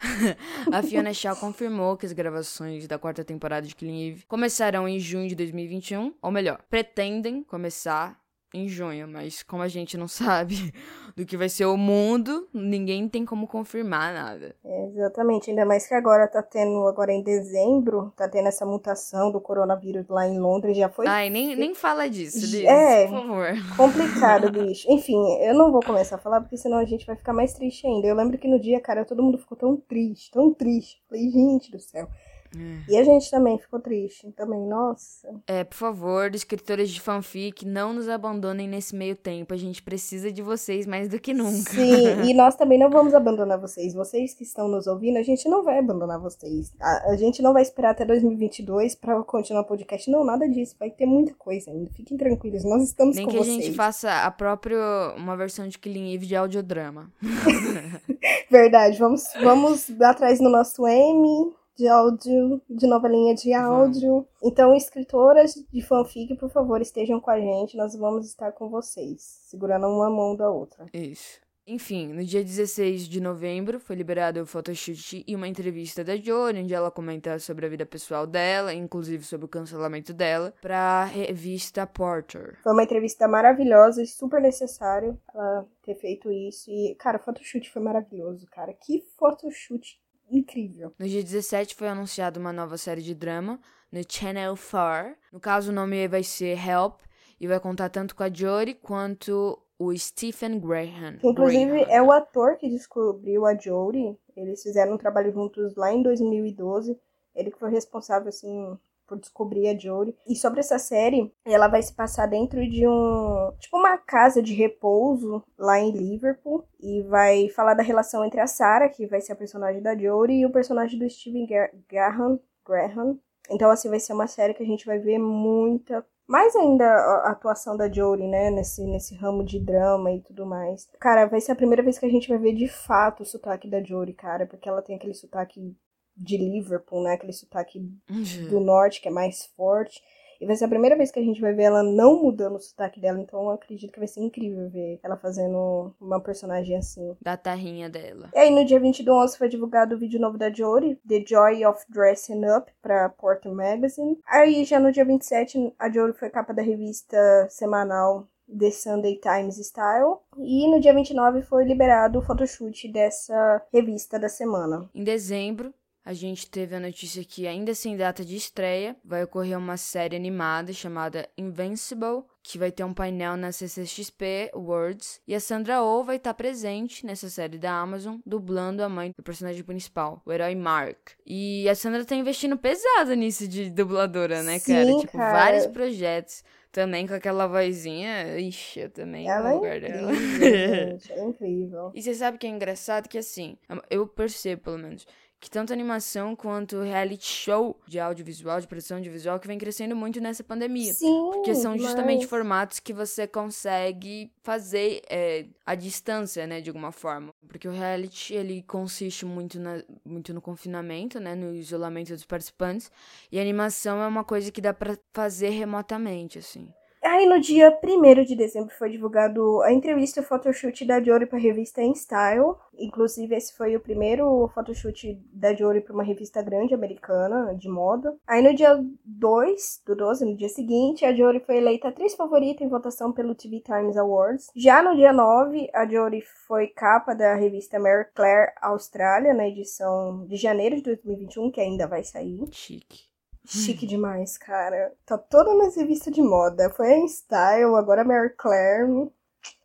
a 0.73 0.83
Fiona 0.83 1.13
Shaw 1.13 1.37
confirmou 1.37 1.97
que 1.97 2.07
as 2.07 2.13
gravações 2.13 2.87
da 2.87 2.99
quarta 2.99 3.23
temporada 3.23 3.67
de 3.67 3.75
Clean 3.75 4.09
Eve 4.09 4.25
começarão 4.27 4.89
em 4.89 4.99
junho 4.99 5.29
de 5.29 5.35
2021, 5.35 6.15
ou 6.23 6.31
melhor, 6.31 6.61
pretendem 6.71 7.43
começar 7.43 8.19
em 8.53 8.69
junho, 8.69 9.09
mas 9.09 9.43
como 9.43 9.63
a 9.63 9.69
gente 9.69 9.97
não 9.97 10.09
sabe 10.09 10.73
do 11.17 11.27
que 11.27 11.37
vai 11.37 11.49
ser 11.49 11.67
o 11.67 11.77
mundo, 11.77 12.49
ninguém 12.53 13.09
tem 13.09 13.25
como 13.25 13.47
confirmar 13.47 14.13
nada. 14.13 14.55
É, 14.65 14.87
exatamente, 14.87 15.51
ainda 15.51 15.65
mais 15.65 15.87
que 15.87 15.95
agora 15.95 16.29
tá 16.29 16.43
tendo, 16.43 16.87
agora 16.87 17.13
em 17.13 17.23
dezembro, 17.23 18.13
tá 18.17 18.29
tendo 18.29 18.49
essa 18.49 18.65
mutação 18.65 19.31
do 19.31 19.41
coronavírus 19.41 20.09
lá 20.09 20.27
em 20.27 20.39
Londres, 20.39 20.77
já 20.77 20.89
foi... 20.89 21.07
Ai, 21.07 21.31
nem, 21.31 21.57
nem 21.57 21.75
fala 21.75 22.09
disso, 22.09 22.39
Liz, 22.39 22.65
é, 22.65 23.07
por 23.07 23.21
favor. 23.21 23.47
complicado, 23.77 24.51
bicho. 24.51 24.91
Enfim, 24.91 25.19
eu 25.43 25.55
não 25.55 25.73
vou 25.73 25.83
começar 25.83 26.17
a 26.17 26.19
falar, 26.19 26.41
porque 26.41 26.57
senão 26.57 26.79
a 26.79 26.85
gente 26.85 27.07
vai 27.07 27.17
ficar 27.17 27.33
mais 27.33 27.53
triste 27.53 27.87
ainda. 27.87 28.07
Eu 28.07 28.15
lembro 28.15 28.39
que 28.39 28.49
no 28.49 28.61
dia, 28.61 28.81
cara, 28.81 29.05
todo 29.05 29.23
mundo 29.23 29.39
ficou 29.39 29.57
tão 29.57 29.77
triste, 29.77 30.31
tão 30.31 30.53
triste. 30.53 31.03
Falei, 31.09 31.31
gente 31.31 31.71
do 31.71 31.79
céu. 31.79 32.09
É. 32.57 32.93
E 32.93 32.97
a 32.97 33.05
gente 33.05 33.31
também 33.31 33.59
ficou 33.59 33.81
triste, 33.81 34.31
também, 34.33 34.67
nossa. 34.67 35.29
É, 35.47 35.63
por 35.65 35.77
favor, 35.77 36.35
escritores 36.35 36.91
de 36.91 37.01
fanfic, 37.01 37.65
não 37.67 37.93
nos 37.93 38.09
abandonem 38.09 38.69
nesse 38.69 38.95
meio 38.95 39.15
tempo. 39.15 39.55
A 39.55 39.57
gente 39.57 39.83
precisa 39.83 40.33
de 40.33 40.43
vocês 40.43 40.87
mais 40.87 41.09
do 41.09 41.21
que 41.21 41.33
nunca. 41.33 41.71
Sim, 41.71 42.23
e 42.29 42.35
nós 42.35 42.57
também 42.57 42.79
não 42.79 42.91
vamos 42.91 43.15
abandonar 43.15 43.59
vocês. 43.59 43.95
Vocês 43.95 44.35
que 44.35 44.43
estão 44.43 44.69
nos 44.69 44.87
ouvindo, 44.87 45.19
a 45.19 45.23
gente 45.23 45.49
não 45.49 45.63
vai 45.63 45.79
abandonar 45.79 46.19
vocês. 46.19 46.73
A, 46.81 47.13
a 47.13 47.17
gente 47.17 47.43
não 47.43 47.53
vai 47.53 47.63
esperar 47.63 47.91
até 47.91 48.05
2022 48.05 48.95
para 48.95 49.23
continuar 49.23 49.63
o 49.63 49.67
podcast. 49.67 50.11
Não, 50.11 50.25
nada 50.25 50.49
disso. 50.49 50.77
Vai 50.79 50.91
ter 50.91 51.07
muita 51.07 51.35
coisa 51.35 51.71
ainda. 51.71 51.91
Fiquem 51.91 52.17
tranquilos, 52.17 52.65
nós 52.65 52.83
estamos 52.83 53.17
Nem 53.17 53.27
com 53.27 53.33
vocês. 53.33 53.47
Nem 53.47 53.57
que 53.57 53.63
a 53.63 53.67
gente 53.67 53.77
faça 53.77 54.25
a 54.25 54.31
própria, 54.31 54.79
uma 55.17 55.37
versão 55.37 55.69
de 55.69 55.79
Killing 55.79 56.15
Eve 56.15 56.27
de 56.27 56.37
audiodrama. 56.37 57.11
Verdade, 58.51 58.99
vamos, 58.99 59.25
vamos 59.43 59.91
atrás 60.01 60.41
no 60.41 60.51
nosso 60.51 60.87
M, 60.87 61.53
de 61.77 61.89
áudio, 61.89 62.61
de 62.69 62.87
novelinha 62.87 63.35
de 63.35 63.53
áudio. 63.53 64.27
Então, 64.43 64.75
escritoras 64.75 65.55
de 65.55 65.83
fanfic, 65.83 66.37
por 66.37 66.51
favor, 66.51 66.81
estejam 66.81 67.21
com 67.21 67.31
a 67.31 67.41
gente. 67.41 67.77
Nós 67.77 67.97
vamos 67.97 68.27
estar 68.27 68.53
com 68.53 68.69
vocês, 68.69 69.23
segurando 69.49 69.87
uma 69.87 70.11
mão 70.11 70.37
da 70.37 70.51
outra. 70.51 70.87
Isso. 70.93 71.41
Enfim, 71.67 72.09
no 72.09 72.25
dia 72.25 72.43
16 72.43 73.07
de 73.07 73.21
novembro 73.21 73.79
foi 73.79 73.95
liberado 73.95 74.43
o 74.43 74.47
photoshoot 74.47 75.23
e 75.25 75.37
uma 75.37 75.47
entrevista 75.47 76.03
da 76.03 76.17
Jory, 76.17 76.59
onde 76.59 76.75
ela 76.75 76.91
comenta 76.91 77.39
sobre 77.39 77.65
a 77.65 77.69
vida 77.69 77.87
pessoal 77.87 78.27
dela, 78.27 78.75
inclusive 78.75 79.23
sobre 79.23 79.45
o 79.45 79.49
cancelamento 79.49 80.13
dela, 80.13 80.53
pra 80.61 81.05
revista 81.05 81.87
Porter. 81.87 82.59
Foi 82.63 82.73
uma 82.73 82.83
entrevista 82.83 83.29
maravilhosa 83.29 84.03
e 84.03 84.07
super 84.07 84.41
necessário 84.41 85.17
ela 85.33 85.65
ter 85.83 85.95
feito 85.95 86.33
isso. 86.33 86.69
E, 86.69 86.97
cara, 86.97 87.19
o 87.19 87.23
photoshoot 87.23 87.71
foi 87.71 87.81
maravilhoso, 87.81 88.49
cara. 88.51 88.73
Que 88.73 89.05
photoshoot 89.17 90.01
incrível. 90.31 90.93
No 90.99 91.07
dia 91.07 91.23
17 91.23 91.75
foi 91.75 91.89
anunciada 91.89 92.39
uma 92.39 92.53
nova 92.53 92.77
série 92.79 93.03
de 93.03 93.15
drama 93.15 93.61
no 93.91 94.01
Channel 94.09 94.55
4. 94.57 95.15
No 95.33 95.41
caso, 95.41 95.71
o 95.71 95.75
nome 95.75 96.07
vai 96.09 96.23
ser 96.23 96.59
Help 96.59 97.01
e 97.41 97.47
vai 97.47 97.59
contar 97.59 97.89
tanto 97.89 98.15
com 98.15 98.23
a 98.23 98.33
Jory 98.33 98.75
quanto 98.75 99.59
o 99.79 99.97
Stephen 99.97 100.61
Graham. 100.61 101.19
Inclusive, 101.23 101.71
Graham. 101.71 101.91
é 101.91 102.03
o 102.03 102.13
ator 102.13 102.57
que 102.57 102.69
descobriu 102.69 103.47
a 103.47 103.57
Jory. 103.57 104.17
Eles 104.37 104.63
fizeram 104.63 104.95
um 104.95 104.99
trabalho 104.99 105.33
juntos 105.33 105.75
lá 105.75 105.93
em 105.93 106.03
2012. 106.03 106.99
Ele 107.35 107.51
que 107.51 107.59
foi 107.59 107.71
responsável, 107.71 108.29
assim, 108.29 108.79
por 109.11 109.19
descobrir 109.19 109.69
a 109.69 109.77
Jory. 109.77 110.17
E 110.25 110.37
sobre 110.37 110.61
essa 110.61 110.79
série, 110.79 111.35
ela 111.45 111.67
vai 111.67 111.83
se 111.83 111.93
passar 111.93 112.27
dentro 112.27 112.65
de 112.71 112.87
um. 112.87 113.53
Tipo, 113.59 113.77
uma 113.77 113.99
casa 113.99 114.41
de 114.41 114.55
repouso 114.55 115.43
lá 115.59 115.81
em 115.81 115.91
Liverpool. 115.91 116.65
E 116.79 117.03
vai 117.03 117.49
falar 117.49 117.75
da 117.75 117.83
relação 117.83 118.25
entre 118.25 118.41
a 118.41 118.47
Sarah, 118.47 118.89
que 118.89 119.07
vai 119.09 119.21
ser 119.21 119.33
a 119.33 119.37
personagem 119.37 119.83
da 119.83 119.99
Jory, 119.99 120.39
e 120.39 120.47
o 120.47 120.53
personagem 120.53 120.97
do 120.97 121.11
Steven 121.11 121.47
Graham. 121.89 122.39
Graham. 122.65 123.19
Então, 123.51 123.69
assim, 123.69 123.89
vai 123.89 123.99
ser 123.99 124.13
uma 124.13 124.29
série 124.29 124.55
que 124.55 124.63
a 124.63 124.67
gente 124.67 124.87
vai 124.87 125.01
ver 125.01 125.19
muita 125.19 126.07
mais 126.29 126.55
ainda 126.55 126.85
a 126.85 127.33
atuação 127.33 127.77
da 127.77 127.91
Jory, 127.91 128.29
né, 128.29 128.51
nesse, 128.53 128.85
nesse 128.85 129.17
ramo 129.17 129.45
de 129.45 129.59
drama 129.59 130.13
e 130.13 130.21
tudo 130.21 130.47
mais. 130.47 130.89
Cara, 131.01 131.27
vai 131.27 131.41
ser 131.41 131.51
a 131.51 131.57
primeira 131.57 131.83
vez 131.83 131.99
que 131.99 132.07
a 132.07 132.09
gente 132.09 132.29
vai 132.29 132.39
ver 132.39 132.55
de 132.55 132.69
fato 132.69 133.25
o 133.25 133.27
sotaque 133.27 133.69
da 133.69 133.83
Jory, 133.83 134.13
cara, 134.13 134.47
porque 134.47 134.69
ela 134.69 134.81
tem 134.81 134.95
aquele 134.95 135.13
sotaque 135.13 135.77
de 136.17 136.37
Liverpool, 136.37 137.03
né? 137.03 137.13
Aquele 137.13 137.33
sotaque 137.33 137.79
uhum. 138.11 138.49
do 138.49 138.61
norte 138.61 139.01
que 139.01 139.09
é 139.09 139.13
mais 139.13 139.47
forte. 139.57 140.03
E 140.41 140.47
vai 140.47 140.57
ser 140.57 140.65
a 140.65 140.69
primeira 140.69 140.97
vez 140.97 141.11
que 141.11 141.21
a 141.21 141.23
gente 141.23 141.41
vai 141.41 141.53
ver 141.53 141.65
ela 141.65 141.83
não 141.83 142.23
mudando 142.23 142.57
o 142.57 142.61
sotaque 142.61 142.99
dela, 142.99 143.21
então 143.21 143.43
eu 143.43 143.51
acredito 143.51 143.93
que 143.93 143.99
vai 143.99 144.09
ser 144.09 144.21
incrível 144.21 144.71
ver 144.71 144.99
ela 145.03 145.17
fazendo 145.17 145.95
uma 146.01 146.19
personagem 146.19 146.77
assim. 146.77 147.15
Da 147.21 147.37
tarrinha 147.37 147.91
dela. 147.91 148.31
E 148.35 148.39
aí 148.39 148.51
no 148.51 148.65
dia 148.65 148.81
20 148.81 149.03
do 149.03 149.13
11 149.13 149.37
foi 149.37 149.51
divulgado 149.51 149.95
o 149.95 149.99
vídeo 149.99 150.19
novo 150.19 150.39
da 150.39 150.51
Jory, 150.51 150.99
The 151.07 151.23
Joy 151.27 151.67
of 151.67 151.85
Dressing 151.91 152.47
Up, 152.57 152.73
pra 152.81 153.11
Porter 153.11 153.53
Magazine. 153.53 154.19
Aí 154.27 154.65
já 154.65 154.81
no 154.81 154.91
dia 154.91 155.05
27 155.05 155.75
a 155.79 155.91
Jory 155.91 156.15
foi 156.15 156.31
capa 156.31 156.55
da 156.55 156.63
revista 156.63 157.19
semanal 157.51 158.27
The 158.59 158.71
Sunday 158.71 159.21
Times 159.21 159.59
Style. 159.59 160.17
E 160.39 160.69
no 160.69 160.81
dia 160.81 160.95
29 160.95 161.43
foi 161.43 161.65
liberado 161.65 162.19
o 162.19 162.23
photoshoot 162.23 162.89
dessa 162.89 163.63
revista 163.73 164.19
da 164.19 164.29
semana. 164.29 164.89
Em 164.95 165.05
dezembro, 165.05 165.73
a 166.05 166.13
gente 166.13 166.51
teve 166.51 166.75
a 166.75 166.81
notícia 166.81 167.25
que, 167.25 167.47
ainda 167.47 167.75
sem 167.75 167.97
data 167.97 168.25
de 168.25 168.37
estreia, 168.37 168.97
vai 169.05 169.23
ocorrer 169.23 169.59
uma 169.59 169.77
série 169.77 170.17
animada 170.17 170.73
chamada 170.73 171.29
Invincible, 171.37 172.25
que 172.43 172.57
vai 172.57 172.73
ter 172.73 172.85
um 172.85 172.95
painel 172.95 173.37
na 173.37 173.53
CCXP 173.53 174.51
Worlds, 174.55 175.21
e 175.29 175.35
a 175.35 175.41
Sandra 175.41 175.83
Oh 175.83 176.03
vai 176.03 176.17
estar 176.17 176.33
presente 176.33 177.05
nessa 177.05 177.29
série 177.29 177.59
da 177.59 177.73
Amazon, 177.73 178.17
dublando 178.25 178.83
a 178.83 178.89
mãe 178.89 179.13
do 179.17 179.23
personagem 179.23 179.63
principal, 179.63 180.23
o 180.25 180.33
herói 180.33 180.55
Mark. 180.55 181.11
E 181.27 181.69
a 181.69 181.75
Sandra 181.75 182.05
tá 182.05 182.15
investindo 182.15 182.57
pesado 182.57 183.15
nisso 183.15 183.47
de 183.47 183.71
dubladora, 183.71 184.43
né, 184.43 184.59
cara? 184.59 184.87
Sim, 184.87 185.01
tipo, 185.01 185.19
cara. 185.19 185.33
vários 185.33 185.67
projetos. 185.67 186.43
Também 186.73 187.05
com 187.05 187.15
aquela 187.15 187.49
vozinha, 187.49 188.39
ixi, 188.39 188.79
eu 188.79 188.91
também 188.91 189.29
ela 189.29 189.51
no 189.51 189.65
é 189.65 189.77
incrível, 189.77 190.07
dela. 190.07 190.15
gente, 190.15 191.13
é 191.13 191.19
incrível. 191.27 191.91
E 191.93 192.01
você 192.01 192.15
sabe 192.15 192.39
que 192.39 192.47
é 192.47 192.51
engraçado 192.51 193.09
que 193.09 193.19
assim, 193.19 193.59
eu 193.91 194.07
percebo 194.07 194.63
pelo 194.63 194.79
menos, 194.79 195.05
que 195.41 195.51
tanto 195.51 195.73
animação 195.73 196.37
quanto 196.37 196.83
reality 196.83 197.25
show 197.25 197.81
de 197.89 197.99
audiovisual, 197.99 198.61
de 198.61 198.67
produção 198.67 198.99
audiovisual, 198.99 199.41
que 199.41 199.49
vem 199.49 199.59
crescendo 199.59 199.97
muito 199.97 200.21
nessa 200.21 200.45
pandemia. 200.45 200.93
Sim, 200.93 201.31
porque 201.33 201.55
são 201.55 201.79
justamente 201.79 202.21
mas... 202.21 202.31
formatos 202.31 202.79
que 202.79 202.93
você 202.93 203.27
consegue 203.27 204.31
fazer 204.43 205.01
é, 205.09 205.47
à 205.65 205.75
distância, 205.75 206.47
né, 206.47 206.61
de 206.61 206.69
alguma 206.69 206.93
forma. 206.93 207.33
Porque 207.49 207.67
o 207.67 207.73
reality, 207.73 208.35
ele 208.35 208.63
consiste 208.63 209.25
muito, 209.25 209.59
na, 209.59 209.83
muito 210.05 210.35
no 210.35 210.43
confinamento, 210.43 211.19
né, 211.19 211.35
no 211.35 211.55
isolamento 211.55 212.13
dos 212.13 212.27
participantes, 212.27 212.93
e 213.33 213.39
a 213.39 213.43
animação 213.43 214.03
é 214.03 214.07
uma 214.07 214.23
coisa 214.23 214.53
que 214.53 214.61
dá 214.61 214.75
para 214.75 214.99
fazer 215.15 215.49
remotamente, 215.49 216.39
assim. 216.39 216.69
Aí 217.03 217.27
no 217.27 217.41
dia 217.41 217.77
1 217.83 218.25
de 218.25 218.37
dezembro 218.37 218.75
foi 218.75 218.91
divulgado 218.91 219.63
a 219.63 219.73
entrevista 219.73 220.23
photoshoot 220.23 220.85
da 220.85 221.03
Jory 221.03 221.25
para 221.25 221.39
a 221.39 221.41
revista 221.41 221.83
InStyle. 221.83 222.55
Inclusive, 222.79 223.35
esse 223.35 223.57
foi 223.57 223.75
o 223.75 223.81
primeiro 223.81 224.49
photoshoot 224.55 225.19
da 225.33 225.55
Jory 225.55 225.81
para 225.81 225.95
uma 225.95 226.03
revista 226.03 226.43
grande 226.43 226.75
americana 226.75 227.55
de 227.55 227.69
moda. 227.69 228.15
Aí 228.27 228.43
no 228.43 228.55
dia 228.55 228.79
2 229.05 229.83
do 229.87 229.97
12, 229.97 230.25
no 230.27 230.37
dia 230.37 230.49
seguinte, 230.49 231.05
a 231.05 231.15
Jory 231.15 231.41
foi 231.41 231.57
eleita 231.57 231.89
atriz 231.89 232.15
favorita 232.15 232.63
em 232.63 232.69
votação 232.69 233.13
pelo 233.13 233.35
TV 233.35 233.61
Times 233.61 233.97
Awards. 233.97 234.49
Já 234.55 234.83
no 234.83 234.95
dia 234.95 235.13
9, 235.13 235.71
a 235.75 235.87
Jory 235.87 236.23
foi 236.47 236.69
capa 236.69 237.15
da 237.15 237.35
revista 237.35 237.79
Mary 237.79 238.07
Claire 238.15 238.53
Austrália, 238.61 239.33
na 239.33 239.49
edição 239.49 240.27
de 240.27 240.37
janeiro 240.37 240.77
de 240.77 240.83
2021, 240.83 241.51
que 241.51 241.61
ainda 241.61 241.87
vai 241.87 242.05
sair. 242.05 242.41
Chique. 242.53 243.10
Chique 243.47 243.87
demais, 243.87 244.37
cara. 244.39 244.93
Tá 245.05 245.17
toda 245.19 245.55
nas 245.55 245.77
revistas 245.77 246.13
de 246.13 246.23
moda. 246.23 246.71
Foi 246.71 246.93
a 246.93 247.07
Style, 247.07 247.75
agora 247.77 248.03
a 248.03 248.05
Mary 248.05 248.31
Claire. 248.37 248.87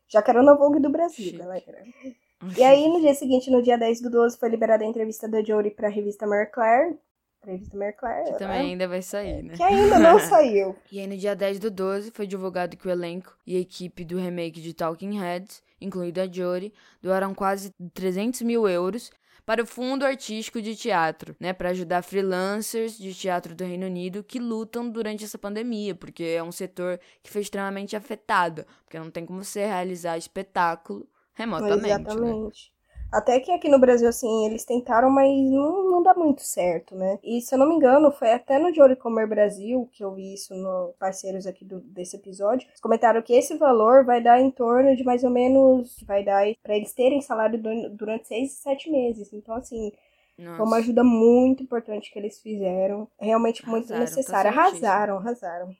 Já 0.07 0.21
quero 0.21 0.41
na 0.43 0.53
Vogue 0.53 0.79
do 0.79 0.89
Brasil, 0.89 1.25
Chique. 1.25 1.37
galera. 1.37 1.83
E 2.57 2.63
aí, 2.63 2.87
no 2.87 3.01
dia 3.01 3.13
seguinte, 3.13 3.49
no 3.49 3.61
dia 3.61 3.77
10 3.77 4.01
do 4.01 4.09
12, 4.09 4.37
foi 4.37 4.49
liberada 4.49 4.83
a 4.83 4.87
entrevista 4.87 5.27
da 5.27 5.43
Jory 5.43 5.71
pra 5.71 5.89
revista 5.89 6.25
Mary 6.27 6.49
Claire. 6.51 6.97
Pra 7.41 7.51
revista 7.51 7.77
Mary 7.77 7.93
Claire. 7.93 8.31
Que 8.31 8.39
também 8.39 8.71
ainda 8.71 8.87
vai 8.87 9.01
sair, 9.01 9.43
né? 9.43 9.53
Que 9.55 9.63
ainda 9.63 9.99
não 9.99 10.17
saiu. 10.19 10.75
E 10.91 10.99
aí, 10.99 11.07
no 11.07 11.17
dia 11.17 11.35
10 11.35 11.59
do 11.59 11.69
12, 11.71 12.11
foi 12.11 12.25
divulgado 12.27 12.77
que 12.77 12.87
o 12.87 12.91
elenco 12.91 13.35
e 13.45 13.55
a 13.57 13.59
equipe 13.59 14.03
do 14.05 14.17
remake 14.17 14.61
de 14.61 14.73
Talking 14.73 15.19
Heads, 15.19 15.61
incluindo 15.81 16.21
a 16.21 16.27
Jory, 16.27 16.73
doaram 17.01 17.33
quase 17.33 17.71
300 17.93 18.41
mil 18.43 18.67
euros 18.67 19.11
para 19.45 19.61
o 19.61 19.65
Fundo 19.65 20.05
Artístico 20.05 20.61
de 20.61 20.75
Teatro, 20.75 21.35
né, 21.39 21.53
para 21.53 21.69
ajudar 21.69 22.01
freelancers 22.01 22.97
de 22.97 23.13
teatro 23.13 23.53
do 23.53 23.63
Reino 23.63 23.85
Unido 23.85 24.23
que 24.23 24.39
lutam 24.39 24.89
durante 24.89 25.23
essa 25.23 25.37
pandemia, 25.37 25.93
porque 25.93 26.23
é 26.23 26.43
um 26.43 26.51
setor 26.51 26.99
que 27.21 27.29
foi 27.29 27.41
extremamente 27.41 27.95
afetado, 27.95 28.65
porque 28.83 28.97
não 28.97 29.11
tem 29.11 29.25
como 29.25 29.43
você 29.43 29.65
realizar 29.65 30.17
espetáculo 30.17 31.07
remotamente. 31.33 31.85
Exatamente. 31.85 32.69
Né? 32.69 32.74
Até 33.11 33.39
que 33.39 33.51
aqui 33.51 33.69
no 33.69 33.79
Brasil, 33.79 34.09
assim, 34.09 34.45
eles 34.45 34.65
tentaram, 34.65 35.09
mas 35.09 35.29
não, 35.29 35.89
não 35.89 36.03
dá 36.03 36.13
muito 36.13 36.41
certo, 36.41 36.95
né? 36.95 37.17
E 37.23 37.41
se 37.41 37.55
eu 37.55 37.59
não 37.59 37.69
me 37.69 37.75
engano, 37.75 38.11
foi 38.11 38.31
até 38.33 38.59
no 38.59 38.73
Jory 38.73 38.95
Comer 38.95 39.27
Brasil 39.27 39.89
que 39.93 40.03
eu 40.03 40.13
vi 40.13 40.33
isso 40.33 40.53
no 40.53 40.93
parceiros 40.99 41.47
aqui 41.47 41.63
do, 41.63 41.79
desse 41.79 42.17
episódio. 42.17 42.67
Eles 42.67 42.81
comentaram 42.81 43.21
que 43.21 43.33
esse 43.33 43.55
valor 43.55 44.03
vai 44.03 44.21
dar 44.21 44.41
em 44.41 44.51
torno 44.51 44.95
de 44.95 45.03
mais 45.03 45.23
ou 45.23 45.29
menos. 45.29 46.03
Vai 46.05 46.23
dar 46.23 46.43
para 46.61 46.75
eles 46.75 46.93
terem 46.93 47.21
salário 47.21 47.61
durante 47.91 48.27
seis, 48.27 48.53
sete 48.53 48.89
meses. 48.91 49.31
Então, 49.31 49.55
assim. 49.55 49.91
Nossa. 50.37 50.57
Foi 50.57 50.65
uma 50.65 50.77
ajuda 50.77 51.01
muito 51.01 51.63
importante 51.63 52.11
que 52.11 52.19
eles 52.19 52.41
fizeram. 52.41 53.07
Realmente 53.17 53.65
muito 53.65 53.85
Arrasaram, 53.85 54.01
necessária. 54.01 54.51
Arrasaram, 54.51 55.17
arrasaram. 55.17 55.75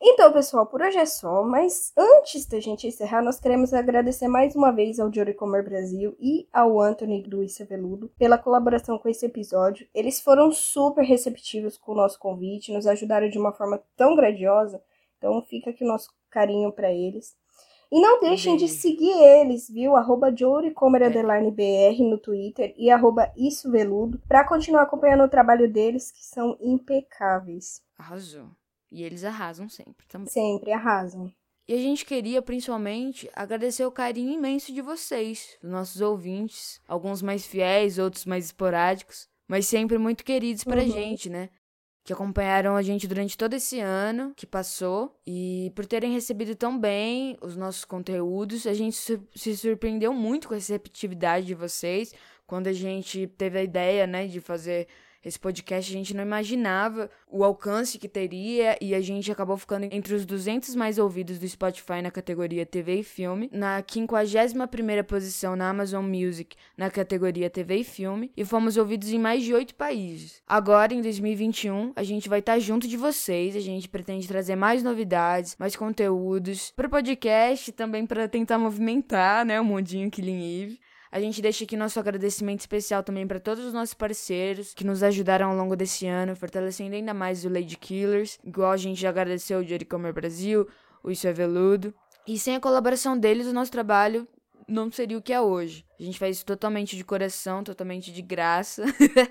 Então, 0.00 0.30
pessoal, 0.30 0.66
por 0.66 0.82
hoje 0.82 0.98
é 0.98 1.06
só, 1.06 1.42
mas 1.42 1.90
antes 1.96 2.44
da 2.46 2.60
gente 2.60 2.86
encerrar, 2.86 3.22
nós 3.22 3.40
queremos 3.40 3.72
agradecer 3.72 4.28
mais 4.28 4.54
uma 4.54 4.70
vez 4.70 5.00
ao 5.00 5.12
Jory 5.12 5.32
Comer 5.32 5.64
Brasil 5.64 6.14
e 6.20 6.46
ao 6.52 6.78
Anthony 6.80 7.22
Luiz 7.22 7.56
Veludo 7.58 8.10
pela 8.18 8.36
colaboração 8.36 8.98
com 8.98 9.08
esse 9.08 9.24
episódio. 9.24 9.88
Eles 9.94 10.20
foram 10.20 10.52
super 10.52 11.02
receptivos 11.02 11.78
com 11.78 11.92
o 11.92 11.94
nosso 11.94 12.18
convite, 12.18 12.72
nos 12.72 12.86
ajudaram 12.86 13.30
de 13.30 13.38
uma 13.38 13.52
forma 13.52 13.82
tão 13.96 14.14
grandiosa, 14.14 14.82
então 15.16 15.40
fica 15.42 15.70
aqui 15.70 15.82
o 15.82 15.88
nosso 15.88 16.10
carinho 16.30 16.70
para 16.70 16.92
eles. 16.92 17.34
E 17.90 17.98
não 17.98 18.20
deixem 18.20 18.56
de 18.56 18.68
seguir 18.68 19.12
eles, 19.12 19.70
viu? 19.70 19.96
Arroba 19.96 20.30
BR 20.30 22.02
no 22.02 22.18
Twitter 22.18 22.74
e 22.76 22.90
arroba 22.90 23.32
Isso 23.36 23.70
Veludo, 23.70 24.20
pra 24.28 24.46
continuar 24.46 24.82
acompanhando 24.82 25.24
o 25.24 25.30
trabalho 25.30 25.72
deles, 25.72 26.10
que 26.10 26.24
são 26.24 26.58
impecáveis. 26.60 27.80
Arrasou. 27.96 28.48
E 28.90 29.02
eles 29.02 29.24
arrasam 29.24 29.68
sempre 29.68 30.06
também. 30.06 30.28
Sempre 30.28 30.72
arrasam. 30.72 31.32
E 31.68 31.74
a 31.74 31.78
gente 31.78 32.04
queria, 32.04 32.40
principalmente, 32.40 33.28
agradecer 33.34 33.84
o 33.84 33.90
carinho 33.90 34.32
imenso 34.32 34.72
de 34.72 34.80
vocês, 34.80 35.58
dos 35.60 35.70
nossos 35.70 36.00
ouvintes, 36.00 36.80
alguns 36.86 37.20
mais 37.20 37.44
fiéis, 37.44 37.98
outros 37.98 38.24
mais 38.24 38.44
esporádicos, 38.46 39.28
mas 39.48 39.66
sempre 39.66 39.98
muito 39.98 40.24
queridos 40.24 40.62
pra 40.62 40.82
uhum. 40.82 40.90
gente, 40.90 41.28
né? 41.28 41.50
Que 42.04 42.12
acompanharam 42.12 42.76
a 42.76 42.82
gente 42.82 43.08
durante 43.08 43.36
todo 43.36 43.54
esse 43.54 43.80
ano 43.80 44.32
que 44.36 44.46
passou 44.46 45.18
e 45.26 45.72
por 45.74 45.84
terem 45.86 46.12
recebido 46.12 46.54
tão 46.54 46.78
bem 46.78 47.36
os 47.42 47.56
nossos 47.56 47.84
conteúdos, 47.84 48.64
a 48.64 48.74
gente 48.74 48.96
se 48.96 49.56
surpreendeu 49.56 50.14
muito 50.14 50.46
com 50.46 50.54
a 50.54 50.56
receptividade 50.56 51.46
de 51.46 51.54
vocês 51.54 52.14
quando 52.46 52.68
a 52.68 52.72
gente 52.72 53.26
teve 53.26 53.58
a 53.58 53.62
ideia, 53.64 54.06
né, 54.06 54.28
de 54.28 54.40
fazer 54.40 54.86
esse 55.26 55.40
podcast 55.40 55.90
a 55.90 55.98
gente 55.98 56.14
não 56.14 56.22
imaginava 56.22 57.10
o 57.28 57.42
alcance 57.42 57.98
que 57.98 58.08
teria 58.08 58.78
e 58.80 58.94
a 58.94 59.00
gente 59.00 59.32
acabou 59.32 59.56
ficando 59.56 59.88
entre 59.90 60.14
os 60.14 60.24
200 60.24 60.76
mais 60.76 60.98
ouvidos 60.98 61.40
do 61.40 61.48
Spotify 61.48 62.00
na 62.00 62.12
categoria 62.12 62.64
TV 62.64 63.00
e 63.00 63.02
filme, 63.02 63.50
na 63.52 63.82
51ª 63.82 65.02
posição 65.02 65.56
na 65.56 65.68
Amazon 65.68 66.04
Music 66.04 66.56
na 66.78 66.88
categoria 66.90 67.50
TV 67.50 67.78
e 67.78 67.84
filme 67.84 68.30
e 68.36 68.44
fomos 68.44 68.76
ouvidos 68.76 69.10
em 69.10 69.18
mais 69.18 69.42
de 69.42 69.52
oito 69.52 69.74
países. 69.74 70.40
Agora, 70.46 70.94
em 70.94 71.02
2021, 71.02 71.92
a 71.96 72.04
gente 72.04 72.28
vai 72.28 72.38
estar 72.38 72.60
junto 72.60 72.86
de 72.86 72.96
vocês, 72.96 73.56
a 73.56 73.60
gente 73.60 73.88
pretende 73.88 74.28
trazer 74.28 74.54
mais 74.54 74.84
novidades, 74.84 75.56
mais 75.58 75.74
conteúdos 75.74 76.72
para 76.76 76.86
o 76.86 76.90
podcast 76.90 77.72
também 77.72 78.06
para 78.06 78.28
tentar 78.28 78.58
movimentar, 78.58 79.44
né, 79.44 79.60
o 79.60 79.64
mundinho 79.64 80.08
Killing 80.08 80.62
Eve. 80.62 80.80
A 81.16 81.20
gente 81.20 81.40
deixa 81.40 81.64
aqui 81.64 81.78
nosso 81.78 81.98
agradecimento 81.98 82.60
especial 82.60 83.02
também 83.02 83.26
para 83.26 83.40
todos 83.40 83.64
os 83.64 83.72
nossos 83.72 83.94
parceiros 83.94 84.74
que 84.74 84.84
nos 84.84 85.02
ajudaram 85.02 85.48
ao 85.48 85.56
longo 85.56 85.74
desse 85.74 86.06
ano, 86.06 86.36
fortalecendo 86.36 86.94
ainda 86.94 87.14
mais 87.14 87.42
o 87.42 87.48
Lady 87.48 87.78
Killers, 87.78 88.38
igual 88.44 88.70
a 88.70 88.76
gente 88.76 89.00
já 89.00 89.08
agradeceu 89.08 89.60
o 89.60 89.64
Jerry 89.64 89.86
Comer 89.86 90.12
Brasil, 90.12 90.68
o 91.02 91.10
Isso 91.10 91.26
é 91.26 91.32
Veludo. 91.32 91.94
E 92.26 92.38
sem 92.38 92.54
a 92.54 92.60
colaboração 92.60 93.18
deles, 93.18 93.46
o 93.46 93.54
nosso 93.54 93.72
trabalho 93.72 94.28
não 94.68 94.90
seria 94.90 95.16
o 95.16 95.22
que 95.22 95.32
é 95.32 95.40
hoje. 95.40 95.84
A 95.98 96.02
gente 96.02 96.18
faz 96.18 96.36
isso 96.36 96.46
totalmente 96.46 96.96
de 96.96 97.04
coração, 97.04 97.64
totalmente 97.64 98.12
de 98.12 98.20
graça. 98.20 98.84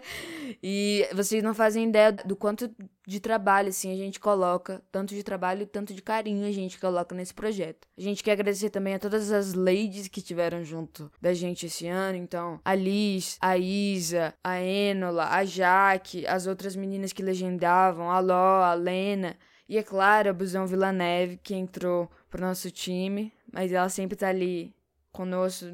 e 0.63 1.07
vocês 1.13 1.43
não 1.43 1.53
fazem 1.53 1.87
ideia 1.87 2.11
do 2.11 2.35
quanto 2.35 2.69
de 3.07 3.19
trabalho 3.19 3.69
assim 3.69 3.91
a 3.91 3.95
gente 3.95 4.19
coloca, 4.19 4.81
tanto 4.91 5.13
de 5.13 5.23
trabalho 5.23 5.63
e 5.63 5.65
tanto 5.65 5.93
de 5.93 6.01
carinho 6.01 6.47
a 6.47 6.51
gente 6.51 6.79
coloca 6.79 7.13
nesse 7.13 7.33
projeto. 7.33 7.87
A 7.97 8.01
gente 8.01 8.23
quer 8.23 8.31
agradecer 8.31 8.69
também 8.69 8.95
a 8.95 8.99
todas 8.99 9.31
as 9.31 9.53
ladies 9.53 10.07
que 10.07 10.21
tiveram 10.21 10.63
junto 10.63 11.11
da 11.21 11.33
gente 11.33 11.67
esse 11.67 11.87
ano, 11.87 12.17
então 12.17 12.59
a 12.65 12.73
Liz, 12.73 13.37
a 13.39 13.57
Isa, 13.57 14.33
a 14.43 14.59
Enola, 14.59 15.29
a 15.29 15.45
Jaque, 15.45 16.25
as 16.25 16.47
outras 16.47 16.75
meninas 16.75 17.13
que 17.13 17.21
legendavam, 17.21 18.09
a 18.09 18.19
Ló, 18.19 18.63
a 18.63 18.73
Lena 18.73 19.37
e 19.67 19.77
é 19.77 19.83
claro, 19.83 20.29
a 20.29 20.33
Busão 20.33 20.67
Vila 20.67 20.91
Neve 20.91 21.39
que 21.41 21.55
entrou 21.55 22.09
pro 22.29 22.41
nosso 22.41 22.69
time, 22.69 23.33
mas 23.51 23.71
ela 23.71 23.89
sempre 23.89 24.15
tá 24.15 24.29
ali 24.29 24.75
conosco, 25.15 25.65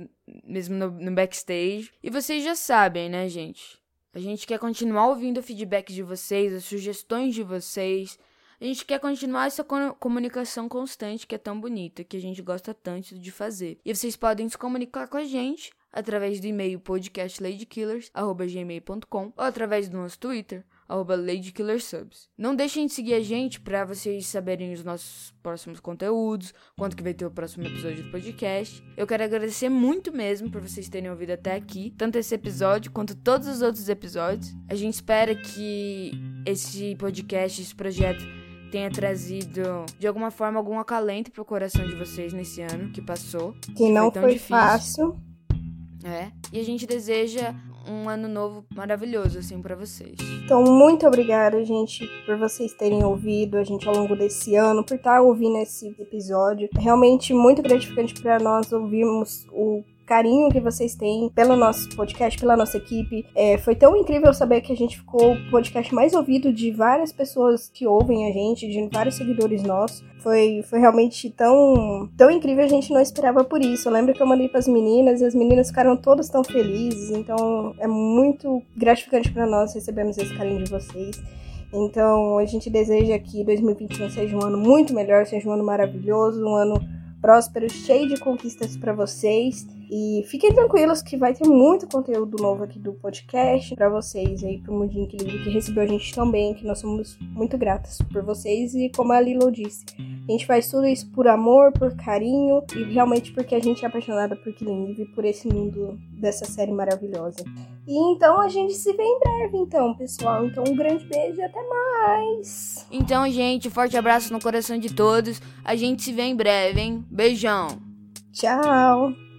mesmo 0.44 0.76
no, 0.76 0.92
no 0.92 1.12
backstage. 1.12 1.92
E 2.02 2.10
vocês 2.10 2.44
já 2.44 2.56
sabem, 2.56 3.10
né, 3.10 3.28
gente? 3.28 3.82
A 4.14 4.20
gente 4.20 4.46
quer 4.46 4.60
continuar 4.60 5.08
ouvindo 5.08 5.39
o 5.39 5.44
feedback 5.44 5.94
de 5.94 6.04
vocês, 6.04 6.54
as 6.54 6.66
sugestões 6.66 7.34
de 7.34 7.44
vocês. 7.44 8.20
A 8.60 8.66
gente 8.66 8.86
quer 8.86 9.00
continuar 9.00 9.48
essa 9.48 9.66
comunicação 10.00 10.70
constante 10.70 11.26
que 11.26 11.34
é 11.34 11.38
tão 11.38 11.60
bonita, 11.60 12.04
que 12.04 12.18
a 12.18 12.22
gente 12.22 12.42
gosta 12.42 12.74
tanto 12.74 13.18
de 13.18 13.32
fazer. 13.32 13.80
E 13.84 13.96
vocês 13.96 14.16
podem 14.16 14.48
se 14.48 14.58
comunicar 14.58 15.08
com 15.08 15.18
a 15.18 15.24
gente 15.24 15.72
através 15.92 16.39
do 16.39 16.46
e-mail 16.46 16.80
podcastladykillers.gmail.com 16.80 19.34
ou 19.36 19.44
através 19.44 19.89
do 19.89 19.98
nosso 19.98 20.20
Twitter, 20.20 20.64
LadyKillerSubs. 21.00 22.30
Não 22.38 22.56
deixem 22.56 22.86
de 22.86 22.94
seguir 22.94 23.14
a 23.14 23.20
gente 23.22 23.60
para 23.60 23.86
vocês 23.86 24.28
saberem 24.28 24.74
os 24.74 24.84
nossos 24.84 25.34
próximos 25.42 25.80
conteúdos, 25.80 26.54
quando 26.78 26.96
que 26.96 27.04
vai 27.04 27.14
ter 27.14 27.26
o 27.26 27.32
próximo 27.32 27.66
episódio 27.66 28.04
do 28.04 28.12
podcast. 28.12 28.84
Eu 28.98 29.08
quero 29.08 29.24
agradecer 29.24 29.70
muito 29.70 30.12
mesmo 30.12 30.52
por 30.52 30.62
vocês 30.62 30.89
terem 30.89 31.10
ouvido 31.10 31.32
até 31.32 31.56
aqui, 31.56 31.94
tanto 31.98 32.18
esse 32.18 32.36
episódio 32.36 32.92
quanto 32.92 33.16
todos 33.16 33.48
os 33.48 33.62
outros 33.62 33.88
episódios. 33.89 34.54
A 34.70 34.76
gente 34.76 34.96
espera 34.96 35.36
que 35.36 36.12
esse 36.46 36.96
podcast, 36.96 37.62
esse 37.62 37.76
projeto 37.76 38.24
tenha 38.72 38.89
trazido 38.89 39.86
de 40.00 40.08
alguma 40.08 40.32
forma 40.32 40.58
algum 40.58 40.80
acalento 40.80 41.30
pro 41.32 41.44
coração 41.44 41.86
de 41.86 41.96
vocês 41.96 42.34
nesse 42.34 42.62
ano 42.62 42.92
que 42.92 43.02
passou. 43.02 43.54
Que 43.76 43.89
não 43.89 44.12
foi, 44.12 44.22
foi 44.22 44.38
fácil. 44.39 45.20
É. 46.04 46.32
E 46.52 46.60
a 46.60 46.64
gente 46.64 46.88
deseja 46.88 47.54
um 47.88 48.08
ano 48.08 48.28
novo 48.28 48.66
maravilhoso, 48.76 49.40
assim, 49.40 49.62
para 49.62 49.76
vocês. 49.76 50.16
Então, 50.44 50.64
muito 50.64 51.06
obrigada, 51.08 51.64
gente, 51.64 52.08
por 52.26 52.38
vocês 52.38 52.74
terem 52.74 53.04
ouvido 53.04 53.58
a 53.58 53.64
gente 53.64 53.88
ao 53.88 53.96
longo 53.96 54.16
desse 54.16 54.56
ano, 54.56 54.84
por 54.84 54.96
estar 54.96 55.22
ouvindo 55.22 55.58
esse 55.58 55.96
episódio. 56.00 56.70
Realmente 56.78 57.34
muito 57.34 57.62
gratificante 57.62 58.20
para 58.22 58.40
nós 58.40 58.72
ouvirmos 58.72 59.46
o 59.52 59.84
carinho 60.12 60.49
que 60.49 60.59
vocês 60.59 60.93
têm 60.93 61.30
pelo 61.30 61.55
nosso 61.55 61.88
podcast, 61.95 62.38
pela 62.38 62.57
nossa 62.57 62.76
equipe. 62.76 63.26
É, 63.34 63.57
foi 63.57 63.76
tão 63.76 63.95
incrível 63.95 64.34
saber 64.34 64.59
que 64.59 64.74
a 64.74 64.76
gente 64.76 64.97
ficou 64.97 65.36
o 65.36 65.49
podcast 65.49 65.95
mais 65.95 66.14
ouvido 66.14 66.51
de 66.51 66.70
várias 66.70 67.14
pessoas 67.14 67.70
que 67.70 67.88
ouvem 67.88 68.30
a 68.30 68.34
gente, 68.34 68.68
de 68.68 68.89
vários 68.91 69.16
seguidores 69.16 69.64
nossos. 69.64 70.03
Foi, 70.20 70.64
foi 70.70 70.80
realmente 70.80 71.30
tão, 71.30 72.09
tão 72.18 72.30
incrível, 72.30 72.66
a 72.66 72.68
gente 72.68 72.91
não 72.91 72.99
esperava 72.99 73.45
por 73.45 73.62
isso. 73.62 73.88
Eu 73.88 73.93
lembro 73.93 74.14
que 74.14 74.22
eu 74.22 74.28
mandei 74.28 74.49
para 74.49 74.59
as 74.59 74.68
meninas 74.68 75.22
e 75.22 75.26
as 75.26 75.34
meninas 75.34 75.70
ficaram 75.70 75.95
todas 75.95 76.28
tão 76.28 76.43
felizes, 76.43 77.09
então 77.12 77.74
é 77.80 77.88
muito 77.88 78.62
gratificante 78.76 79.32
para 79.32 79.47
nós 79.47 79.74
recebermos 79.74 80.18
esse 80.18 80.36
carinho 80.36 80.62
de 80.62 80.70
vocês. 80.70 81.24
Então, 81.74 82.38
a 82.38 82.45
gente 82.45 82.70
deseja 82.70 83.18
que 83.18 83.45
2021 83.45 84.09
seja 84.09 84.36
um 84.36 84.43
ano 84.43 84.57
muito 84.57 84.93
melhor, 84.93 85.26
seja 85.26 85.47
um 85.47 85.53
ano 85.53 85.64
maravilhoso, 85.64 86.45
um 86.45 86.53
ano 86.53 86.76
próspero, 87.22 87.70
cheio 87.70 88.09
de 88.09 88.20
conquistas 88.20 88.76
para 88.76 88.91
vocês. 88.91 89.66
E 89.94 90.24
fiquem 90.28 90.54
tranquilos 90.54 91.02
que 91.02 91.18
vai 91.18 91.34
ter 91.34 91.46
muito 91.46 91.86
conteúdo 91.86 92.42
novo 92.42 92.64
aqui 92.64 92.80
do 92.80 92.94
podcast 92.94 93.76
para 93.76 93.89
vocês 93.89 94.42
aí, 94.42 94.58
pro 94.58 94.74
Mundinho 94.74 95.06
que, 95.06 95.18
que 95.18 95.50
recebeu 95.50 95.84
a 95.84 95.86
gente 95.86 96.16
tão 96.16 96.32
bem, 96.32 96.54
que 96.54 96.66
nós 96.66 96.80
somos 96.80 97.18
muito 97.20 97.58
gratas 97.58 97.98
por 98.10 98.24
vocês. 98.24 98.74
E 98.74 98.89
como 98.96 99.12
a 99.12 99.20
Lilo 99.20 99.52
disse, 99.52 99.84
a 100.00 100.32
gente 100.32 100.46
faz 100.46 100.70
tudo 100.70 100.88
isso 100.88 101.12
por 101.12 101.28
amor, 101.28 101.74
por 101.74 101.94
carinho 101.98 102.64
e 102.74 102.84
realmente 102.84 103.34
porque 103.34 103.54
a 103.54 103.60
gente 103.60 103.84
é 103.84 103.88
apaixonada 103.89 104.34
por 104.34 104.54
Killing 104.54 104.96
e 104.98 105.06
por 105.08 105.26
esse 105.26 105.46
mundo 105.50 106.00
dessa 106.14 106.46
série 106.46 106.72
maravilhosa. 106.72 107.44
E 107.86 108.14
então 108.14 108.39
a 108.39 108.48
gente 108.48 108.74
se 108.74 108.94
vê 108.94 109.04
em 109.04 109.20
breve, 109.20 109.58
então, 109.58 109.94
pessoal. 109.96 110.46
Então 110.46 110.64
um 110.70 110.74
grande 110.74 111.04
beijo 111.06 111.38
e 111.38 111.44
até 111.44 111.62
mais. 111.68 112.88
Então, 112.89 113.30
gente, 113.30 113.70
forte 113.70 113.98
abraço 113.98 114.32
no 114.32 114.39
coração 114.39 114.78
de 114.78 114.96
todos. 114.96 115.42
A 115.66 115.76
gente 115.76 116.02
se 116.02 116.14
vê 116.14 116.24
em 116.24 116.36
breve, 116.36 116.80
hein? 116.80 117.04
Beijão. 117.12 117.68
Tchau. 118.32 119.31